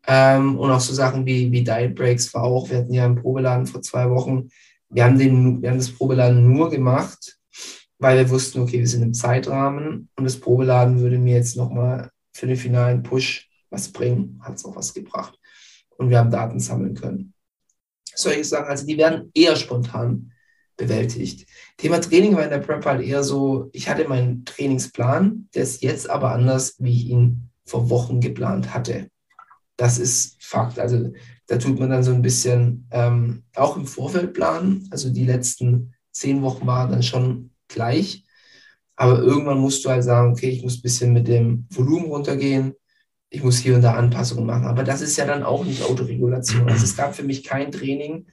[0.09, 2.71] Ähm, und auch so Sachen wie, wie Diet Breaks war auch.
[2.71, 4.49] Wir hatten ja einen Probeladen vor zwei Wochen.
[4.89, 7.36] Wir haben, den, wir haben das Probeladen nur gemacht,
[7.99, 12.11] weil wir wussten, okay, wir sind im Zeitrahmen und das Probeladen würde mir jetzt nochmal
[12.33, 14.41] für den finalen Push was bringen.
[14.43, 15.39] Hat es auch was gebracht.
[15.97, 17.33] Und wir haben Daten sammeln können.
[18.15, 20.33] Solche Sachen, also die werden eher spontan
[20.77, 21.49] bewältigt.
[21.79, 25.83] Thema Training war in der Prep halt eher so, ich hatte meinen Trainingsplan, der ist
[25.83, 29.11] jetzt aber anders, wie ich ihn vor Wochen geplant hatte.
[29.77, 30.79] Das ist Fakt.
[30.79, 31.13] Also
[31.47, 34.89] da tut man dann so ein bisschen ähm, auch im Vorfeld planen.
[34.91, 38.25] Also die letzten zehn Wochen waren dann schon gleich.
[38.97, 42.75] Aber irgendwann musst du halt sagen, okay, ich muss ein bisschen mit dem Volumen runtergehen.
[43.29, 44.65] Ich muss hier und da Anpassungen machen.
[44.65, 46.69] Aber das ist ja dann auch nicht Autoregulation.
[46.69, 48.27] Also es gab für mich kein Training,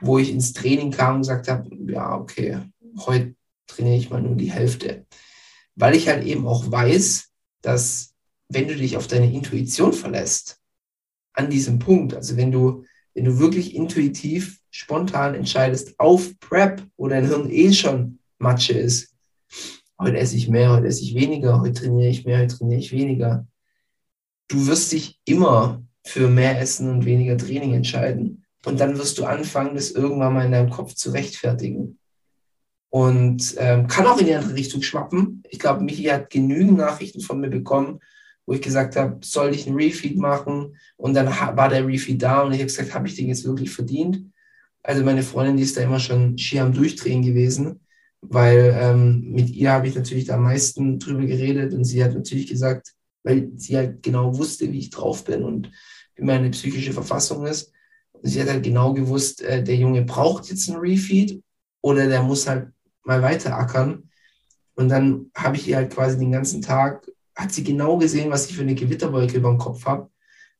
[0.00, 2.58] wo ich ins Training kam und gesagt habe, ja, okay,
[3.06, 3.34] heute
[3.68, 5.06] trainiere ich mal nur die Hälfte.
[5.76, 7.30] Weil ich halt eben auch weiß,
[7.62, 8.14] dass
[8.48, 10.58] wenn du dich auf deine Intuition verlässt,
[11.32, 12.84] an diesem Punkt, also wenn du,
[13.14, 19.14] wenn du wirklich intuitiv, spontan entscheidest auf Prep, wo dein Hirn eh schon Matsche ist,
[19.98, 22.92] heute esse ich mehr, heute esse ich weniger, heute trainiere ich mehr, heute trainiere ich
[22.92, 23.46] weniger.
[24.48, 28.44] Du wirst dich immer für mehr Essen und weniger Training entscheiden.
[28.64, 31.98] Und dann wirst du anfangen, das irgendwann mal in deinem Kopf zu rechtfertigen.
[32.90, 35.42] Und ähm, kann auch in die andere Richtung schwappen.
[35.48, 38.00] Ich glaube, Michi hat genügend Nachrichten von mir bekommen,
[38.44, 40.76] wo ich gesagt habe, soll ich einen Refeed machen?
[40.96, 43.70] Und dann war der Refeed da und ich habe gesagt, habe ich den jetzt wirklich
[43.70, 44.26] verdient?
[44.82, 47.80] Also meine Freundin, die ist da immer schon schier am Durchdrehen gewesen,
[48.22, 52.14] weil ähm, mit ihr habe ich natürlich da am meisten drüber geredet und sie hat
[52.14, 52.94] natürlich gesagt,
[53.24, 55.70] weil sie halt genau wusste, wie ich drauf bin und
[56.14, 57.72] wie meine psychische Verfassung ist.
[58.12, 61.42] Und sie hat halt genau gewusst, äh, der Junge braucht jetzt einen Refeed
[61.82, 62.68] oder der muss halt
[63.04, 64.08] mal weiter ackern.
[64.74, 68.48] Und dann habe ich ihr halt quasi den ganzen Tag hat sie genau gesehen, was
[68.48, 70.10] ich für eine Gewitterwolke über dem Kopf habe.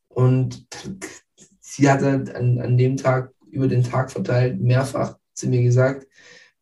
[0.08, 0.66] Und
[1.60, 6.06] sie hat dann an, an dem Tag, über den Tag verteilt, mehrfach zu mir gesagt,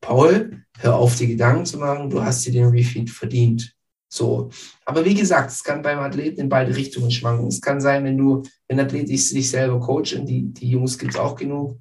[0.00, 3.74] Paul, hör auf, die Gedanken zu machen, du hast dir den Refeed verdient.
[4.08, 4.50] So.
[4.84, 7.46] Aber wie gesagt, es kann beim Athleten in beide Richtungen schwanken.
[7.46, 11.14] Es kann sein, wenn du, wenn Athlet sich selber coacht, und die, die Jungs gibt
[11.14, 11.78] es auch genug,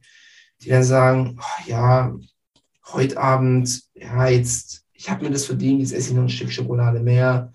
[0.62, 2.16] die dann sagen, oh, ja,
[2.92, 6.52] heute Abend, ja, jetzt, ich habe mir das verdient, jetzt esse ich noch ein Stück
[6.52, 7.52] Schokolade mehr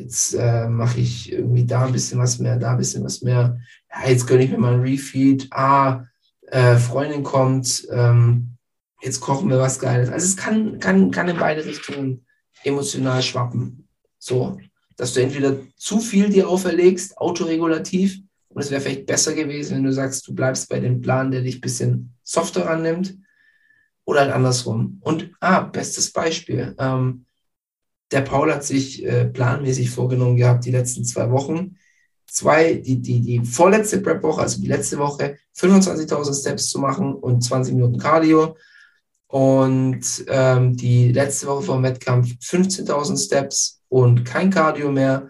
[0.00, 3.58] jetzt äh, mache ich irgendwie da ein bisschen was mehr, da ein bisschen was mehr.
[3.90, 5.48] Ja, jetzt gönne ich mir mal ein Refeed.
[5.50, 6.04] Ah,
[6.46, 8.49] äh, Freundin kommt, ähm,
[9.02, 10.10] jetzt kochen wir was Geiles.
[10.10, 12.26] Also es kann, kann, kann in beide Richtungen
[12.64, 13.88] emotional schwappen.
[14.18, 14.58] So,
[14.96, 19.84] dass du entweder zu viel dir auferlegst, autoregulativ, und es wäre vielleicht besser gewesen, wenn
[19.84, 23.16] du sagst, du bleibst bei dem Plan, der dich ein bisschen softer rannimmt,
[24.04, 25.00] oder halt andersrum.
[25.02, 26.74] Und, ah, bestes Beispiel.
[26.78, 27.26] Ähm,
[28.10, 31.76] der Paul hat sich äh, planmäßig vorgenommen gehabt, die letzten zwei Wochen,
[32.26, 37.42] zwei, die, die, die vorletzte Prep-Woche, also die letzte Woche, 25.000 Steps zu machen und
[37.42, 38.56] 20 Minuten Cardio.
[39.30, 45.28] Und ähm, die letzte Woche vor dem Wettkampf 15.000 Steps und kein Cardio mehr.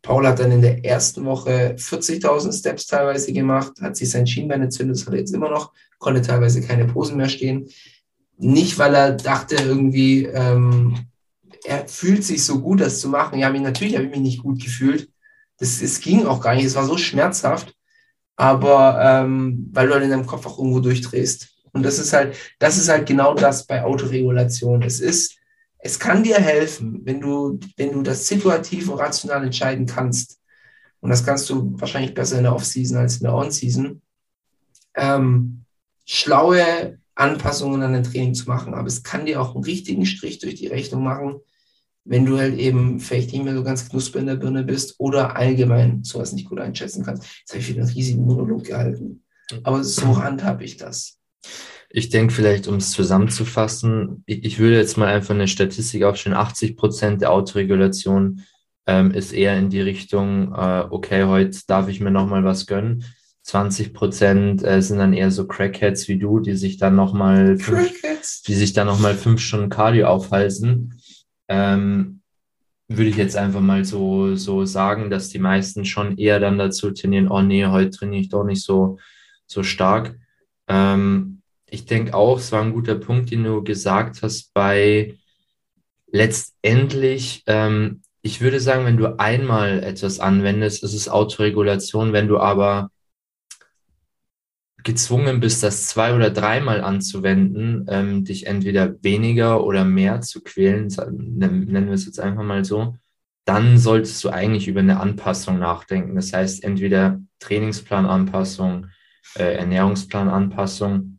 [0.00, 4.62] Paul hat dann in der ersten Woche 40.000 Steps teilweise gemacht, hat sich sein Schienbein
[4.62, 7.68] entzündet, das hat er jetzt immer noch, konnte teilweise keine Posen mehr stehen.
[8.38, 11.06] Nicht, weil er dachte irgendwie, ähm,
[11.64, 13.38] er fühlt sich so gut, das zu machen.
[13.38, 15.10] Ja, natürlich habe ich mich nicht gut gefühlt.
[15.58, 16.64] Das, das ging auch gar nicht.
[16.64, 17.74] Es war so schmerzhaft.
[18.36, 21.53] Aber ähm, weil du halt in deinem Kopf auch irgendwo durchdrehst.
[21.74, 24.82] Und das ist halt, das ist halt genau das bei Autoregulation.
[24.82, 25.36] Es ist,
[25.78, 30.40] es kann dir helfen, wenn du, wenn du das situativ und rational entscheiden kannst.
[31.00, 34.00] Und das kannst du wahrscheinlich besser in der Off-Season als in der On-Season.
[34.94, 35.64] Ähm,
[36.06, 38.72] schlaue Anpassungen an dein Training zu machen.
[38.72, 41.40] Aber es kann dir auch einen richtigen Strich durch die Rechnung machen,
[42.04, 45.36] wenn du halt eben vielleicht nicht mehr so ganz knusper in der Birne bist oder
[45.36, 47.24] allgemein sowas nicht gut einschätzen kannst.
[47.40, 49.24] Jetzt habe ich wieder einen riesigen Monolog gehalten.
[49.64, 51.18] Aber so handhabe ich das.
[51.90, 56.36] Ich denke vielleicht, um es zusammenzufassen, ich, ich, würde jetzt mal einfach eine Statistik aufstellen,
[56.36, 58.42] 80 Prozent der Autoregulation
[58.86, 63.04] ähm, ist eher in die Richtung, äh, okay, heute darf ich mir nochmal was gönnen.
[63.42, 68.42] 20 Prozent äh, sind dann eher so Crackheads wie du, die sich dann nochmal Crickets.
[68.42, 70.98] die sich dann nochmal fünf Stunden Cardio aufhalsen.
[71.48, 72.22] Ähm,
[72.88, 76.90] würde ich jetzt einfach mal so, so sagen, dass die meisten schon eher dann dazu
[76.90, 78.98] trainieren, oh nee, heute trainiere ich doch nicht so,
[79.46, 80.18] so stark.
[80.68, 81.33] Ähm,
[81.74, 85.18] ich denke auch, es war ein guter Punkt, den du gesagt hast, bei
[86.06, 92.12] letztendlich, ähm, ich würde sagen, wenn du einmal etwas anwendest, ist es Autoregulation.
[92.12, 92.90] Wenn du aber
[94.84, 100.88] gezwungen bist, das zwei oder dreimal anzuwenden, ähm, dich entweder weniger oder mehr zu quälen,
[101.10, 102.96] nennen wir es jetzt einfach mal so,
[103.46, 106.14] dann solltest du eigentlich über eine Anpassung nachdenken.
[106.14, 108.86] Das heißt, entweder Trainingsplananpassung,
[109.36, 111.13] äh, Ernährungsplananpassung,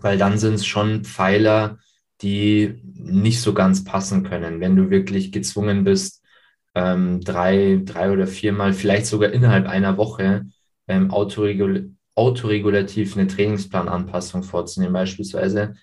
[0.00, 1.78] weil dann sind es schon Pfeiler,
[2.22, 4.60] die nicht so ganz passen können.
[4.60, 6.22] Wenn du wirklich gezwungen bist,
[6.74, 10.46] ähm, drei, drei oder viermal, vielleicht sogar innerhalb einer Woche,
[10.88, 15.74] ähm, autoregul autoregulativ eine Trainingsplananpassung vorzunehmen, beispielsweise.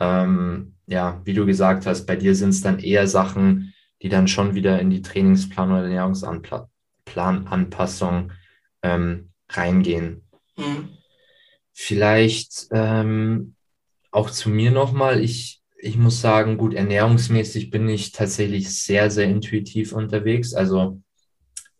[0.00, 4.26] Ähm, ja, wie du gesagt hast, bei dir sind es dann eher Sachen, die dann
[4.26, 8.32] schon wieder in die Trainingsplan- oder Ernährungsplananpassung
[8.82, 10.22] ähm, reingehen.
[10.56, 10.88] Mhm.
[11.74, 13.56] Vielleicht ähm,
[14.12, 15.20] auch zu mir nochmal.
[15.20, 20.54] Ich, ich muss sagen, gut, ernährungsmäßig bin ich tatsächlich sehr, sehr intuitiv unterwegs.
[20.54, 21.02] Also,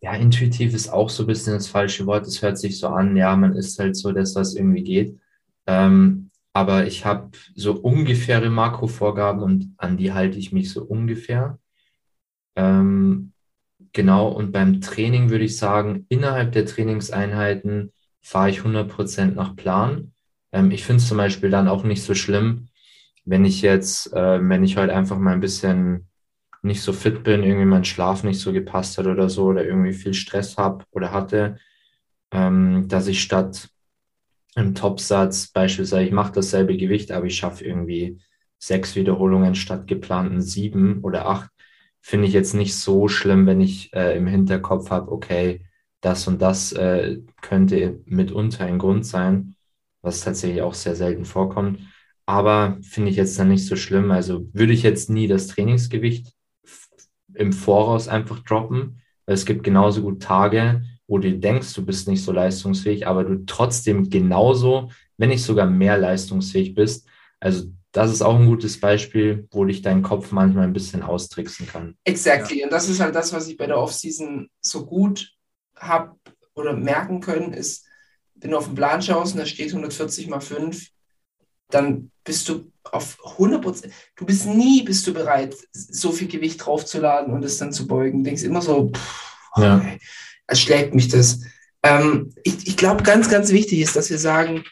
[0.01, 2.27] ja, intuitiv ist auch so ein bisschen das falsche Wort.
[2.27, 5.17] Es hört sich so an, ja, man ist halt so, dass das irgendwie geht.
[5.65, 11.57] Ähm, aber ich habe so ungefähre Makrovorgaben und an die halte ich mich so ungefähr.
[12.55, 13.33] Ähm,
[13.93, 17.91] genau, und beim Training würde ich sagen, innerhalb der Trainingseinheiten
[18.25, 20.11] fahre ich 100% nach Plan.
[20.51, 22.69] Ähm, ich finde es zum Beispiel dann auch nicht so schlimm,
[23.23, 26.07] wenn ich jetzt, äh, wenn ich heute einfach mal ein bisschen
[26.63, 29.93] nicht so fit bin, irgendwie mein Schlaf nicht so gepasst hat oder so, oder irgendwie
[29.93, 31.59] viel Stress habe oder hatte,
[32.31, 33.69] ähm, dass ich statt
[34.55, 38.19] im Topsatz beispielsweise, ich mache dasselbe Gewicht, aber ich schaffe irgendwie
[38.57, 41.51] sechs Wiederholungen statt geplanten sieben oder acht,
[42.01, 45.61] finde ich jetzt nicht so schlimm, wenn ich äh, im Hinterkopf habe, okay,
[46.05, 49.55] das und das äh, könnte mitunter ein Grund sein,
[50.01, 51.79] was tatsächlich auch sehr selten vorkommt.
[52.27, 54.11] Aber finde ich jetzt dann nicht so schlimm.
[54.11, 56.33] Also würde ich jetzt nie das Trainingsgewicht
[57.33, 62.07] im Voraus einfach droppen, weil es gibt genauso gut Tage, wo du denkst, du bist
[62.07, 67.07] nicht so leistungsfähig, aber du trotzdem genauso, wenn nicht sogar mehr leistungsfähig bist.
[67.39, 71.67] Also das ist auch ein gutes Beispiel, wo dich dein Kopf manchmal ein bisschen austricksen
[71.67, 71.95] kann.
[72.03, 72.63] Exactly.
[72.63, 75.34] Und das ist halt das, was ich bei der Offseason so gut
[75.77, 76.15] habe
[76.53, 77.85] oder merken können, ist,
[78.35, 80.87] wenn du auf den Plan schaust und da steht 140 mal 5,
[81.69, 86.63] dann bist du auf 100 Prozent, du bist nie bist du bereit, so viel Gewicht
[86.65, 88.19] draufzuladen und es dann zu beugen.
[88.19, 89.77] Du denkst immer so, pff, Ja.
[89.77, 89.99] okay,
[90.47, 91.41] es schlägt mich das.
[91.83, 94.63] Ähm, ich ich glaube, ganz, ganz wichtig ist, dass wir sagen,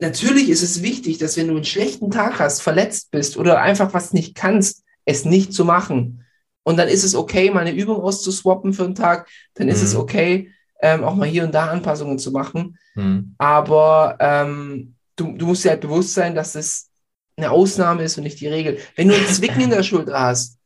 [0.00, 3.92] natürlich ist es wichtig, dass wenn du einen schlechten Tag hast, verletzt bist oder einfach
[3.94, 6.21] was nicht kannst, es nicht zu machen.
[6.64, 9.28] Und dann ist es okay, mal eine Übung auszuswappen für einen Tag.
[9.54, 9.86] Dann ist Mhm.
[9.86, 12.78] es okay, ähm, auch mal hier und da Anpassungen zu machen.
[12.94, 13.34] Hm.
[13.38, 16.90] Aber ähm, du, du musst dir halt bewusst sein, dass es
[17.36, 18.78] eine Ausnahme ist und nicht die Regel.
[18.96, 20.58] Wenn du einen Zwicken in der Schulter hast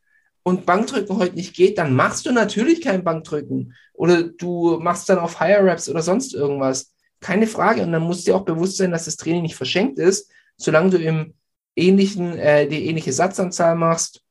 [0.42, 3.74] und Bankdrücken heute nicht geht, dann machst du natürlich kein Bankdrücken.
[3.94, 6.92] Oder du machst dann auf Higher Reps oder sonst irgendwas.
[7.20, 7.82] Keine Frage.
[7.82, 10.90] Und dann musst du dir auch bewusst sein, dass das Training nicht verschenkt ist, solange
[10.90, 11.34] du im
[11.76, 14.22] ähnlichen, äh, die ähnliche Satzanzahl machst,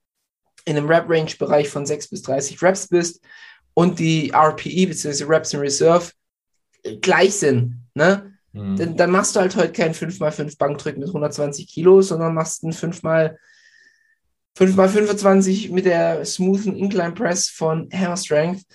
[0.66, 3.24] in einem Rep-Range-Bereich von 6 bis 30 Reps bist
[3.74, 5.24] und die RPE bzw.
[5.26, 6.12] Reps in Reserve
[7.02, 7.86] gleich sind.
[7.94, 8.34] Ne?
[8.54, 8.76] Hm.
[8.76, 12.72] Dann, dann machst du halt heute kein 5x5 Bankdrücken mit 120 Kilo, sondern machst ein
[12.72, 13.36] 5x,
[14.58, 18.66] 5x25 mit der smoothen Incline Press von Hammer Strength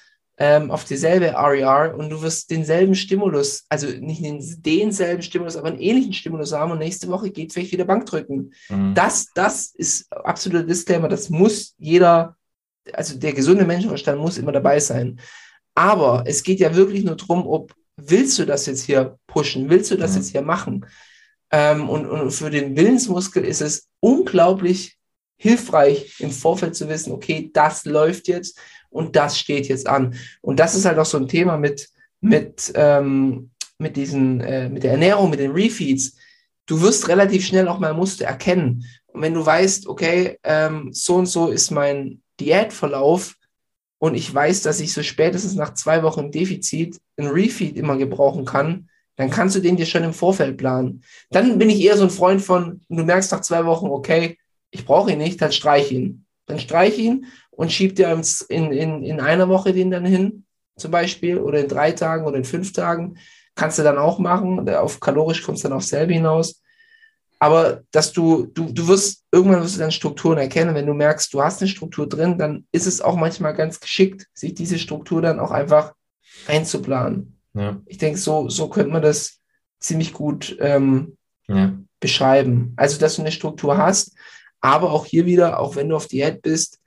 [0.42, 5.68] ähm, auf dieselbe RER und du wirst denselben Stimulus, also nicht den, denselben Stimulus, aber
[5.68, 8.54] einen ähnlichen Stimulus haben und nächste Woche geht vielleicht wieder Bankdrücken.
[8.68, 8.94] Hm.
[8.94, 12.36] Das, das ist absoluter Disclaimer, das muss jeder,
[12.94, 15.20] also der gesunde Menschenverstand muss immer dabei sein.
[15.74, 19.90] Aber es geht ja wirklich nur darum, ob willst du das jetzt hier pushen, willst
[19.90, 20.20] du das Ja.
[20.20, 20.86] jetzt hier machen?
[21.52, 24.96] Ähm, und, und für den Willensmuskel ist es unglaublich
[25.36, 28.58] hilfreich, im Vorfeld zu wissen, okay, das läuft jetzt
[28.90, 30.14] und das steht jetzt an.
[30.42, 31.88] Und das ist halt auch so ein Thema mit,
[32.20, 36.16] mit, ähm, mit, diesen, äh, mit der Ernährung, mit den Refeeds.
[36.66, 38.84] Du wirst relativ schnell auch mal Muster erkennen.
[39.06, 43.36] Und wenn du weißt, okay, ähm, so und so ist mein Diätverlauf
[43.98, 48.44] und ich weiß, dass ich so spätestens nach zwei Wochen Defizit ein Refeed immer gebrauchen
[48.44, 51.02] kann, dann kannst du den dir schon im Vorfeld planen.
[51.30, 54.38] Dann bin ich eher so ein Freund von, du merkst nach zwei Wochen, okay,
[54.70, 56.24] ich brauche ihn nicht, dann streich ihn.
[56.46, 57.26] Dann streich ihn
[57.60, 58.08] und schieb dir
[58.48, 60.44] in, in, in einer Woche den dann hin,
[60.76, 63.18] zum Beispiel, oder in drei Tagen oder in fünf Tagen.
[63.54, 64.66] kannst du dann auch machen.
[64.70, 66.62] Auf kalorisch kommst du dann auf selbe hinaus.
[67.38, 70.74] Aber dass du, du, du wirst, irgendwann wirst du dann Strukturen erkennen.
[70.74, 74.26] Wenn du merkst, du hast eine Struktur drin, dann ist es auch manchmal ganz geschickt,
[74.32, 75.92] sich diese Struktur dann auch einfach
[76.46, 77.38] einzuplanen.
[77.54, 77.80] Ja.
[77.86, 79.40] Ich denke, so, so könnte man das
[79.80, 81.16] ziemlich gut ähm,
[81.46, 81.72] Ja.
[81.98, 82.72] beschreiben.
[82.76, 84.14] Also, dass du eine Struktur hast,
[84.62, 86.79] aber auch hier wieder, auch wenn du auf Diät bist,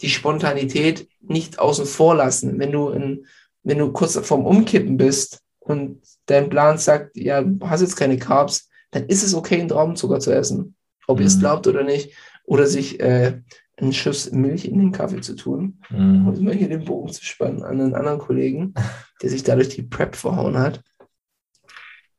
[0.00, 2.58] die Spontanität nicht außen vor lassen.
[2.58, 3.26] Wenn du, in,
[3.62, 8.18] wenn du kurz vorm Umkippen bist und dein Plan sagt, ja, du hast jetzt keine
[8.18, 10.76] Carbs, dann ist es okay, einen Traubenzucker zu essen.
[11.06, 11.40] Ob ihr es Mhm.
[11.40, 12.12] glaubt oder nicht.
[12.44, 13.40] Oder sich äh,
[13.76, 15.80] einen Schuss Milch in den Kaffee zu tun.
[15.90, 16.28] Mhm.
[16.28, 18.74] Um immer hier den Bogen zu spannen an einen anderen Kollegen,
[19.22, 20.82] der sich dadurch die Prep verhauen hat.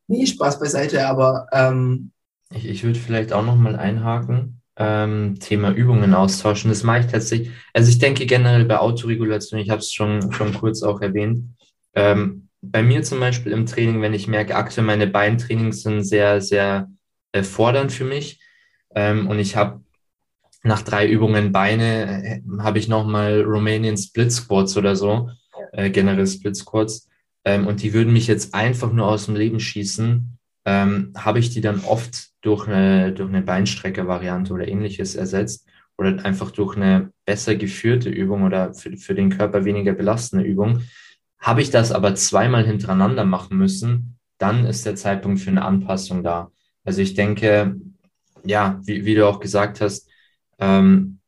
[0.08, 2.12] Nee, Spaß beiseite, aber ähm,
[2.54, 4.57] Ich, ich würde vielleicht auch nochmal einhaken.
[4.80, 6.70] Ähm, Thema Übungen austauschen.
[6.70, 7.52] Das mache ich tatsächlich.
[7.74, 11.46] Also ich denke generell bei Autoregulation, ich habe es schon, schon kurz auch erwähnt.
[11.96, 16.42] Ähm, bei mir zum Beispiel im Training, wenn ich merke, aktuell meine Beintrainings sind sehr,
[16.42, 16.90] sehr
[17.32, 18.40] äh, fordernd für mich.
[18.94, 19.82] Ähm, und ich habe
[20.64, 25.30] nach drei Übungen Beine, äh, habe ich nochmal Romanian Split Squats oder so,
[25.72, 27.08] äh, generell Split Squats.
[27.46, 30.38] Ähm, und die würden mich jetzt einfach nur aus dem Leben schießen
[30.68, 35.68] ähm, habe ich die dann oft durch eine, durch eine Beinstrecker-Variante oder ähnliches ersetzt
[35.98, 40.84] oder einfach durch eine besser geführte Übung oder für, für den Körper weniger belastende Übung.
[41.40, 46.24] Habe ich das aber zweimal hintereinander machen müssen, dann ist der Zeitpunkt für eine Anpassung
[46.24, 46.50] da.
[46.86, 47.76] Also ich denke,
[48.46, 50.10] ja, wie, wie du auch gesagt hast,
[50.58, 51.20] ähm,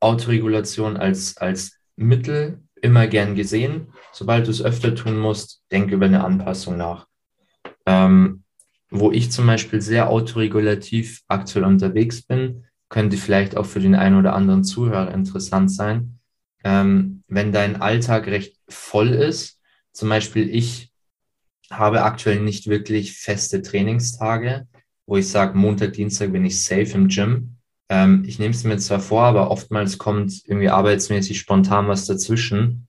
[0.00, 3.94] Autoregulation als, als Mittel immer gern gesehen.
[4.12, 7.06] Sobald du es öfter tun musst, denk über eine Anpassung nach.
[7.86, 8.42] Ähm,
[9.00, 14.18] wo ich zum Beispiel sehr autoregulativ aktuell unterwegs bin, könnte vielleicht auch für den einen
[14.18, 16.18] oder anderen Zuhörer interessant sein.
[16.64, 19.60] Ähm, wenn dein Alltag recht voll ist,
[19.92, 20.92] zum Beispiel ich
[21.70, 24.66] habe aktuell nicht wirklich feste Trainingstage,
[25.06, 27.56] wo ich sage, Montag, Dienstag bin ich safe im Gym.
[27.88, 32.88] Ähm, ich nehme es mir zwar vor, aber oftmals kommt irgendwie arbeitsmäßig spontan was dazwischen.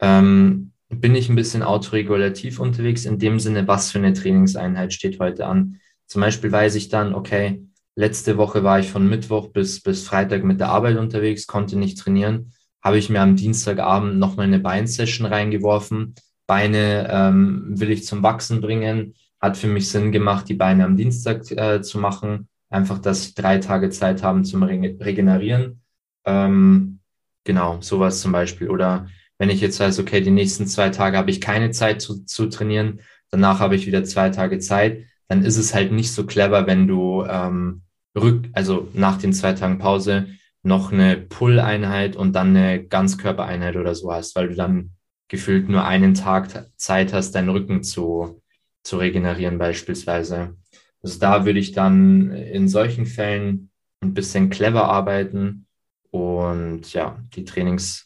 [0.00, 5.18] Ähm, bin ich ein bisschen autoregulativ unterwegs, in dem Sinne, was für eine Trainingseinheit steht
[5.18, 5.80] heute an.
[6.06, 7.64] Zum Beispiel weiß ich dann, okay,
[7.96, 11.98] letzte Woche war ich von Mittwoch bis, bis Freitag mit der Arbeit unterwegs, konnte nicht
[11.98, 12.52] trainieren,
[12.82, 16.14] habe ich mir am Dienstagabend nochmal eine Beinsession reingeworfen.
[16.46, 20.96] Beine ähm, will ich zum Wachsen bringen, hat für mich Sinn gemacht, die Beine am
[20.96, 25.82] Dienstag äh, zu machen, einfach, dass ich drei Tage Zeit haben zum Rege- Regenerieren.
[26.24, 27.00] Ähm,
[27.42, 28.70] genau, sowas zum Beispiel.
[28.70, 29.08] Oder
[29.38, 32.46] wenn ich jetzt weiß, okay, die nächsten zwei Tage habe ich keine Zeit zu, zu
[32.46, 33.00] trainieren,
[33.30, 36.86] danach habe ich wieder zwei Tage Zeit, dann ist es halt nicht so clever, wenn
[36.86, 37.82] du ähm,
[38.16, 40.28] rück, also nach den zwei Tagen Pause
[40.62, 44.92] noch eine Pull-Einheit und dann eine Ganzkörpereinheit oder so hast, weil du dann
[45.28, 48.42] gefühlt nur einen Tag Zeit hast, deinen Rücken zu,
[48.82, 50.56] zu regenerieren beispielsweise.
[51.02, 55.66] Also da würde ich dann in solchen Fällen ein bisschen clever arbeiten
[56.10, 58.05] und ja, die Trainings,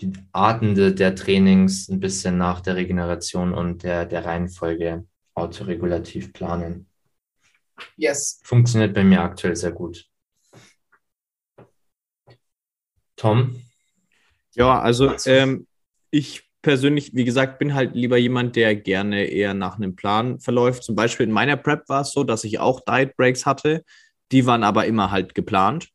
[0.00, 6.32] die Arten de, der Trainings ein bisschen nach der Regeneration und der, der Reihenfolge autoregulativ
[6.32, 6.88] planen.
[7.96, 8.40] yes.
[8.44, 10.06] Funktioniert bei mir aktuell sehr gut.
[13.16, 13.62] Tom?
[14.54, 15.66] Ja, also ähm,
[16.10, 20.84] ich persönlich, wie gesagt, bin halt lieber jemand, der gerne eher nach einem Plan verläuft.
[20.84, 23.84] Zum Beispiel in meiner Prep war es so, dass ich auch Diet Breaks hatte.
[24.32, 25.90] Die waren aber immer halt geplant.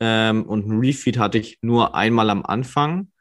[0.00, 3.12] Ähm, und einen Refeed hatte ich nur einmal am Anfang.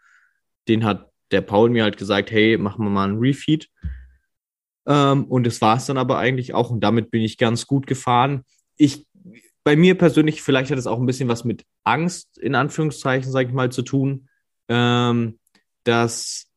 [0.67, 3.69] Den hat der Paul mir halt gesagt, hey, machen wir mal einen Refeed.
[4.87, 6.69] Ähm, und das war es dann aber eigentlich auch.
[6.69, 8.43] Und damit bin ich ganz gut gefahren.
[8.77, 9.07] Ich,
[9.63, 13.49] bei mir persönlich, vielleicht hat es auch ein bisschen was mit Angst, in Anführungszeichen, sage
[13.49, 14.27] ich mal, zu tun.
[14.67, 15.39] Ähm,
[15.83, 16.47] dass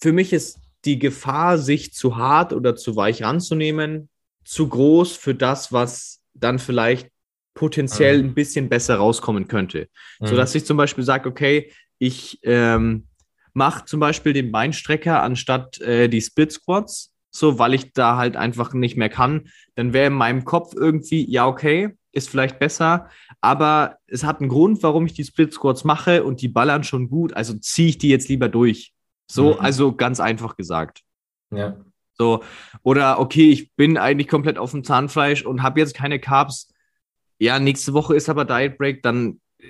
[0.00, 4.08] für mich ist die Gefahr, sich zu hart oder zu weich ranzunehmen,
[4.44, 7.10] zu groß für das, was dann vielleicht
[7.54, 8.28] potenziell Mhm.
[8.28, 9.88] ein bisschen besser rauskommen könnte.
[10.20, 10.26] Mhm.
[10.26, 13.08] So dass ich zum Beispiel sage, okay, ich ähm,
[13.56, 18.36] mache zum Beispiel den Beinstrecker anstatt äh, die Split Squats, so weil ich da halt
[18.36, 19.48] einfach nicht mehr kann.
[19.74, 23.08] Dann wäre in meinem Kopf irgendwie, ja, okay, ist vielleicht besser,
[23.40, 27.08] aber es hat einen Grund, warum ich die Split Squats mache und die ballern schon
[27.08, 28.92] gut, also ziehe ich die jetzt lieber durch.
[29.30, 29.60] So, Mhm.
[29.60, 31.02] also ganz einfach gesagt.
[31.50, 31.76] Ja.
[32.18, 32.42] So,
[32.82, 36.72] oder okay, ich bin eigentlich komplett auf dem Zahnfleisch und habe jetzt keine Carbs.
[37.38, 39.66] Ja, nächste Woche ist aber Diet Break, dann äh,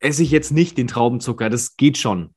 [0.00, 1.48] esse ich jetzt nicht den Traubenzucker.
[1.50, 2.33] Das geht schon.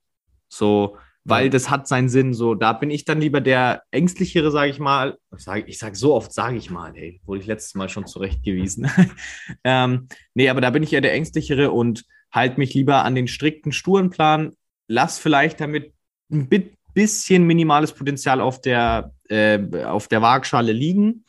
[0.49, 1.49] So, weil Ja.
[1.49, 2.33] das hat seinen Sinn.
[2.33, 5.17] So, da bin ich dann lieber der ängstlichere, sage ich mal.
[5.35, 8.07] Ich sage ich sag so oft, sage ich mal, hey, wurde ich letztes Mal schon
[8.07, 8.89] zurechtgewiesen.
[9.63, 13.27] ähm, nee, aber da bin ich eher der ängstlichere und halte mich lieber an den
[13.27, 14.53] strikten, sturen Plan.
[14.87, 15.93] Lass vielleicht damit
[16.31, 21.25] ein bit bisschen minimales Potenzial auf der äh, auf der Waagschale liegen,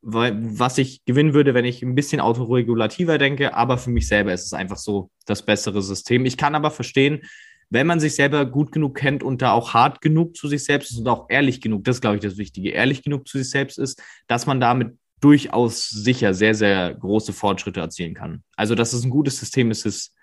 [0.00, 3.54] weil, was ich gewinnen würde, wenn ich ein bisschen autoregulativer denke.
[3.54, 6.24] Aber für mich selber ist es einfach so das bessere System.
[6.24, 7.22] Ich kann aber verstehen,
[7.70, 10.90] wenn man sich selber gut genug kennt und da auch hart genug zu sich selbst
[10.90, 13.50] ist und auch ehrlich genug, das ist, glaube ich, das Wichtige, ehrlich genug zu sich
[13.50, 18.42] selbst ist, dass man damit durchaus sicher sehr, sehr große Fortschritte erzielen kann.
[18.56, 20.14] Also, dass es ein gutes System ist, ist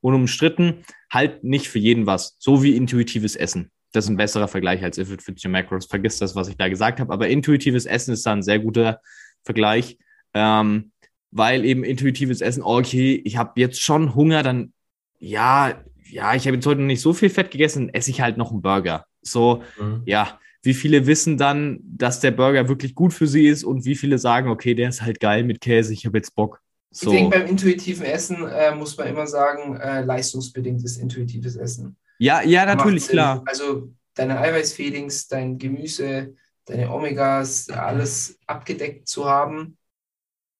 [0.00, 0.84] unumstritten.
[1.10, 2.36] Halt nicht für jeden was.
[2.38, 3.70] So wie intuitives Essen.
[3.92, 5.86] Das ist ein besserer Vergleich als If It Fits Your Macros.
[5.86, 7.12] Vergiss das, was ich da gesagt habe.
[7.12, 9.00] Aber intuitives Essen ist da ein sehr guter
[9.42, 9.98] Vergleich.
[10.34, 10.92] Ähm,
[11.30, 14.72] weil eben intuitives Essen, okay, ich habe jetzt schon Hunger, dann
[15.18, 18.36] ja, ja, ich habe jetzt heute noch nicht so viel Fett gegessen, esse ich halt
[18.36, 19.06] noch einen Burger.
[19.22, 20.02] So, mhm.
[20.04, 23.94] ja, wie viele wissen dann, dass der Burger wirklich gut für sie ist und wie
[23.94, 26.60] viele sagen, okay, der ist halt geil mit Käse, ich habe jetzt Bock.
[26.90, 27.10] So.
[27.10, 31.96] Ich denke, beim intuitiven Essen äh, muss man immer sagen, äh, leistungsbedingtes intuitives Essen.
[32.18, 33.42] Ja, ja, natürlich, klar.
[33.46, 36.34] Also deine Eiweißfeelings, dein Gemüse,
[36.66, 39.76] deine Omegas, alles abgedeckt zu haben,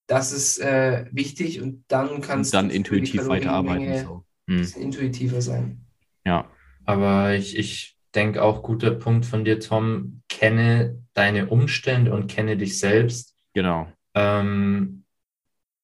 [0.07, 4.05] das ist äh, wichtig und dann kannst und dann du intuitiv weiterarbeiten.
[4.05, 4.24] So.
[4.47, 4.65] Hm.
[4.79, 5.85] intuitiver sein.
[6.25, 6.49] Ja.
[6.85, 12.57] Aber ich, ich denke auch, guter Punkt von dir, Tom, kenne deine Umstände und kenne
[12.57, 13.35] dich selbst.
[13.53, 13.87] Genau.
[14.13, 15.03] Ähm,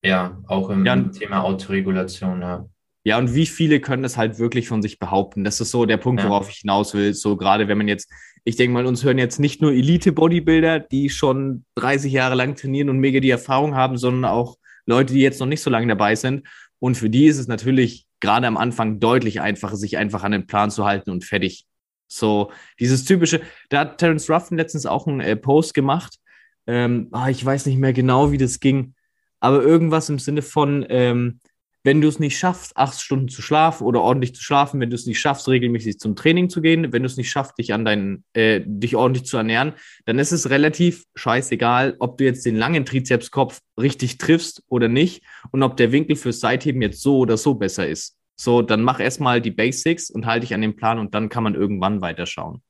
[0.03, 2.65] ja, auch im ja, Thema Autoregulation, ja.
[3.03, 5.43] Ja, und wie viele können das halt wirklich von sich behaupten?
[5.43, 6.29] Das ist so der Punkt, ja.
[6.29, 7.15] worauf ich hinaus will.
[7.15, 8.11] So gerade wenn man jetzt,
[8.43, 12.89] ich denke mal, uns hören jetzt nicht nur Elite-Bodybuilder, die schon 30 Jahre lang trainieren
[12.89, 16.15] und mega die Erfahrung haben, sondern auch Leute, die jetzt noch nicht so lange dabei
[16.15, 16.47] sind.
[16.81, 20.47] Und für die ist es natürlich gerade am Anfang deutlich einfacher, sich einfach an den
[20.47, 21.65] Plan zu halten und fertig.
[22.07, 26.17] So, dieses typische, da hat Terence Ruffin letztens auch einen äh, Post gemacht.
[26.65, 28.95] Ähm, ah, ich weiß nicht mehr genau, wie das ging,
[29.39, 31.39] aber irgendwas im Sinne von, ähm,
[31.83, 34.95] wenn du es nicht schaffst, acht Stunden zu schlafen oder ordentlich zu schlafen, wenn du
[34.95, 37.85] es nicht schaffst, regelmäßig zum Training zu gehen, wenn du es nicht schaffst, dich an
[37.85, 39.73] deinen, äh, dich ordentlich zu ernähren,
[40.05, 45.23] dann ist es relativ scheißegal, ob du jetzt den langen Trizepskopf richtig triffst oder nicht
[45.51, 48.17] und ob der Winkel fürs Seitheben jetzt so oder so besser ist.
[48.35, 51.43] So, dann mach erstmal die Basics und halte dich an den Plan und dann kann
[51.43, 52.61] man irgendwann weiterschauen.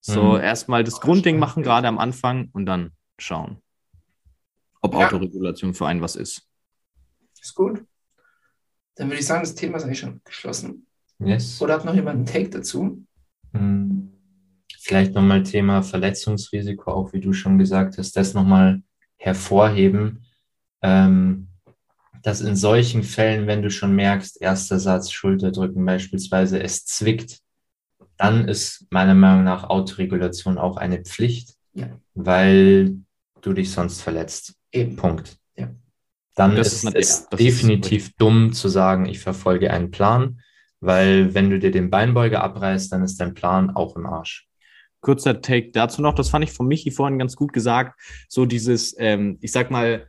[0.00, 0.40] So, mhm.
[0.40, 3.58] erstmal das Grundding machen, gerade am Anfang und dann schauen,
[4.80, 5.06] ob ja.
[5.06, 6.48] Autoregulation für einen was ist.
[7.40, 7.84] Ist gut.
[9.00, 10.86] Dann würde ich sagen, das Thema ist eigentlich schon geschlossen.
[11.20, 11.62] Yes.
[11.62, 13.02] Oder hat noch jemand einen Take dazu?
[13.54, 14.12] Hm.
[14.78, 18.82] Vielleicht nochmal Thema Verletzungsrisiko, auch wie du schon gesagt hast, das nochmal
[19.16, 20.26] hervorheben,
[20.82, 21.48] ähm,
[22.22, 27.38] dass in solchen Fällen, wenn du schon merkst, erster Satz, Schulterdrücken beispielsweise, es zwickt,
[28.18, 31.88] dann ist meiner Meinung nach Autoregulation auch eine Pflicht, ja.
[32.12, 32.98] weil
[33.40, 34.56] du dich sonst verletzt.
[34.72, 34.96] Eben.
[34.96, 35.39] Punkt
[36.40, 40.40] dann das ist es definitiv ist dumm zu sagen, ich verfolge einen Plan,
[40.80, 44.48] weil wenn du dir den Beinbeuger abreißt, dann ist dein Plan auch im Arsch.
[45.00, 48.94] Kurzer Take dazu noch, das fand ich von Michi vorhin ganz gut gesagt, so dieses,
[48.98, 50.08] ähm, ich sag mal,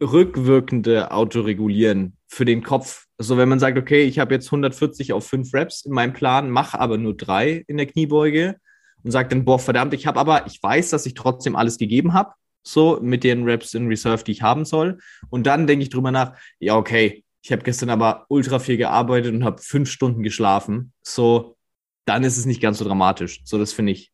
[0.00, 3.06] rückwirkende Autoregulieren für den Kopf.
[3.18, 6.50] Also wenn man sagt, okay, ich habe jetzt 140 auf 5 Reps in meinem Plan,
[6.50, 8.56] mache aber nur drei in der Kniebeuge
[9.02, 12.12] und sagt dann, boah, verdammt, ich habe aber, ich weiß, dass ich trotzdem alles gegeben
[12.12, 12.34] habe,
[12.66, 14.98] so mit den Raps in Reserve, die ich haben soll.
[15.30, 19.32] Und dann denke ich drüber nach, ja, okay, ich habe gestern aber ultra viel gearbeitet
[19.32, 20.92] und habe fünf Stunden geschlafen.
[21.02, 21.56] So,
[22.04, 23.40] dann ist es nicht ganz so dramatisch.
[23.44, 24.12] So, das finde ich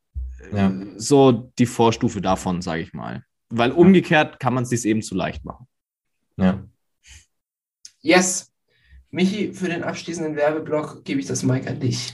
[0.52, 0.70] ja.
[0.96, 3.24] so die Vorstufe davon, sage ich mal.
[3.48, 5.66] Weil umgekehrt kann man es sich eben zu leicht machen.
[6.36, 6.62] Ja.
[8.02, 8.52] Yes.
[9.10, 12.12] Michi, für den abschließenden Werbeblock gebe ich das Mic an dich.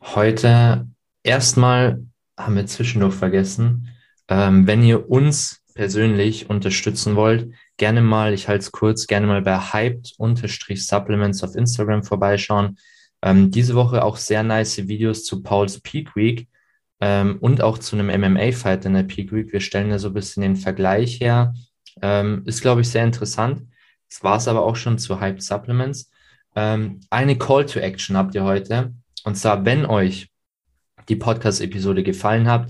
[0.00, 0.88] Heute
[1.22, 2.04] erstmal
[2.36, 3.88] haben wir zwischendurch vergessen,
[4.28, 9.42] ähm, wenn ihr uns persönlich unterstützen wollt, gerne mal, ich halte es kurz, gerne mal
[9.42, 12.78] bei hyped-supplements auf Instagram vorbeischauen.
[13.22, 16.48] Ähm, diese Woche auch sehr nice Videos zu Pauls Peak Week
[17.00, 19.52] ähm, und auch zu einem MMA-Fight in der Peak Week.
[19.52, 21.54] Wir stellen da so ein bisschen den Vergleich her.
[22.02, 23.62] Ähm, ist, glaube ich, sehr interessant.
[24.08, 26.10] Das war es aber auch schon zu Hyped Supplements.
[26.56, 28.94] Ähm, eine Call to Action habt ihr heute.
[29.22, 30.28] Und zwar, wenn euch
[31.08, 32.68] die Podcast-Episode gefallen hat,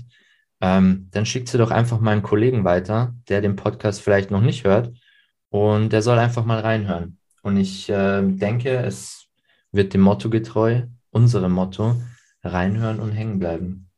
[0.61, 4.41] ähm, dann schickt sie doch einfach mal einen Kollegen weiter, der den Podcast vielleicht noch
[4.41, 4.93] nicht hört
[5.49, 7.17] und der soll einfach mal reinhören.
[7.41, 9.27] Und ich äh, denke, es
[9.71, 12.01] wird dem Motto getreu, unserem Motto,
[12.43, 13.89] reinhören und hängen bleiben.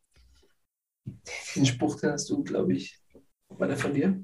[1.56, 3.00] Den Spruch, den hast du, glaube ich,
[3.50, 4.24] war der von dir?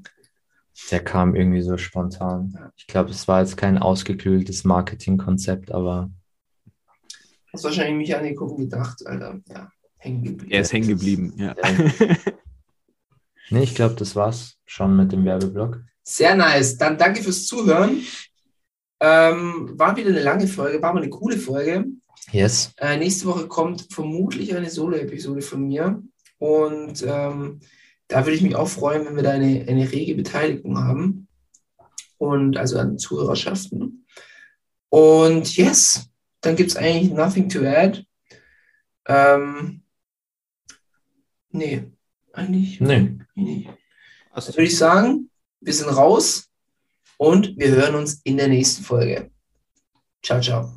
[0.91, 2.71] Der kam irgendwie so spontan.
[2.75, 6.11] Ich glaube, es war jetzt kein ausgekühltes Marketingkonzept, aber.
[7.51, 9.71] Hast wahrscheinlich mich angeguckt und gedacht, Alter, ja
[10.07, 10.51] hängen geblieben.
[10.51, 11.55] Er ist hängen geblieben, ja.
[13.49, 15.81] nee, ich glaube, das war's schon mit dem Werbeblock.
[16.03, 16.77] Sehr nice.
[16.77, 18.01] Dann danke fürs Zuhören.
[18.99, 21.85] Ähm, war wieder eine lange Folge, war mal eine coole Folge.
[22.31, 22.71] Yes.
[22.77, 26.01] Äh, nächste Woche kommt vermutlich eine Solo-Episode von mir.
[26.39, 27.59] Und ähm,
[28.07, 31.27] da würde ich mich auch freuen, wenn wir da eine, eine rege Beteiligung haben.
[32.17, 34.05] Und also an Zuhörerschaften.
[34.89, 36.09] Und yes,
[36.41, 38.03] dann gibt es eigentlich nothing to add.
[39.07, 39.83] Ähm,
[41.51, 41.83] nee,
[42.33, 43.17] eigentlich Nee.
[43.35, 43.67] nicht.
[44.33, 45.29] Dann würde ich sagen,
[45.61, 46.49] wir sind raus
[47.17, 49.31] und wir hören uns in der nächsten Folge.
[50.21, 50.76] Ciao, ciao.